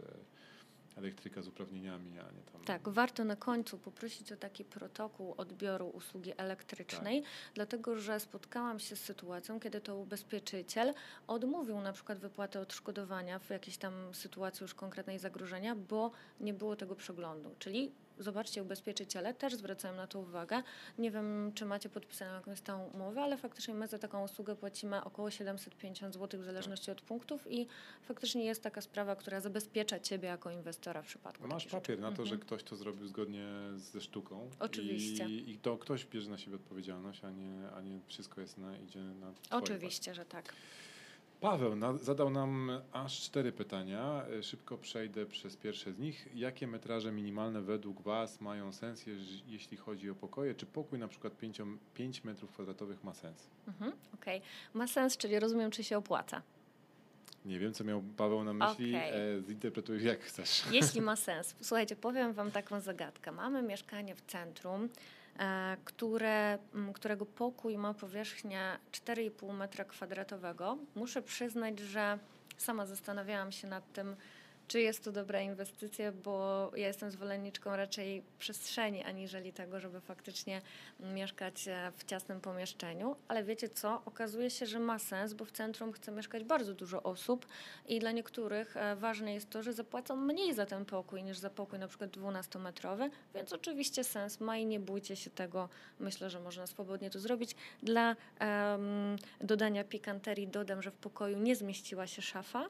[0.98, 2.64] elektryka z uprawnieniami, a nie tam.
[2.66, 7.32] Tak, warto na końcu poprosić o taki protokół odbioru usługi elektrycznej, tak.
[7.54, 10.94] dlatego że spotkałam się z sytuacją, kiedy to ubezpieczyciel
[11.28, 16.76] odmówił na przykład wypłaty odszkodowania w jakiejś tam sytuacji już konkretnej zagrożenia, bo nie było
[16.76, 17.56] tego przeglądu.
[17.60, 20.64] Czyli zobaczcie, ubezpieczyciele też zwracają na to uwagę.
[20.98, 25.04] Nie wiem, czy macie podpisaną jakąś tą umowę, ale faktycznie my za taką usługę płacimy
[25.04, 27.68] około 750 zł w zależności od punktów i
[28.02, 31.48] faktycznie jest taka sprawa, która zabezpiecza Ciebie jako inwestora w przypadku.
[31.48, 32.28] No masz papier na to, mhm.
[32.28, 34.50] że ktoś to zrobił zgodnie ze sztuką.
[34.60, 35.26] Oczywiście.
[35.26, 38.78] I, I, to ktoś bierze na siebie odpowiedzialność, a nie, a nie wszystko jest na,
[38.78, 40.54] idzie na Oczywiście, że tak.
[41.42, 44.26] Paweł na, zadał nam aż cztery pytania.
[44.42, 46.28] Szybko przejdę przez pierwsze z nich.
[46.36, 49.06] Jakie metraże minimalne według Was mają sens,
[49.48, 50.56] jeśli chodzi o pokoje?
[50.56, 51.62] Czy pokój na przykład 5,
[51.94, 53.48] 5 metrów kwadratowych ma sens?
[53.68, 54.50] Mhm, Okej, okay.
[54.74, 56.42] ma sens, czyli rozumiem, czy się opłaca.
[57.46, 58.96] Nie wiem, co miał Paweł na myśli.
[58.96, 59.14] Okay.
[59.14, 60.64] E, zinterpretuj jak chcesz.
[60.72, 61.56] Jeśli ma sens.
[61.62, 63.32] Słuchajcie, powiem Wam taką zagadkę.
[63.32, 64.90] Mamy mieszkanie w centrum E,
[65.86, 66.58] które,
[66.94, 70.78] którego pokój ma powierzchnię 4,5 metra kwadratowego.
[70.96, 72.20] Muszę przyznać, że
[72.58, 74.16] sama zastanawiałam się nad tym,
[74.68, 80.62] czy jest to dobra inwestycja, bo ja jestem zwolenniczką raczej przestrzeni, aniżeli tego, żeby faktycznie
[81.00, 83.16] mieszkać e, w ciasnym pomieszczeniu.
[83.28, 84.02] Ale wiecie co?
[84.06, 87.48] Okazuje się, że ma sens, bo w centrum chce mieszkać bardzo dużo osób
[87.88, 91.50] i dla niektórych e, ważne jest to, że zapłacą mniej za ten pokój niż za
[91.50, 95.70] pokój na przykład 12-metrowy, więc oczywiście sens ma i nie bójcie się tego.
[96.00, 97.56] Myślę, że można swobodnie to zrobić.
[97.84, 102.70] Dla um, dodania pikanterii dodam, że w pokoju nie zmieściła się szafa,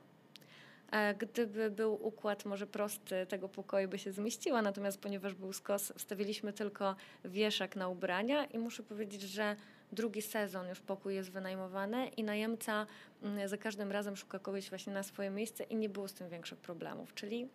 [1.20, 6.54] Gdyby był układ może prosty, tego pokoju by się zmieściła, natomiast ponieważ był skos, wstawiliśmy
[6.54, 6.96] tylko
[7.26, 9.56] wieszak na ubrania i muszę powiedzieć, że
[9.92, 12.88] drugi sezon już pokój jest wynajmowany i najemca
[13.24, 16.30] mm, za każdym razem szuka kogoś właśnie na swoje miejsce i nie było z tym
[16.30, 17.48] większych problemów, czyli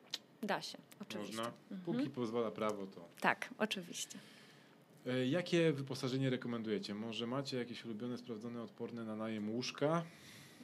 [0.42, 1.36] da się, oczywiście.
[1.36, 1.80] Można, mhm.
[1.84, 3.08] póki pozwala prawo to.
[3.20, 4.18] Tak, oczywiście.
[5.06, 6.94] E, jakie wyposażenie rekomendujecie?
[6.94, 10.04] Może macie jakieś ulubione, sprawdzone, odporne na najem łóżka?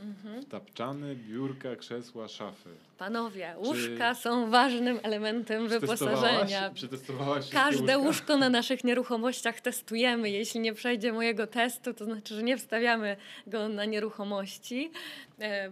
[0.01, 0.45] Mhm.
[0.45, 2.70] Tapczany, biurka, krzesła, szafy.
[2.99, 4.20] Panowie, łóżka Czy...
[4.20, 6.70] są ważnym elementem wyposażenia.
[6.70, 10.31] Przetestowałaś Każde łóżko na naszych nieruchomościach testujemy.
[10.31, 13.16] Jeśli nie przejdzie mojego testu, to znaczy, że nie wstawiamy
[13.47, 14.91] go na nieruchomości.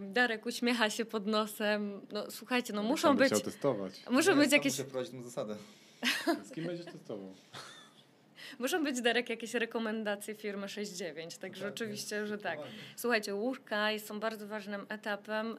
[0.00, 2.00] Darek uśmiecha się pod nosem.
[2.12, 3.42] No słuchajcie, no muszą być...
[3.42, 3.92] testować.
[4.10, 4.72] Muszą ja być jakieś...
[4.72, 5.56] Muszę prowadzić tę zasadę.
[6.44, 7.34] Z kim będziesz testował?
[8.58, 12.58] Muszą być, Darek, jakieś rekomendacje firmy 6.9, także tak, oczywiście, że tak.
[12.96, 15.58] Słuchajcie, łóżka są bardzo ważnym etapem,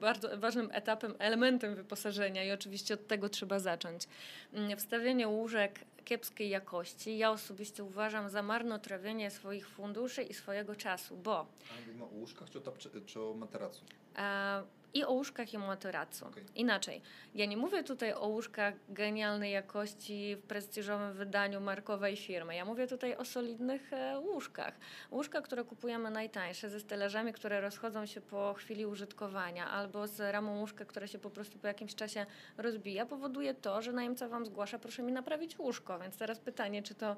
[0.00, 4.02] bardzo ważnym etapem, elementem wyposażenia i oczywiście od tego trzeba zacząć.
[4.52, 11.16] Mm, wstawienie łóżek kiepskiej jakości ja osobiście uważam za marnotrawienie swoich funduszy i swojego czasu,
[11.16, 11.46] bo...
[11.70, 12.72] A mówimy o łóżkach czy o,
[13.06, 13.84] czy o materacu?
[14.16, 14.62] E,
[14.94, 16.26] i o łóżkach i materacu.
[16.26, 16.44] Okay.
[16.54, 17.02] Inaczej,
[17.34, 22.56] ja nie mówię tutaj o łóżkach genialnej jakości w prestiżowym wydaniu markowej firmy.
[22.56, 24.74] Ja mówię tutaj o solidnych e, łóżkach.
[25.10, 30.58] Łóżka, które kupujemy najtańsze, ze stelażami, które rozchodzą się po chwili użytkowania, albo z ramą
[30.60, 32.26] łóżka, które się po prostu po jakimś czasie
[32.58, 35.98] rozbija, powoduje to, że najemca Wam zgłasza, proszę mi naprawić łóżko.
[35.98, 37.16] Więc teraz pytanie, czy to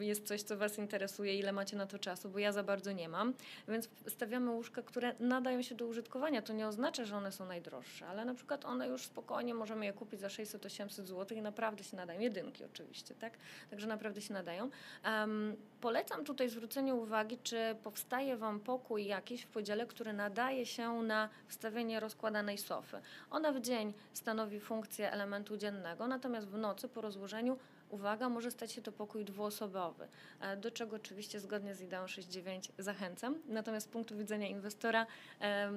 [0.00, 3.08] jest coś, co Was interesuje, ile macie na to czasu, bo ja za bardzo nie
[3.08, 3.34] mam.
[3.68, 6.42] Więc stawiamy łóżka, które nadają się do użytkowania.
[6.42, 9.86] To nie oznacza, oznacza, że one są najdroższe, ale na przykład one już spokojnie możemy
[9.86, 12.20] je kupić za 600-800 zł i naprawdę się nadają.
[12.20, 13.38] Jedynki oczywiście, tak?
[13.70, 14.70] Także naprawdę się nadają.
[15.04, 21.02] Um, polecam tutaj zwrócenie uwagi, czy powstaje Wam pokój jakiś w podziale, który nadaje się
[21.02, 23.00] na wstawienie rozkładanej sofy.
[23.30, 27.58] Ona w dzień stanowi funkcję elementu dziennego, natomiast w nocy po rozłożeniu
[27.90, 30.08] uwaga, może stać się to pokój dwuosobowy,
[30.40, 33.38] e, do czego oczywiście zgodnie z ideą 6.9 zachęcam.
[33.48, 35.06] Natomiast z punktu widzenia inwestora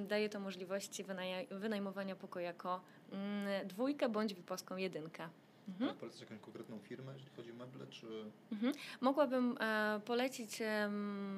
[0.08, 1.06] daje to możliwości
[1.52, 2.82] wynajmowania pokoju jako
[3.12, 5.30] mm, dwójkę bądź wiposką jedynkę.
[5.68, 5.96] Mhm.
[5.96, 8.08] Polecasz jakąś konkretną firmę, jeżeli chodzi o meble, czy...
[8.52, 8.74] Mhm.
[9.02, 10.90] Mogłabym e, polecić e,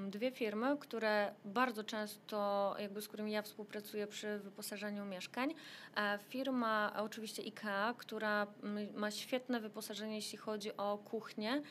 [0.08, 5.54] dwie firmy, które bardzo często, jakby z którymi ja współpracuję przy wyposażeniu mieszkań.
[5.98, 11.62] E, firma oczywiście IKEA, która m, ma świetne wyposażenie, jeśli chodzi o kuchnię.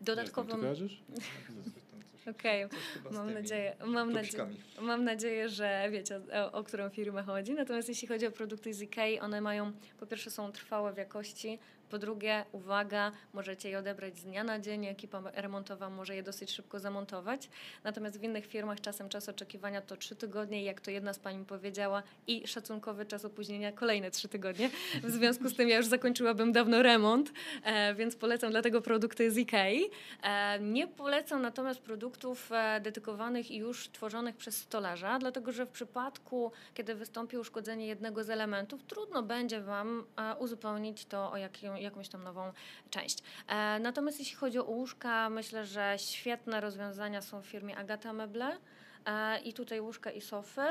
[0.00, 0.62] Dodatkową...
[0.62, 0.72] Ja
[2.30, 2.78] Okej, okay.
[3.10, 4.46] mam, nadzieję, mam, nadzieję,
[4.80, 7.54] mam nadzieję, że wiecie o, o, którą firmę chodzi.
[7.54, 11.58] Natomiast jeśli chodzi o produkty z IKEA, one mają, po pierwsze są trwałe w jakości,
[11.90, 16.50] po drugie, uwaga, możecie je odebrać z dnia na dzień, ekipa remontowa może je dosyć
[16.50, 17.48] szybko zamontować.
[17.84, 21.44] Natomiast w innych firmach czasem czas oczekiwania to trzy tygodnie jak to jedna z Pani
[21.44, 24.70] powiedziała i szacunkowy czas opóźnienia kolejne trzy tygodnie.
[25.02, 27.32] W związku z tym ja już zakończyłabym dawno remont,
[27.64, 29.90] e, więc polecam dlatego produkty z IKEA.
[30.22, 35.70] E, nie polecam natomiast produktów e, dedykowanych i już tworzonych przez stolarza, dlatego że w
[35.70, 40.04] przypadku, kiedy wystąpi uszkodzenie jednego z elementów, trudno będzie Wam
[40.38, 42.52] uzupełnić to o jakim jakąś tam nową
[42.90, 43.18] część.
[43.48, 48.56] E, natomiast jeśli chodzi o łóżka, myślę, że świetne rozwiązania są w firmie Agata Meble.
[49.04, 50.62] E, I tutaj łóżka i sofy.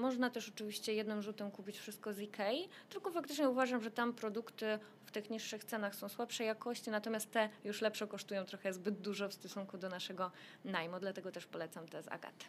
[0.00, 4.78] Można też oczywiście jednym rzutem kupić wszystko z Ikei, tylko faktycznie uważam, że tam produkty
[5.04, 9.28] w tych niższych cenach są słabszej jakości, natomiast te już lepsze kosztują trochę zbyt dużo
[9.28, 10.30] w stosunku do naszego
[10.64, 12.46] najmu, dlatego też polecam te z Agaty.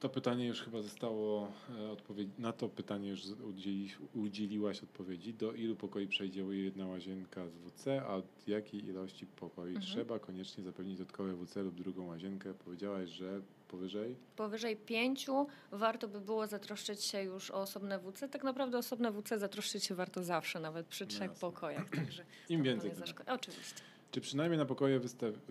[0.00, 2.30] To pytanie już chyba zostało e, odpowiedzi.
[2.38, 5.34] Na to pytanie już udzieli, udzieliłaś odpowiedzi.
[5.34, 9.86] Do ilu pokoi przejdzie jedna łazienka z WC, a od jakiej ilości pokoi mhm.
[9.86, 12.54] trzeba koniecznie zapewnić dodatkowe WC lub drugą łazienkę?
[12.54, 14.16] Powiedziałaś, że powyżej?
[14.36, 18.28] Powyżej pięciu warto by było zatroszczyć się już o osobne WC.
[18.28, 21.90] Tak naprawdę osobne WC zatroszczyć się warto zawsze, nawet przy trzech no pokojach.
[21.90, 22.92] Także Im więcej.
[23.26, 23.82] Oczywiście.
[24.10, 25.00] Czy przynajmniej na pokoje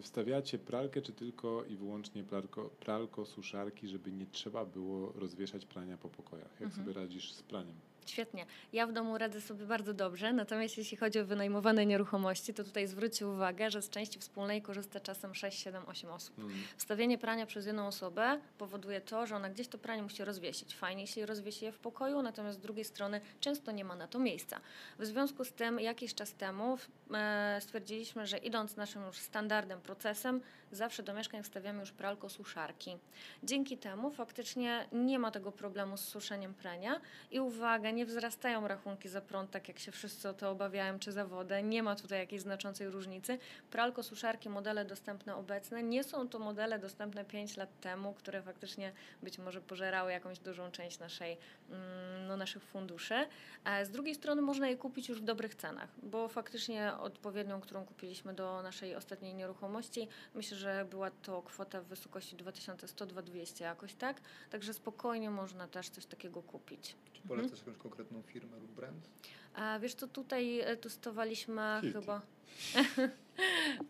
[0.02, 5.98] wstawiacie pralkę, czy tylko i wyłącznie pralko, pralko, suszarki, żeby nie trzeba było rozwieszać prania
[5.98, 6.52] po pokojach?
[6.52, 6.86] Jak mhm.
[6.86, 7.76] sobie radzisz z praniem?
[8.10, 8.46] Świetnie.
[8.74, 12.88] Ja w domu radzę sobie bardzo dobrze, natomiast jeśli chodzi o wynajmowane nieruchomości, to tutaj
[12.88, 16.40] zwróćcie uwagę, że z części wspólnej korzysta czasem 6, 7, 8 osób.
[16.40, 16.52] Mm.
[16.78, 20.76] Wstawienie prania przez jedną osobę powoduje to, że ona gdzieś to pranie musi rozwiesić.
[20.76, 24.20] Fajnie, jeśli rozwiesi je w pokoju, natomiast z drugiej strony często nie ma na to
[24.20, 24.62] miejsca.
[25.00, 26.78] W związku z tym jakiś czas temu
[27.14, 30.42] e, stwierdziliśmy, że idąc naszym już standardem, procesem,
[30.72, 32.98] zawsze do mieszkań wstawiamy już pralko suszarki.
[33.44, 37.02] Dzięki temu faktycznie nie ma tego problemu z suszeniem prania
[37.32, 41.12] i uwaga, nie wzrastają rachunki za prąd, tak jak się wszyscy o to obawiają, czy
[41.12, 41.64] za wodę.
[41.64, 43.38] Nie ma tutaj jakiejś znaczącej różnicy.
[43.72, 48.92] Pralko suszarki, modele dostępne obecne, nie są to modele dostępne 5 lat temu, które faktycznie
[49.24, 51.38] być może pożerały jakąś dużą część naszej,
[51.70, 53.16] mm, no, naszych funduszy.
[53.64, 57.86] A z drugiej strony można je kupić już w dobrych cenach, bo faktycznie odpowiednią, którą
[57.86, 64.22] kupiliśmy do naszej ostatniej nieruchomości, myślę, że była to kwota w wysokości 2100-2200 jakoś tak,
[64.50, 66.96] także spokojnie można też coś takiego kupić.
[67.14, 67.68] Czy polecasz mhm.
[67.68, 69.10] jakąś konkretną firmę lub brand?
[69.54, 71.62] A wiesz co, tutaj e, testowaliśmy
[71.94, 72.22] chyba...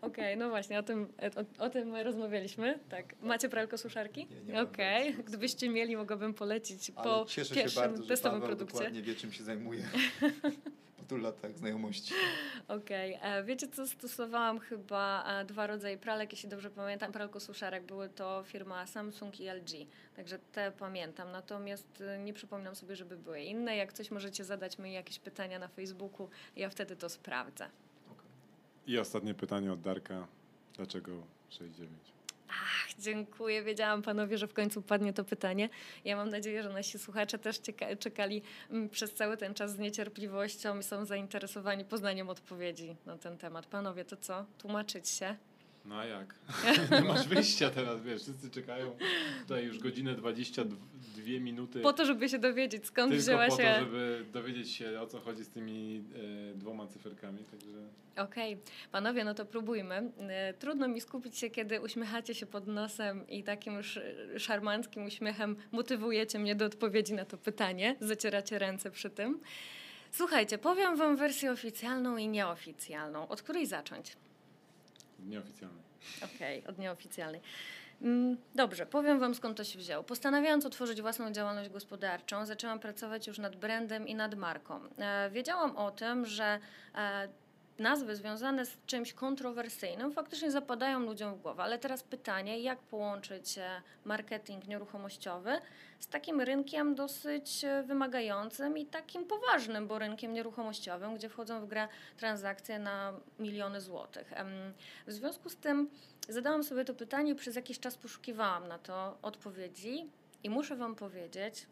[0.00, 1.12] okay, no właśnie, o tym,
[1.58, 2.78] o, o, tym rozmawialiśmy.
[2.88, 3.14] Tak.
[3.22, 4.26] Macie pralko suszarki?
[4.62, 5.24] Okej, okay.
[5.24, 8.78] gdybyście mieli, mogłabym polecić Ale po pierwszym się bardzo, testowym że Paweł produkcie.
[8.78, 9.88] dokładnie wie, czym się zajmuje.
[11.10, 12.14] tylu latach znajomości.
[12.68, 13.16] Okej.
[13.16, 13.30] Okay.
[13.30, 17.84] E, wiecie co, stosowałam chyba e, dwa rodzaje pralek, jeśli dobrze pamiętam, pralko-suszarek.
[17.84, 21.32] Były to firma Samsung i LG, także te pamiętam.
[21.32, 23.76] Natomiast e, nie przypominam sobie, żeby były inne.
[23.76, 27.64] Jak coś możecie zadać mi jakieś pytania na Facebooku, ja wtedy to sprawdzę.
[28.10, 28.26] Okay.
[28.86, 30.26] I ostatnie pytanie od Darka.
[30.76, 31.12] Dlaczego
[31.50, 31.86] 6,9?
[32.50, 33.62] Ach, dziękuję.
[33.62, 35.68] Wiedziałam panowie, że w końcu padnie to pytanie.
[36.04, 37.60] Ja mam nadzieję, że nasi słuchacze też
[37.98, 43.38] czekali mm, przez cały ten czas z niecierpliwością i są zainteresowani poznaniem odpowiedzi na ten
[43.38, 43.66] temat.
[43.66, 44.44] Panowie, to co?
[44.58, 45.36] Tłumaczyć się?
[45.84, 46.34] No a jak?
[47.02, 48.96] Nie masz wyjścia teraz, wiesz, wszyscy czekają
[49.42, 50.76] tutaj już godzinę 22
[51.40, 51.80] minuty.
[51.80, 53.62] Po to, żeby się dowiedzieć, skąd Tylko wzięła po się...
[53.62, 56.04] po to, żeby dowiedzieć się, o co chodzi z tymi
[56.52, 57.76] e, dwoma cyferkami, także...
[58.16, 58.54] Okej.
[58.54, 58.64] Okay.
[58.92, 60.12] Panowie, no to próbujmy.
[60.18, 63.98] E, trudno mi skupić się, kiedy uśmiechacie się pod nosem i takim już
[64.38, 67.96] szarmanckim uśmiechem motywujecie mnie do odpowiedzi na to pytanie.
[68.00, 69.40] Zacieracie ręce przy tym.
[70.10, 73.28] Słuchajcie, powiem wam wersję oficjalną i nieoficjalną.
[73.28, 74.16] Od której zacząć?
[75.26, 75.84] Nieoficjalnej.
[76.24, 77.40] Okej, okay, od nieoficjalnej.
[78.54, 80.04] Dobrze, powiem Wam skąd to się wzięło.
[80.04, 84.80] Postanawiając otworzyć własną działalność gospodarczą, zaczęłam pracować już nad brandem i nad marką.
[84.98, 86.58] E, wiedziałam o tym, że
[86.94, 87.28] e,
[87.80, 91.62] nazwy związane z czymś kontrowersyjnym faktycznie zapadają ludziom w głowę.
[91.62, 95.60] Ale teraz pytanie, jak połączyć e, marketing nieruchomościowy
[96.00, 101.66] z takim rynkiem dosyć e, wymagającym i takim poważnym, bo rynkiem nieruchomościowym, gdzie wchodzą w
[101.68, 104.32] grę transakcje na miliony złotych.
[105.06, 105.90] W związku z tym
[106.28, 110.10] zadałam sobie to pytanie przez jakiś czas poszukiwałam na to odpowiedzi
[110.44, 111.66] i muszę Wam powiedzieć,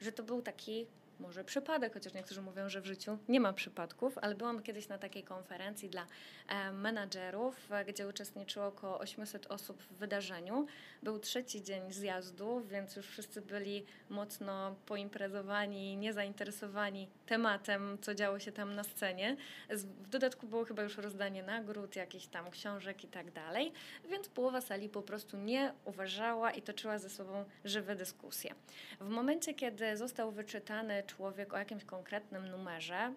[0.00, 0.86] że to był taki
[1.24, 4.98] może przypadek, chociaż niektórzy mówią, że w życiu nie ma przypadków, ale byłam kiedyś na
[4.98, 6.06] takiej konferencji dla
[6.48, 10.66] e, menadżerów, gdzie uczestniczyło około 800 osób w wydarzeniu.
[11.02, 18.52] Był trzeci dzień zjazdu, więc już wszyscy byli mocno poimprezowani, niezainteresowani tematem, co działo się
[18.52, 19.36] tam na scenie.
[19.70, 23.72] W dodatku było chyba już rozdanie nagród, jakichś tam książek i tak dalej,
[24.10, 28.54] więc połowa sali po prostu nie uważała i toczyła ze sobą żywe dyskusje.
[29.00, 33.14] W momencie, kiedy został wyczytany człowiek o jakimś konkretnym numerze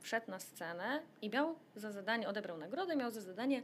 [0.00, 3.62] wszedł na scenę i miał za zadanie, odebrał nagrodę, miał za zadanie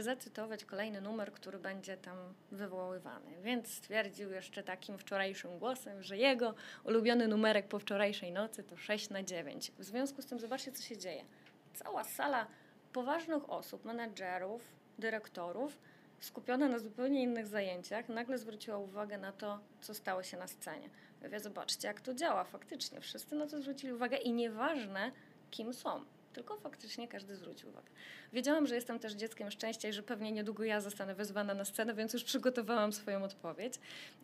[0.00, 2.16] zacytować kolejny numer, który będzie tam
[2.52, 3.42] wywoływany.
[3.42, 6.54] Więc stwierdził jeszcze takim wczorajszym głosem, że jego
[6.84, 9.72] ulubiony numerek po wczorajszej nocy to 6 na 9.
[9.78, 11.24] W związku z tym zobaczcie, co się dzieje.
[11.74, 12.46] Cała sala
[12.92, 14.62] poważnych osób, menedżerów,
[14.98, 15.78] dyrektorów,
[16.20, 20.90] skupiona na zupełnie innych zajęciach, nagle zwróciła uwagę na to, co stało się na scenie.
[21.22, 23.00] Mówię, zobaczcie, jak to działa faktycznie.
[23.00, 25.12] Wszyscy na to zwrócili uwagę i nieważne,
[25.50, 26.04] kim są
[26.40, 27.90] tylko faktycznie każdy zwrócił uwagę.
[28.32, 31.94] Wiedziałam, że jestem też dzieckiem szczęścia i że pewnie niedługo ja zostanę wezwana na scenę,
[31.94, 33.74] więc już przygotowałam swoją odpowiedź.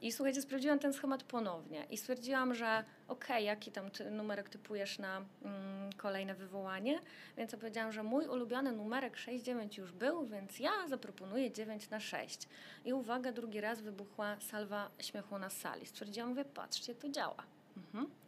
[0.02, 4.48] I słuchajcie, sprawdziłam ten schemat ponownie i stwierdziłam, że okej, okay, jaki tam ty, numerek
[4.48, 7.00] typujesz na mm, kolejne wywołanie,
[7.36, 12.48] więc opowiedziałam, że mój ulubiony numerek 6-9 już był, więc ja zaproponuję 9 na 6.
[12.84, 15.86] I uwaga, drugi raz wybuchła salwa śmiechu na sali.
[15.86, 17.42] Stwierdziłam, mówię, patrzcie, to działa.
[17.76, 18.25] Mhm.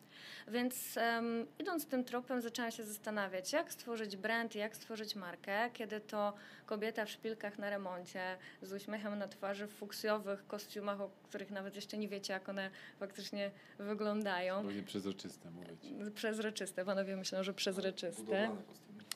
[0.51, 6.01] Więc um, idąc tym tropem zaczęłam się zastanawiać, jak stworzyć brand, jak stworzyć markę, kiedy
[6.01, 6.33] to
[6.67, 11.75] kobieta w szpilkach na remoncie, z uśmiechem na twarzy, w fuksjowych kostiumach, o których nawet
[11.75, 14.67] jeszcze nie wiecie, jak one faktycznie wyglądają.
[14.67, 16.15] Będzie przezroczyste mówić.
[16.15, 18.51] Przezroczyste, panowie myślą, że przezroczyste.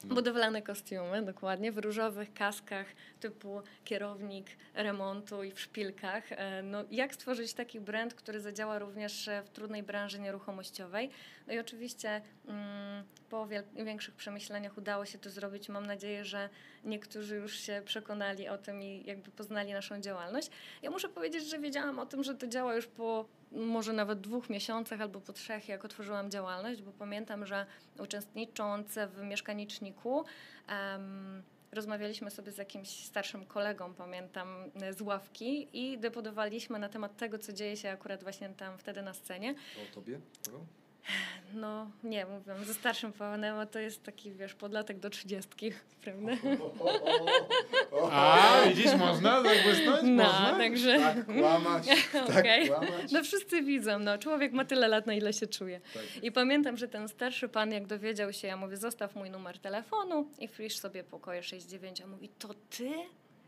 [0.04, 0.14] No.
[0.14, 2.86] Budowlane kostiumy, dokładnie, w różowych kaskach
[3.20, 6.32] typu kierownik remontu i w szpilkach.
[6.32, 11.10] E, no, jak stworzyć taki brand, który zadziała również w trudnej branży nieruchomościowej?
[11.52, 15.68] I oczywiście mm, po większych przemyśleniach udało się to zrobić.
[15.68, 16.48] Mam nadzieję, że
[16.84, 20.50] niektórzy już się przekonali o tym i jakby poznali naszą działalność.
[20.82, 24.50] Ja muszę powiedzieć, że wiedziałam o tym, że to działa już po może nawet dwóch
[24.50, 27.66] miesiącach albo po trzech, jak otworzyłam działalność, bo pamiętam, że
[27.98, 30.24] uczestnicząc w mieszkaniczniku,
[30.68, 31.42] um,
[31.72, 34.48] rozmawialiśmy sobie z jakimś starszym kolegą, pamiętam,
[34.90, 39.14] z ławki i depodowaliśmy na temat tego, co dzieje się akurat właśnie tam wtedy na
[39.14, 39.54] scenie.
[39.90, 40.20] O tobie?
[41.54, 46.32] No nie, mówię, ze starszym panem, a to jest taki, wiesz, podlatek do trzydziestki, prawda?
[48.10, 50.02] A, widzisz, można tak błysnąć?
[50.02, 50.58] No, można?
[50.58, 50.98] także...
[50.98, 52.68] Tak kłamać, tak okay.
[52.68, 53.12] kłamać.
[53.12, 55.80] No wszyscy widzą, no człowiek ma tyle lat, na ile się czuje.
[55.94, 56.02] Tak.
[56.22, 60.28] I pamiętam, że ten starszy pan, jak dowiedział się, ja mówię, zostaw mój numer telefonu
[60.38, 62.90] i wpisz sobie pokoje 69, a mówi, to ty?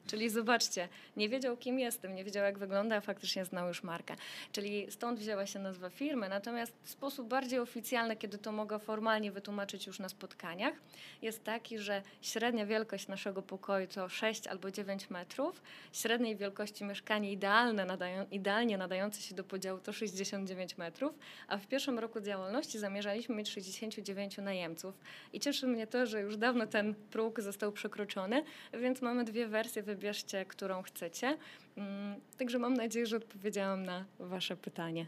[0.07, 4.17] Czyli zobaczcie, nie wiedział kim jestem, nie wiedział jak wygląda, a faktycznie znał już markę.
[4.53, 9.87] Czyli stąd wzięła się nazwa firmy, natomiast sposób bardziej oficjalny, kiedy to mogę formalnie wytłumaczyć
[9.87, 10.75] już na spotkaniach,
[11.23, 15.63] jest taki, że średnia wielkość naszego pokoju to 6 albo 9 metrów,
[15.93, 21.19] średniej wielkości mieszkanie idealne, nadają, idealnie nadające się do podziału to 69 metrów,
[21.49, 24.95] a w pierwszym roku działalności zamierzaliśmy mieć 69 najemców.
[25.33, 29.83] I cieszy mnie to, że już dawno ten próg został przekroczony, więc mamy dwie wersje
[29.95, 31.39] wybierzcie, którą chcecie.
[31.77, 35.07] Mm, także mam nadzieję, że odpowiedziałam na Wasze pytanie.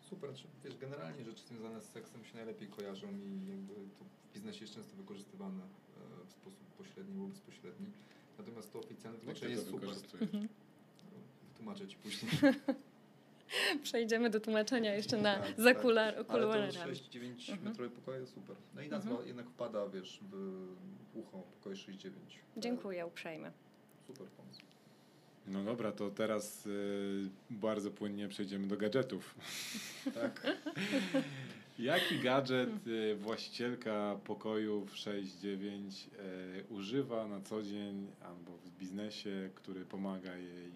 [0.00, 0.30] Super,
[0.64, 4.74] wiesz, generalnie rzeczy związane z seksem się najlepiej kojarzą i jakby to w biznesie jest
[4.74, 7.86] często wykorzystywane e, w sposób pośredni lub bezpośredni.
[8.38, 9.88] Natomiast to oficjalne tłumaczenie jest super.
[10.20, 10.48] Mhm.
[11.48, 12.32] Wytłumaczę Ci później.
[13.82, 16.26] Przejdziemy do tłumaczenia jeszcze na tak, zakular, tak.
[16.26, 17.64] To 6-9 mhm.
[17.64, 18.56] metrowe pokoje super.
[18.74, 19.28] No i nazwa mhm.
[19.28, 20.66] jednak wpada, wiesz, w
[21.14, 22.10] ucho pokoje 6-9.
[22.56, 23.50] Dziękuję uprzejmie.
[24.06, 24.60] Super pomysł.
[25.46, 29.34] No dobra, to teraz y, bardzo płynnie przejdziemy do gadżetów.
[30.14, 30.46] tak.
[31.78, 35.08] Jaki gadżet y, właścicielka pokojów 6-9
[35.50, 40.72] y, używa na co dzień albo w biznesie, który pomaga jej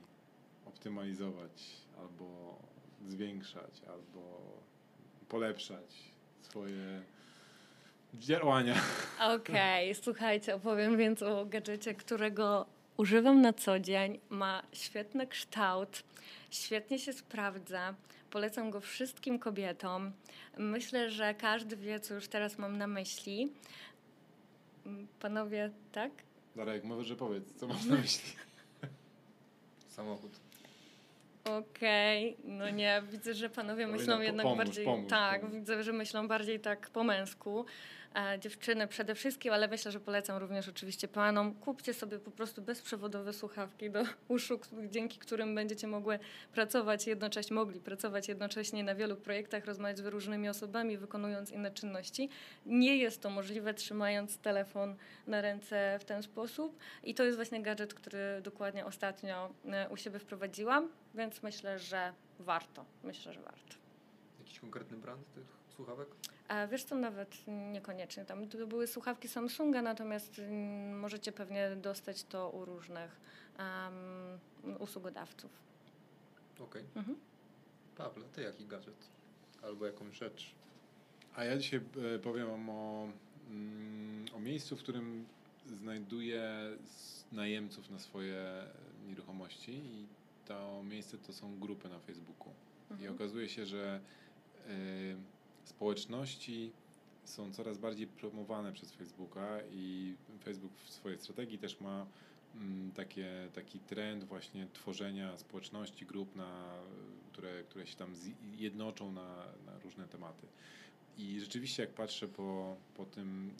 [0.66, 1.62] optymalizować
[1.98, 2.58] albo
[3.06, 4.52] zwiększać, albo
[5.28, 5.96] polepszać
[6.42, 7.02] swoje
[8.14, 8.74] działania?
[9.36, 12.66] Okej, okay, słuchajcie, opowiem więc o gadżecie, którego
[13.00, 16.02] używam na co dzień, ma świetny kształt,
[16.50, 17.94] świetnie się sprawdza.
[18.30, 20.12] Polecam go wszystkim kobietom.
[20.58, 23.52] Myślę, że każdy wie, co już teraz mam na myśli.
[25.20, 26.10] Panowie, tak?
[26.56, 28.32] Darek, może powiedz, co masz na myśli?
[29.88, 30.32] Samochód.
[31.44, 34.84] Okej, no nie, widzę, że panowie myślą jednak bardziej.
[34.84, 35.56] pomóż, tak, pomóż.
[35.56, 37.64] widzę, że myślą bardziej tak po męsku.
[38.14, 41.54] E, dziewczyny przede wszystkim, ale myślę, że polecam również oczywiście panom.
[41.54, 46.18] Kupcie sobie po prostu bezprzewodowe słuchawki do uszu, dzięki którym będziecie mogły
[46.52, 52.28] pracować jednocześnie, mogli pracować jednocześnie na wielu projektach, rozmawiać z różnymi osobami, wykonując inne czynności.
[52.66, 54.96] Nie jest to możliwe trzymając telefon
[55.26, 56.78] na ręce w ten sposób.
[57.02, 62.12] I to jest właśnie gadżet, który dokładnie ostatnio e, u siebie wprowadziłam, więc myślę, że
[62.38, 62.84] warto.
[63.02, 63.74] Myślę, że warto.
[64.38, 66.08] Jakiś konkretny brand tych słuchawek?
[66.48, 67.36] A wiesz co, nawet
[67.72, 68.24] niekoniecznie.
[68.24, 73.20] Tam to były słuchawki Samsunga, natomiast mm, możecie pewnie dostać to u różnych
[73.58, 75.50] um, usługodawców.
[76.60, 76.84] Okej.
[76.96, 77.16] Mhm.
[77.96, 79.08] Pawle, ty jaki gadżet?
[79.62, 80.54] Albo jakąś rzecz?
[81.36, 81.80] A ja dzisiaj
[82.14, 83.08] e, powiem wam o,
[83.50, 85.26] mm, o miejscu, w którym
[85.66, 86.52] znajduję
[87.32, 88.44] najemców na swoje
[89.08, 90.06] nieruchomości i
[90.46, 92.52] to miejsce to są grupy na Facebooku.
[92.90, 93.14] I Mhm.
[93.14, 94.00] okazuje się, że
[94.68, 95.16] y,
[95.64, 96.72] społeczności
[97.24, 100.14] są coraz bardziej promowane przez Facebooka i
[100.44, 102.06] Facebook w swojej strategii też ma
[102.54, 106.74] mm, takie, taki trend właśnie tworzenia społeczności, grup, na,
[107.32, 108.14] które, które się tam
[108.56, 110.46] zjednoczą na, na różne tematy.
[111.18, 113.50] I rzeczywiście jak patrzę po, po tym,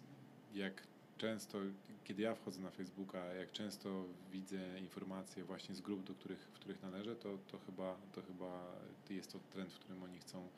[0.55, 0.83] jak
[1.19, 1.59] często,
[2.05, 6.53] kiedy ja wchodzę na Facebooka, jak często widzę informacje właśnie z grup, do których, w
[6.53, 8.77] których należę, to, to, chyba, to chyba
[9.11, 10.49] jest to trend, w którym oni chcą,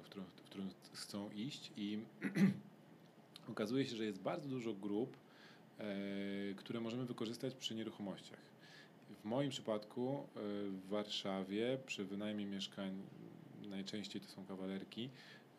[0.00, 1.98] w którym, w którym chcą iść i
[3.50, 5.16] okazuje się, że jest bardzo dużo grup,
[5.78, 5.84] e,
[6.56, 8.38] które możemy wykorzystać przy nieruchomościach.
[9.22, 10.40] W moim przypadku e,
[10.70, 13.02] w Warszawie przy wynajmie mieszkań
[13.70, 15.10] najczęściej to są kawalerki,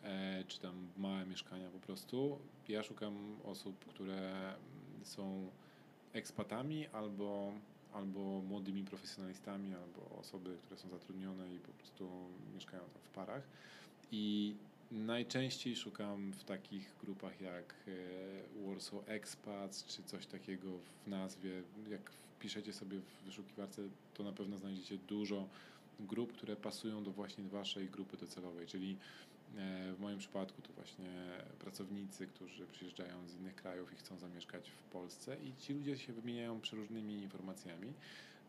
[0.02, 2.38] e, czy tam małe mieszkania po prostu.
[2.68, 4.54] Ja szukam osób, które
[5.02, 5.50] są
[6.12, 7.52] ekspatami albo,
[7.92, 12.10] albo młodymi profesjonalistami, albo osoby, które są zatrudnione i po prostu
[12.54, 13.42] mieszkają tam w parach.
[14.12, 14.54] I
[14.90, 21.62] najczęściej szukam w takich grupach jak e, Warsaw Expats, czy coś takiego w nazwie.
[21.90, 23.82] Jak wpiszecie sobie w wyszukiwarce,
[24.14, 25.48] to na pewno znajdziecie dużo
[26.00, 28.96] grup, które pasują do właśnie waszej grupy docelowej, czyli
[29.56, 31.10] e, w moim przypadku to właśnie
[31.58, 36.12] pracownicy, którzy przyjeżdżają z innych krajów i chcą zamieszkać w Polsce i ci ludzie się
[36.12, 37.92] wymieniają przeróżnymi informacjami.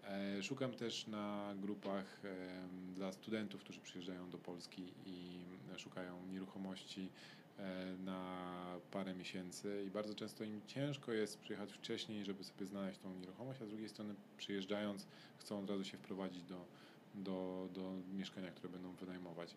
[0.03, 5.39] E, Szukam też na grupach em, dla studentów, którzy przyjeżdżają do Polski i
[5.77, 7.09] szukają nieruchomości
[7.57, 8.45] e, na
[8.91, 13.61] parę miesięcy i bardzo często im ciężko jest przyjechać wcześniej, żeby sobie znaleźć tą nieruchomość,
[13.61, 15.07] a z drugiej strony przyjeżdżając
[15.37, 16.65] chcą od razu się wprowadzić do,
[17.15, 19.55] do, do mieszkania, które będą wynajmować.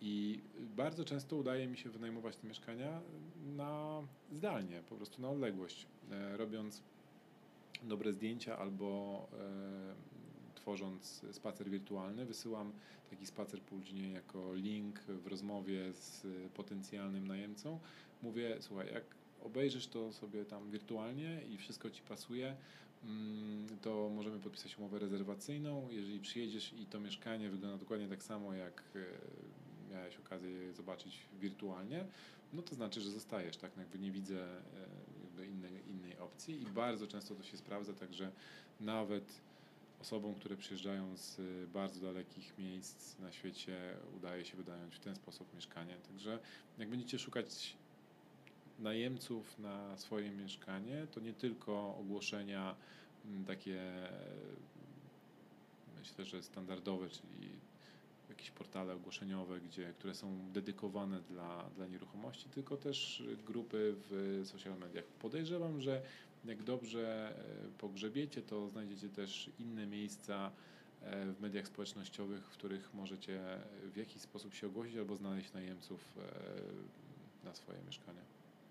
[0.00, 0.40] I
[0.76, 3.00] bardzo często udaje mi się wynajmować te mieszkania
[3.56, 4.02] na
[4.32, 6.82] zdalnie, po prostu na odległość, e, robiąc
[7.82, 12.26] dobre zdjęcia albo e, tworząc spacer wirtualny.
[12.26, 12.72] Wysyłam
[13.10, 17.78] taki spacer później jako link w rozmowie z potencjalnym najemcą.
[18.22, 19.04] Mówię, słuchaj, jak
[19.42, 22.56] obejrzysz to sobie tam wirtualnie i wszystko Ci pasuje,
[23.04, 25.88] mm, to możemy podpisać umowę rezerwacyjną.
[25.90, 31.26] Jeżeli przyjedziesz i to mieszkanie wygląda dokładnie tak samo, jak e, miałeś okazję je zobaczyć
[31.40, 32.04] wirtualnie,
[32.52, 33.76] no to znaczy, że zostajesz, tak?
[33.76, 34.60] No Jakby nie widzę e,
[35.24, 38.30] jakby innej, innej opcji i bardzo często to się sprawdza, także
[38.80, 39.40] nawet
[40.00, 45.16] osobom, które przyjeżdżają z y, bardzo dalekich miejsc na świecie udaje się wynająć w ten
[45.16, 45.96] sposób mieszkanie.
[46.08, 46.38] Także
[46.78, 47.76] jak będziecie szukać
[48.78, 52.76] najemców na swoje mieszkanie, to nie tylko ogłoszenia
[53.24, 53.80] mm, takie
[55.98, 57.50] myślę, że standardowe, czyli
[58.38, 64.78] jakieś portale ogłoszeniowe, gdzie, które są dedykowane dla, dla nieruchomości, tylko też grupy w social
[64.78, 65.04] mediach.
[65.04, 66.02] Podejrzewam, że
[66.44, 67.34] jak dobrze
[67.66, 70.50] e, pogrzebiecie, to znajdziecie też inne miejsca
[71.02, 73.40] e, w mediach społecznościowych, w których możecie
[73.92, 78.22] w jakiś sposób się ogłosić albo znaleźć najemców e, na swoje mieszkania.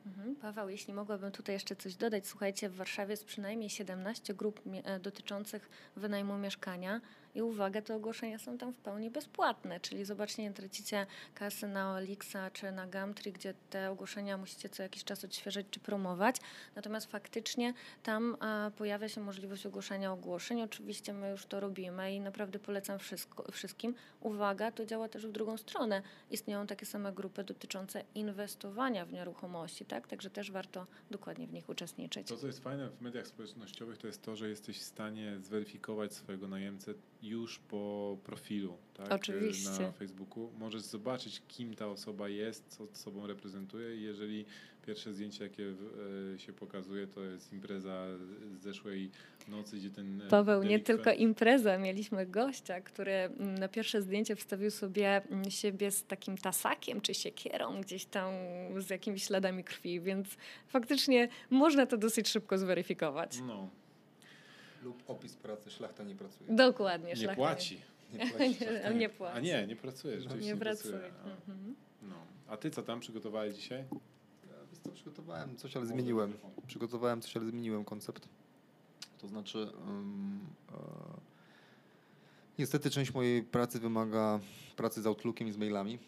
[0.08, 0.36] Mhm.
[0.36, 2.28] Paweł, jeśli mogłabym tutaj jeszcze coś dodać.
[2.28, 7.02] Słuchajcie, w Warszawie jest przynajmniej 17 grup e, dotyczących wynajmu mieszkania.
[7.36, 11.06] I uwaga, te ogłoszenia są tam w pełni bezpłatne, czyli zobaczcie, nie tracicie
[11.36, 15.80] kasy na Olixa czy na Gumtree, gdzie te ogłoszenia musicie co jakiś czas odświeżać czy
[15.80, 16.36] promować.
[16.76, 17.74] Natomiast faktycznie
[18.04, 18.38] tam
[18.78, 20.62] pojawia się możliwość ogłoszenia ogłoszeń.
[20.62, 23.96] Oczywiście my już to robimy i naprawdę polecam wszystko, wszystkim.
[24.22, 26.02] Uwaga, to działa też w drugą stronę.
[26.32, 30.08] Istnieją takie same grupy dotyczące inwestowania w nieruchomości, tak?
[30.08, 32.28] Także też warto dokładnie w nich uczestniczyć.
[32.28, 36.14] To, co jest fajne w mediach społecznościowych, to jest to, że jesteś w stanie zweryfikować
[36.14, 38.78] swojego najemcę już po profilu.
[38.94, 39.12] Tak?
[39.12, 39.80] Oczywiście.
[39.80, 40.52] Na Facebooku.
[40.60, 44.46] Możesz zobaczyć, kim ta osoba jest, co sobą reprezentuje jeżeli
[44.88, 45.74] pierwsze zdjęcie, jakie
[46.36, 49.12] e, się pokazuje, to jest impreza z zeszłej
[49.48, 50.22] nocy, gdzie ten.
[50.22, 51.78] e, Paweł, nie tylko impreza.
[51.78, 57.14] Mieliśmy gościa, który mm, na pierwsze zdjęcie wstawił sobie mm, siebie z takim tasakiem czy
[57.14, 58.34] siekierą gdzieś tam
[58.78, 60.38] z jakimiś śladami krwi, więc
[60.68, 63.40] faktycznie można to dosyć szybko zweryfikować.
[63.48, 63.70] No,
[64.88, 66.56] Lub opis pracy, szlachta nie pracuje.
[66.56, 67.08] Dokładnie.
[67.10, 67.82] nie szlachta płaci.
[68.14, 68.56] Nie płaci.
[68.90, 69.38] Nie, nie płaci.
[69.38, 70.94] A nie, nie pracuje, rzeczywiście Nie nie, pracuje.
[71.00, 71.14] pracuje.
[71.24, 71.76] A, Mhm.
[72.02, 72.16] no.
[72.48, 73.84] A ty co tam przygotowałeś dzisiaj?
[74.48, 74.54] Ja
[74.84, 76.34] co, przygotowałem coś, ale zmieniłem.
[76.68, 78.28] Przygotowałem coś, ale zmieniłem koncept.
[79.18, 79.58] To znaczy,
[79.88, 80.40] ym,
[80.74, 80.78] e,
[82.60, 84.40] niestety część mojej pracy wymaga
[84.76, 86.00] pracy z Outlookiem i z mailami.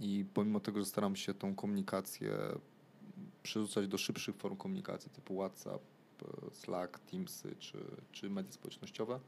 [0.00, 2.36] I pomimo tego, że staram się tą komunikację
[3.42, 5.82] przerzucać do szybszych form komunikacji, typu WhatsApp,
[6.52, 7.78] Slack, Teamsy czy,
[8.12, 9.20] czy media społecznościowe,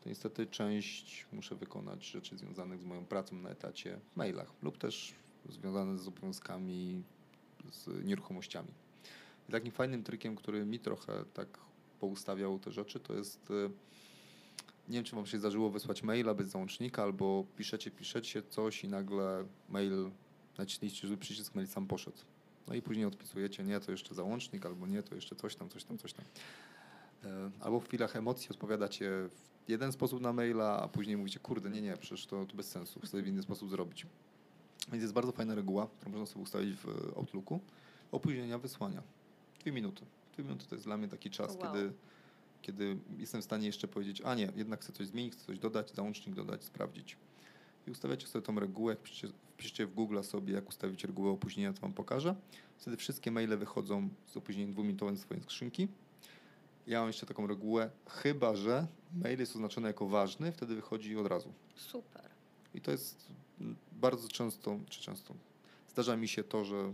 [0.00, 4.78] to niestety część muszę wykonać rzeczy związanych z moją pracą na etacie w mailach lub
[4.78, 5.14] też
[5.48, 7.02] związane z obowiązkami
[7.72, 8.68] z nieruchomościami.
[9.48, 11.58] I takim fajnym trikiem, który mi trochę tak
[12.00, 13.70] poustawiał te rzeczy, to jest, e,
[14.88, 18.88] nie wiem, czy wam się zdarzyło wysłać maila bez załącznika, albo piszecie, piszecie coś i
[18.88, 20.10] nagle mail,
[20.58, 22.18] naciśnijcie, żeby przycisk mail sam poszedł.
[22.68, 25.84] No i później odpisujecie, nie, to jeszcze załącznik, albo nie, to jeszcze coś tam, coś
[25.84, 26.24] tam, coś tam.
[27.24, 29.10] E, Albo w chwilach emocji odpowiadacie
[29.64, 32.68] w jeden sposób na maila, a później mówicie, kurde, nie, nie, przecież to, to bez
[32.70, 34.06] sensu, chcę w inny sposób zrobić.
[34.92, 37.60] Więc jest bardzo fajna reguła, którą można sobie ustawić w e, Outlooku.
[38.12, 39.02] Opóźnienia wysłania.
[39.60, 40.04] Dwie minuty.
[40.34, 41.62] Dwie minuty to jest dla mnie taki czas, Wow.
[41.62, 41.92] kiedy,
[42.62, 45.94] kiedy jestem w stanie jeszcze powiedzieć, a nie, jednak chcę coś zmienić, chcę coś dodać,
[45.94, 47.16] załącznik dodać, sprawdzić.
[47.86, 51.72] I ustawiacie sobie tą regułę, jak wpiszecie, wpiszecie w Google sobie, jak ustawić regułę opóźnienia,
[51.72, 52.34] to Wam pokażę.
[52.76, 55.88] Wtedy wszystkie maile wychodzą z opóźnieniem dwuminutowym z swojej skrzynki.
[56.86, 61.26] Ja mam jeszcze taką regułę, chyba że mail jest oznaczony jako ważny, wtedy wychodzi od
[61.26, 61.52] razu.
[61.74, 62.30] Super.
[62.74, 63.26] I to jest
[63.92, 65.34] bardzo często, czy często,
[65.88, 66.92] zdarza mi się to, że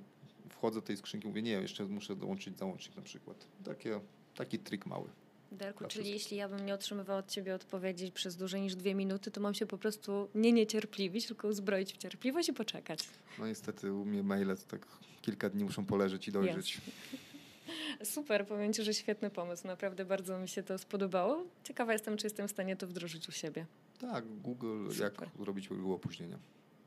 [0.48, 3.46] wchodzę do tej skrzynki i mówię, nie, jeszcze muszę dołączyć załącznik na przykład.
[3.64, 4.00] Takie,
[4.34, 5.08] taki trik mały.
[5.52, 8.94] Derku, Dla czyli jeśli ja bym nie otrzymywała od ciebie odpowiedzi przez dłużej niż dwie
[8.94, 12.98] minuty, to mam się po prostu nie niecierpliwić, tylko uzbroić w cierpliwość i poczekać.
[13.38, 14.86] No niestety u mnie maile to tak
[15.22, 16.78] kilka dni muszą poleżeć i dojrzeć.
[18.04, 19.66] Super, powiem Ci, że świetny pomysł.
[19.66, 21.44] Naprawdę bardzo mi się to spodobało.
[21.64, 23.66] Ciekawa jestem, czy jestem w stanie to wdrożyć u siebie.
[23.98, 25.02] Tak, Google, Super.
[25.20, 26.38] jak zrobić regułę opóźnienia.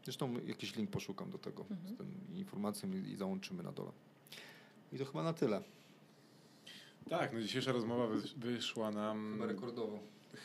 [0.04, 1.96] Zresztą jakiś link poszukam do tego Mhm.
[1.96, 3.92] z tym informacją i załączymy na dole.
[4.94, 5.62] I to chyba na tyle.
[7.10, 9.99] Tak, no dzisiejsza rozmowa wys- wyszła nam rekordowo.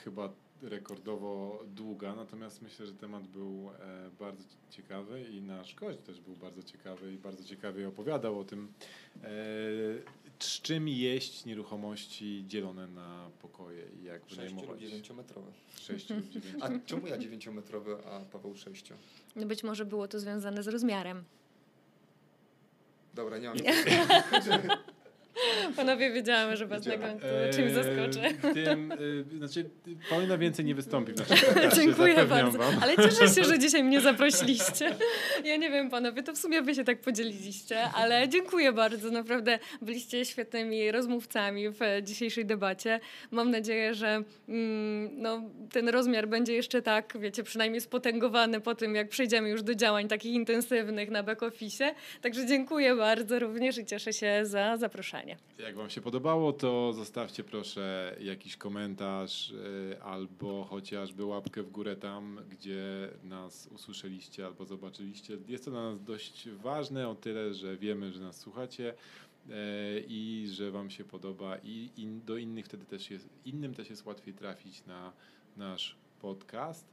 [0.05, 0.32] chyba
[0.62, 6.37] rekordowo długa, natomiast myślę, że temat był e, bardzo ciekawy i nasz gość też był
[6.37, 8.73] bardzo ciekawy i bardzo ciekawie opowiadał o tym,
[9.16, 9.28] e,
[10.39, 14.81] z czym jeść nieruchomości dzielone na pokoje i jak wynajmować.
[14.81, 15.51] 9-metrowe.
[15.81, 16.57] 6 lub 9.
[16.62, 18.93] A czemu ja 9-metrowy, a Paweł 6?
[19.37, 21.24] No być może było to związane z rozmiarem.
[23.15, 23.57] Dobra, nie mam
[25.77, 27.19] Panowie, wiedziałam, że was na Wiedziałem.
[27.21, 28.23] końcu czymś zaskoczę.
[28.43, 29.71] E, Tym, e, znaczy,
[30.11, 31.37] Paulina więcej nie wystąpi w naszym
[31.81, 32.59] Dziękuję bardzo.
[32.59, 32.75] Wam.
[32.83, 34.97] Ale cieszę się, że dzisiaj mnie zaprosiliście.
[35.45, 39.11] Ja nie wiem, panowie, to w sumie wy się tak podzieliliście, ale dziękuję bardzo.
[39.11, 43.01] Naprawdę byliście świetnymi rozmówcami w dzisiejszej debacie.
[43.31, 45.43] Mam nadzieję, że mm, no,
[45.73, 50.09] ten rozmiar będzie jeszcze tak, wiecie, przynajmniej spotęgowany po tym, jak przejdziemy już do działań
[50.09, 51.95] takich intensywnych na back-office.
[52.21, 55.30] Także dziękuję bardzo również i cieszę się za zaproszenie.
[55.59, 61.97] Jak Wam się podobało, to zostawcie proszę jakiś komentarz y, albo chociażby łapkę w górę
[61.97, 65.39] tam, gdzie nas usłyszeliście albo zobaczyliście.
[65.48, 68.94] Jest to dla nas dość ważne o tyle, że wiemy, że nas słuchacie
[69.51, 69.55] e,
[70.01, 74.07] i że Wam się podoba i, i do innych wtedy też jest, innym też jest
[74.07, 75.12] łatwiej trafić na
[75.57, 76.86] nasz podcast.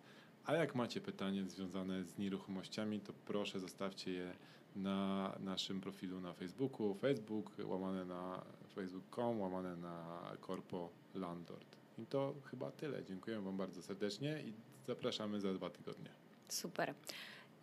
[0.46, 4.34] A jak macie pytanie związane z nieruchomościami, to proszę zostawcie je
[4.78, 8.42] na naszym profilu na Facebooku, Facebook, łamane na
[8.76, 11.78] facebook.com, łamane na Corpo Landlord.
[11.98, 13.04] I to chyba tyle.
[13.04, 14.54] Dziękuję Wam bardzo serdecznie i
[14.88, 16.10] zapraszamy za dwa tygodnie.
[16.50, 16.94] Super.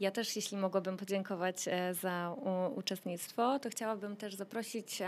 [0.00, 2.36] Ja też, jeśli mogłabym podziękować e, za
[2.76, 5.02] uczestnictwo, to chciałabym też zaprosić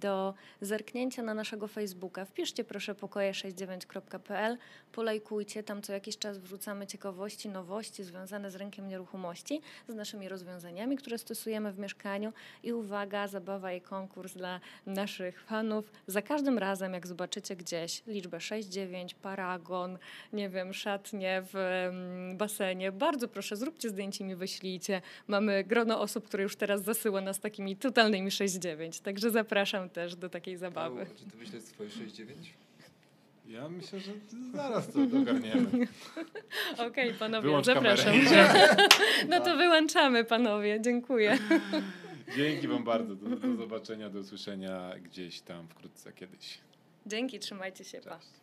[0.00, 2.24] do zerknięcia na naszego Facebooka.
[2.24, 4.58] Wpiszcie proszę pokoje69.pl,
[4.92, 10.96] polajkujcie, tam co jakiś czas wrzucamy ciekawości, nowości związane z rynkiem nieruchomości, z naszymi rozwiązaniami,
[10.96, 15.92] które stosujemy w mieszkaniu i uwaga, zabawa i konkurs dla naszych fanów.
[16.06, 19.98] Za każdym razem, jak zobaczycie gdzieś liczbę 69, paragon,
[20.32, 21.88] nie wiem, szatnie w
[22.34, 25.02] basenie, bardzo proszę, zróbcie zdjęcie mi wyślijcie.
[25.28, 30.28] Mamy grono osób, które już teraz zasyła nas takimi totalnymi 6-9, także zapraszam też do
[30.28, 31.00] takiej zabawy.
[31.00, 32.24] Paweł, czy ty wyślesz swoje 6-9?
[33.48, 34.12] Ja myślę, że
[34.54, 35.68] zaraz to ogarniemy.
[36.74, 38.14] Okej, okay, panowie, Wyłącz zapraszam.
[39.30, 40.80] no to wyłączamy, panowie.
[40.80, 41.38] Dziękuję.
[42.36, 43.14] Dzięki wam bardzo.
[43.14, 46.58] Do, do zobaczenia, do usłyszenia gdzieś tam wkrótce kiedyś.
[47.06, 48.00] Dzięki, trzymajcie się.
[48.00, 48.18] Pa.
[48.18, 48.39] Cześć.